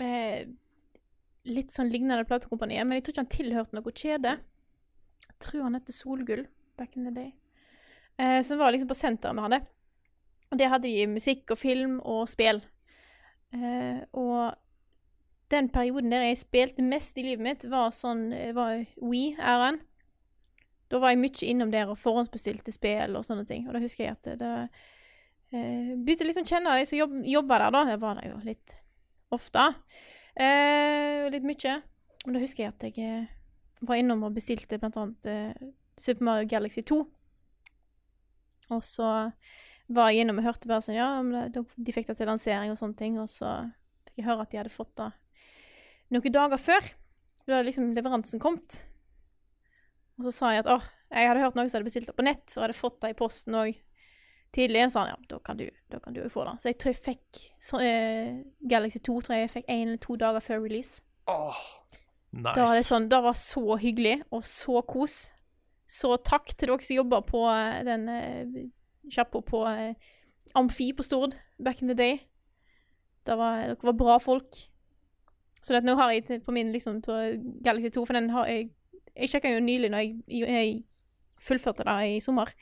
[0.00, 0.40] eh,
[1.52, 4.34] Litt sånn lignende platekompaniet, men jeg tror ikke han tilhørte noe kjede.
[5.26, 6.46] Jeg tror han het Solgull
[6.78, 7.30] back in the day.
[8.16, 9.60] Eh, som var liksom på senteret vi hadde.
[10.52, 12.62] Og der hadde de musikk og film og spill.
[13.52, 14.54] Eh, og
[15.52, 19.82] den perioden der jeg spilte mest i livet mitt, var sånn eh, var We-æraen.
[20.92, 23.64] Da var jeg mye innom der og forhåndsbestilte spill og sånne ting.
[23.66, 24.52] Og da husker jeg at det, det
[25.56, 27.84] eh, Begynte liksom å kjenne de som jobb, jobba der, da.
[27.94, 28.74] Jeg var der jo litt
[29.32, 29.64] ofte.
[30.36, 31.78] Eh, litt mye.
[32.26, 33.32] Og da husker jeg at jeg eh,
[33.88, 37.00] var innom og bestilte blant annet eh, Super Mario Galaxy 2.
[38.72, 39.08] Og så
[39.92, 41.08] var jeg innom og hørte bare sånn Ja,
[41.52, 43.18] de fikk det til lansering og sånne ting.
[43.20, 43.56] Og så
[44.06, 45.10] fikk jeg høre at de hadde fått det
[46.12, 46.88] noen dager før.
[47.46, 48.84] Da hadde liksom leveransen kommet.
[50.22, 52.24] Og så sa jeg at åh, jeg hadde hørt noen som hadde bestilt det på
[52.24, 53.74] nett, og hadde fått det i posten òg
[54.54, 54.84] tidlig.
[54.86, 56.54] Og sa han ja, da kan du da kan du jo få det.
[56.62, 58.38] Så jeg tror jeg fikk så, eh,
[58.70, 61.02] Galaxy 2 tror jeg jeg fikk én eller to dager før release.
[62.32, 62.54] Nice.
[62.54, 65.16] Da var det sånn, det var så hyggelig og så kos.
[65.92, 68.60] Så takk til dere som jobber på eh, den eh,
[69.12, 70.12] sjappa på eh,
[70.56, 72.22] Amfi på Stord back in the day.
[73.26, 74.62] Det var, dere var bra folk.
[75.62, 77.18] Så nå har jeg på min liksom på
[77.62, 78.72] Galaxy 2, for den har jeg
[79.16, 80.76] Jeg sjekka jo nylig når jeg, jeg
[81.42, 82.52] fullførte det i sommer.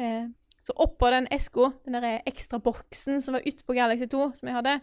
[0.00, 0.26] Eh,
[0.64, 4.48] så oppå den eska, den der ekstra boksen som var ute på Galaxy 2, som
[4.48, 4.78] jeg hadde,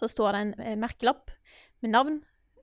[0.00, 1.32] så står det en eh, merkelapp
[1.80, 2.18] med navn.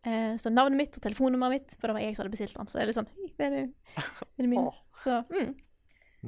[0.05, 2.69] Eh, så navnet mitt og telefonnummeret mitt, for det var jeg som hadde bestilt den.
[2.69, 4.69] Så det er litt sånn det er, det, er min.
[4.95, 5.55] Så, mm.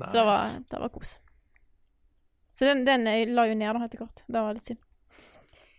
[0.07, 1.19] så det var, det var kos.
[2.57, 4.25] Så den, den eh, la jo ned da etter hvert.
[4.27, 4.81] Det var litt synd.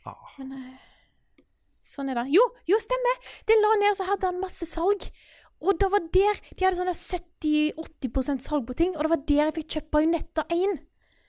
[0.08, 0.32] Ah.
[0.38, 1.44] Men eh,
[1.84, 2.28] sånn er det.
[2.32, 3.20] Jo, jo, stemmer!
[3.50, 5.10] Den la ned, så hadde han masse salg.
[5.62, 9.44] Og det var der De hadde sånn 70-80 salg på ting, og det var der
[9.48, 10.78] jeg fikk kjøpt Bajonetta 1.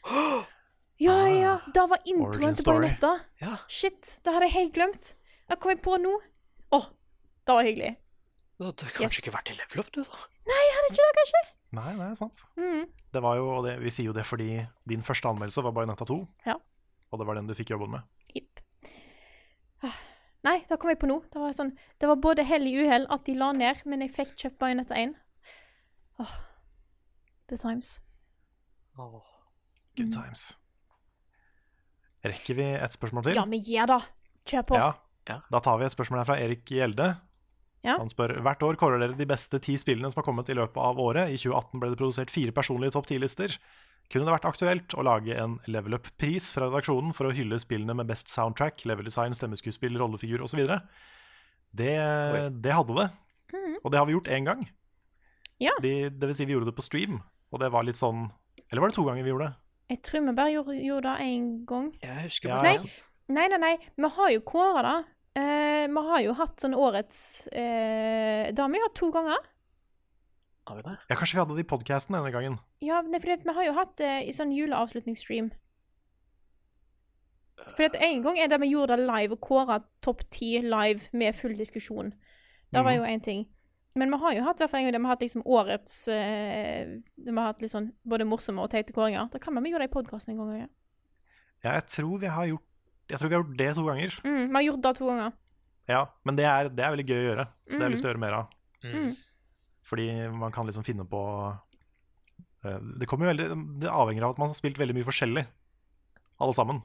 [1.03, 1.53] Ja, ja, ja.
[1.73, 2.67] Da var introen til.
[2.67, 3.09] Bajonetta.
[3.41, 3.55] Ja.
[3.67, 5.09] Shit, det hadde jeg helt glemt.
[5.49, 6.11] Jeg kom jeg på nå.
[6.77, 6.85] Åh,
[7.49, 7.89] det var hyggelig.
[8.61, 9.17] Du hadde kanskje Yes.
[9.23, 10.21] ikke vært i level up, du, da?
[10.47, 11.41] Nei, Jeg hadde ikke det, kanskje?
[11.73, 12.43] Nei, det er sant.
[12.61, 12.83] Mm.
[13.17, 14.49] Det var jo, og det, vi sier jo det fordi
[14.93, 16.19] din første anmeldelse var Bajonetta 2.
[16.45, 16.55] Ja.
[17.11, 18.05] Og det var den du fikk jobben med.
[20.43, 21.21] Nei, da kom jeg på nå.
[21.31, 21.71] Det var, sånn,
[22.01, 24.97] det var både hell i uhell at de la ned, men jeg fikk kjøpt Bajonetta
[24.99, 25.13] 1.
[26.19, 26.33] Oh,
[27.47, 27.95] the times.
[29.95, 30.51] Good times.
[32.23, 33.39] Rekker vi et spørsmål til?
[33.39, 33.99] Ja, men gi da!
[34.47, 34.79] Kjør på.
[34.79, 35.39] Ja.
[35.51, 37.13] Da tar vi et spørsmål her fra Erik Gjelde.
[37.83, 37.97] Ja.
[37.99, 40.79] Han spør hvert år kårer dere de beste ti spillene som har kommet i løpet
[40.79, 41.33] av året.
[41.33, 43.57] I 2018 ble det produsert fire personlige topp ti-lister.
[44.11, 47.95] Kunne det vært aktuelt å lage en level up-pris fra redaksjonen for å hylle spillene
[47.97, 50.63] med best soundtrack, level design, stemmeskuespill, rollefigur osv.?
[51.73, 51.93] Det,
[52.63, 53.09] det hadde det.
[53.83, 54.63] Og det har vi gjort én gang.
[55.61, 55.73] Ja.
[55.83, 57.19] De, det vil si, vi gjorde det på stream,
[57.53, 58.25] og det var litt sånn
[58.71, 59.59] Eller var det to ganger vi gjorde det?
[59.93, 61.89] Jeg tror vi bare gjorde, gjorde det én gang.
[62.01, 62.77] Jeg husker Ja, Nei,
[63.29, 63.73] nei, nei, nei.
[63.99, 64.95] Vi har jo kåra det.
[65.33, 69.49] Eh, vi har jo hatt sånn årets eh, vi hatt to ganger.
[70.63, 70.95] Har vi det?
[71.09, 72.59] ja, kanskje vi hadde det i podkasten denne gangen.
[72.85, 75.49] Ja, nei, for vi har jo hatt det i sånn juleavslutningsstream.
[77.63, 81.09] For at en gang er det vi gjorde det live og kåra topp ti live
[81.11, 82.13] med full diskusjon.
[82.73, 83.43] Det var jo én ting.
[83.95, 85.97] Men vi har jo hatt hvert fall en gang der vi har hatt liksom årets
[86.09, 89.27] eh, vi har hatt litt sånn både morsomme og teite kåringer.
[89.29, 90.55] Da kan vi gjøre det i podkasten en gang.
[90.63, 90.69] Ja.
[91.63, 92.65] Ja, jeg tror vi har gjort
[93.13, 94.15] Jeg tror vi har gjort det to ganger.
[94.25, 95.35] Mm, vi har gjort det to ganger.
[95.91, 98.05] Ja, men det er, det er veldig gøy å gjøre, så det har jeg lyst
[98.05, 98.55] til å gjøre mer av.
[98.83, 99.11] Mm.
[99.85, 100.07] Fordi
[100.39, 101.19] man kan liksom finne på
[102.63, 103.45] eh, Det kommer jo veldig
[103.79, 105.43] Det avhenger av at man har spilt veldig mye forskjellig,
[106.43, 106.81] alle sammen.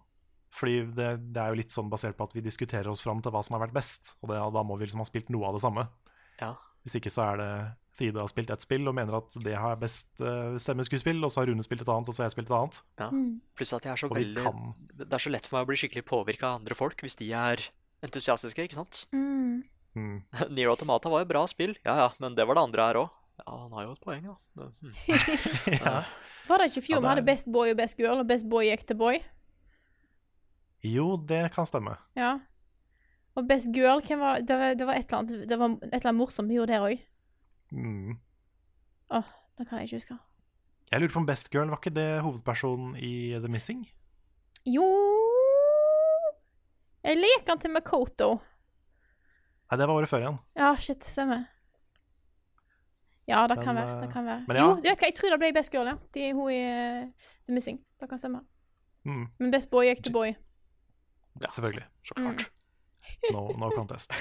[0.55, 3.35] Fordi det, det er jo litt sånn basert på at vi diskuterer oss fram til
[3.35, 5.59] hva som har vært best, og det, da må vi liksom ha spilt noe av
[5.59, 5.87] det samme.
[6.43, 6.55] Ja.
[6.85, 7.51] Hvis ikke så er det
[7.99, 11.43] Fride har spilt ett spill og mener at det har best uh, stemmeskuespill, og så
[11.43, 12.81] har Rune spilt et annet, og så har jeg spilt et annet.
[13.01, 13.09] Ja.
[13.59, 15.81] Pluss at jeg er så veldig kan Det er så lett for meg å bli
[15.83, 17.65] skikkelig påvirka av andre folk hvis de er
[18.07, 19.05] entusiastiske, ikke sant?
[19.13, 19.65] Mm.
[19.99, 20.17] mm.
[20.55, 23.15] Nier Automata var jo bra spill, ja ja, men det var det andre her òg.
[23.39, 24.37] Ja, han har jo et poeng, da.
[24.59, 24.95] Det, hm.
[25.87, 25.97] ja.
[26.49, 27.11] Var det ikke i fjor Ja, er...
[27.13, 29.21] hadde Best Boy og Best Girl, og Best Boy gikk til Boy?
[30.87, 31.97] Jo, det kan stemme.
[32.19, 32.39] Ja.
[33.39, 34.59] Og Best Girl, hvem var det?
[34.59, 36.87] var, det var et eller annet Det var et eller annet morsomt vi gjorde der
[36.87, 37.05] òg.
[37.73, 38.17] Mm.
[39.11, 39.25] Åh,
[39.59, 40.19] Det kan jeg ikke huske.
[40.91, 43.83] Jeg lurer på om Best Girl var ikke det hovedpersonen i The Missing?
[44.67, 44.87] Jo
[47.05, 48.31] Jeg leker han til Makoto.
[49.69, 50.39] Nei, det var året før igjen.
[50.57, 51.45] Ja, shit, stemmer.
[53.29, 53.95] Ja, det Men, kan være.
[53.97, 54.45] eh, det kan være.
[54.57, 54.63] ja.
[54.65, 55.97] Jo, du vet hva, jeg tror det ble Best Girl, ja.
[56.17, 57.03] De, hun i eh,
[57.45, 57.79] The Missing.
[58.01, 58.41] Det kan stemme.
[59.05, 60.33] Mm, Men Best Boy gikk til Boy.
[61.43, 61.85] ja, selvfølgelig.
[62.05, 62.47] Så klart.
[63.33, 64.17] No, no contest.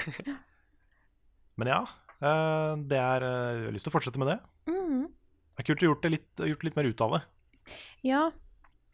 [1.58, 1.80] Men ja,
[2.20, 4.38] det er eh, Jeg har lyst til å fortsette med det.
[4.70, 5.06] Mm.
[5.08, 7.20] Det er kult å gjort det litt, gjort litt mer ut av det.
[8.06, 8.22] Ja.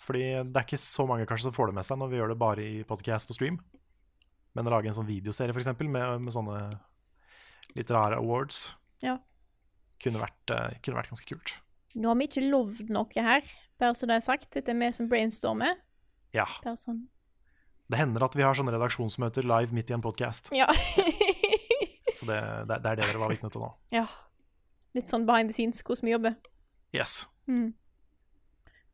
[0.05, 2.32] Fordi det er ikke så mange kanskje som får det med seg når vi gjør
[2.34, 3.59] det bare i podcast og stream.
[4.55, 6.59] Men å lage en sånn videoserie for eksempel, med, med sånne
[7.74, 9.16] litt rare awards Ja.
[10.02, 11.56] kunne vært, eh, kunne vært ganske kult.
[11.96, 13.42] Nå har vi ikke lovd noe her,
[13.80, 14.51] bare så det er sagt.
[14.55, 15.76] Dette er vi som brainstormer.
[16.34, 16.46] Ja.
[16.62, 17.06] Bare sånn.
[17.90, 20.48] Det hender at vi har sånne redaksjonsmøter live midt i en podcast.
[20.56, 20.66] Ja.
[22.15, 22.39] Så det,
[22.70, 23.73] det, det er det dere var vitne til nå.
[23.95, 24.07] ja.
[24.95, 26.35] Litt sånn behind the scenes, hvordan vi jobber.
[26.95, 27.24] Yes.
[27.51, 27.73] Mm.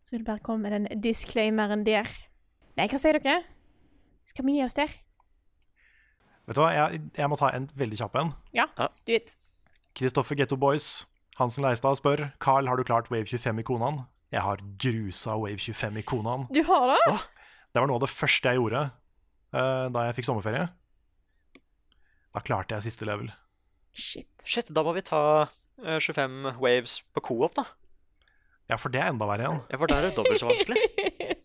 [0.00, 2.08] Så vil jeg bare komme med den disclaimeren der.
[2.78, 3.42] Nei, hva sier dere?
[4.24, 4.94] Skal vi gi oss der?
[6.48, 8.32] Vet du hva, jeg, jeg må ta en veldig kjapp en.
[8.56, 9.36] Ja, du vet.
[9.98, 11.04] Kristoffer Getto Boys,
[11.36, 14.00] Hansen Leistad spør Carl, har du klart Wave 25 i konaen?
[14.32, 16.48] Jeg har grusa Wave 25 i konaen.
[16.54, 17.20] Du har det?
[17.74, 20.68] Det var noe av det første jeg gjorde uh, da jeg fikk sommerferie.
[22.34, 23.30] Da klarte jeg siste level.
[23.92, 24.28] Shit.
[24.46, 27.64] Shit, da må vi ta uh, 25 waves på co-op, da.
[28.70, 29.62] Ja, for det er enda verre igjen.
[29.72, 30.78] Ja, for der er det dobbelt så vanskelig.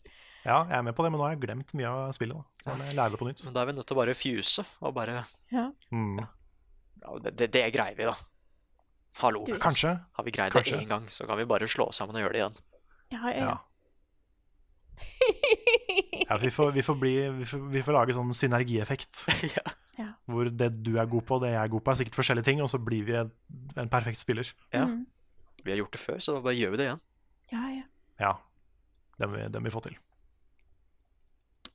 [0.46, 2.38] Ja, jeg er med på det, men nå har jeg glemt mye av spillet.
[2.38, 2.44] da.
[2.62, 3.40] Så jeg må lære det på nytt.
[3.48, 5.16] Men da er vi nødt til å bare fuse og bare
[5.50, 5.64] Ja.
[5.90, 6.20] Mm.
[6.22, 8.14] ja, det, det, det greier vi, da.
[9.24, 9.42] Hallo.
[9.48, 9.96] Du- Kanskje.
[10.20, 10.78] Har vi greid Kanskje.
[10.78, 12.60] det én gang, så kan vi bare slå sammen og gjøre det igjen.
[13.16, 13.48] Ja, ja.
[13.50, 13.58] Ja.
[16.30, 19.26] Ja, vi får, vi får, bli, vi får, vi får lage sånn synergieffekt.
[19.58, 19.66] ja.
[20.26, 22.48] Hvor det du er god på, og det jeg er god på, er sikkert forskjellige
[22.48, 24.54] ting, og så blir vi en, perfekt spiller.
[24.74, 24.86] ja.
[24.86, 25.06] Mm.
[25.66, 27.00] Vi har gjort det før, så da bare gjør vi det igjen.
[27.52, 27.86] ja, ja.
[28.20, 28.34] Ja.
[29.20, 29.96] Det må vi, det vi få til.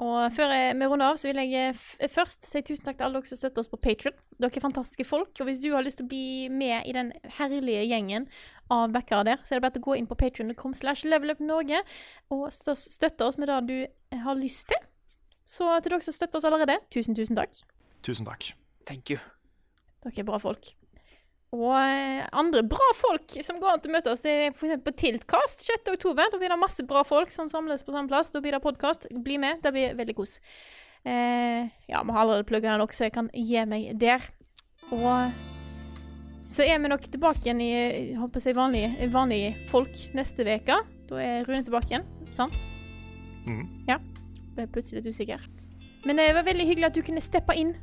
[0.01, 3.21] Og før vi runder av, så vil jeg f først si tusen takk til alle
[3.21, 4.17] dere som støtter oss på Patrion.
[4.41, 5.33] Dere er fantastiske folk.
[5.37, 8.29] Og hvis du har lyst til å bli med i den herlige gjengen
[8.73, 11.83] av backere der, så er det bare å gå inn på patrion.com slash levelupnorge
[12.33, 14.89] og støtte oss med det du har lyst til.
[15.45, 17.61] Så til dere som støtter oss allerede, tusen, tusen takk.
[18.07, 18.53] Tusen takk.
[18.89, 19.21] Thank you.
[20.05, 20.73] Dere er bra folk.
[21.51, 24.85] Og eh, andre bra folk som går an til å møte oss, det er eksempel
[24.87, 25.91] på Tiltkast 6.
[25.97, 26.31] oktober.
[26.31, 28.31] Da blir det masse bra folk som samles på samme plass.
[28.31, 29.09] Da blir det podkast.
[29.11, 29.59] Bli med.
[29.65, 30.39] Det blir veldig kos.
[31.03, 34.23] Eh, ja, vi har allerede plugga den nok, så jeg kan gi meg der.
[34.95, 35.35] Og
[36.51, 37.71] så er vi nok tilbake igjen i
[38.19, 40.81] håper jeg, vanlige, vanlige folk neste uke.
[41.11, 42.07] Da er Rune tilbake igjen,
[42.37, 42.57] sant?
[43.47, 43.67] Mm.
[43.91, 43.99] Ja.
[44.57, 45.45] Jeg er plutselig litt usikker.
[46.07, 47.75] Men det var veldig hyggelig at du kunne steppe inn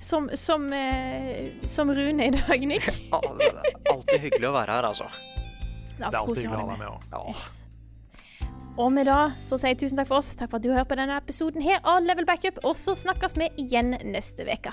[0.00, 2.86] som, som, eh, som Rune i dag, Nick.
[3.12, 5.08] Ja, det er alltid hyggelig å være her, altså.
[5.10, 7.28] Det Det er alltid hyggelig å ha deg med òg.
[7.34, 7.48] Yes.
[8.80, 10.30] Og med det så sier jeg tusen takk for oss.
[10.38, 12.62] Takk for at du hører på denne episoden her av Level Backup.
[12.64, 14.72] Og så snakkes vi igjen neste uke.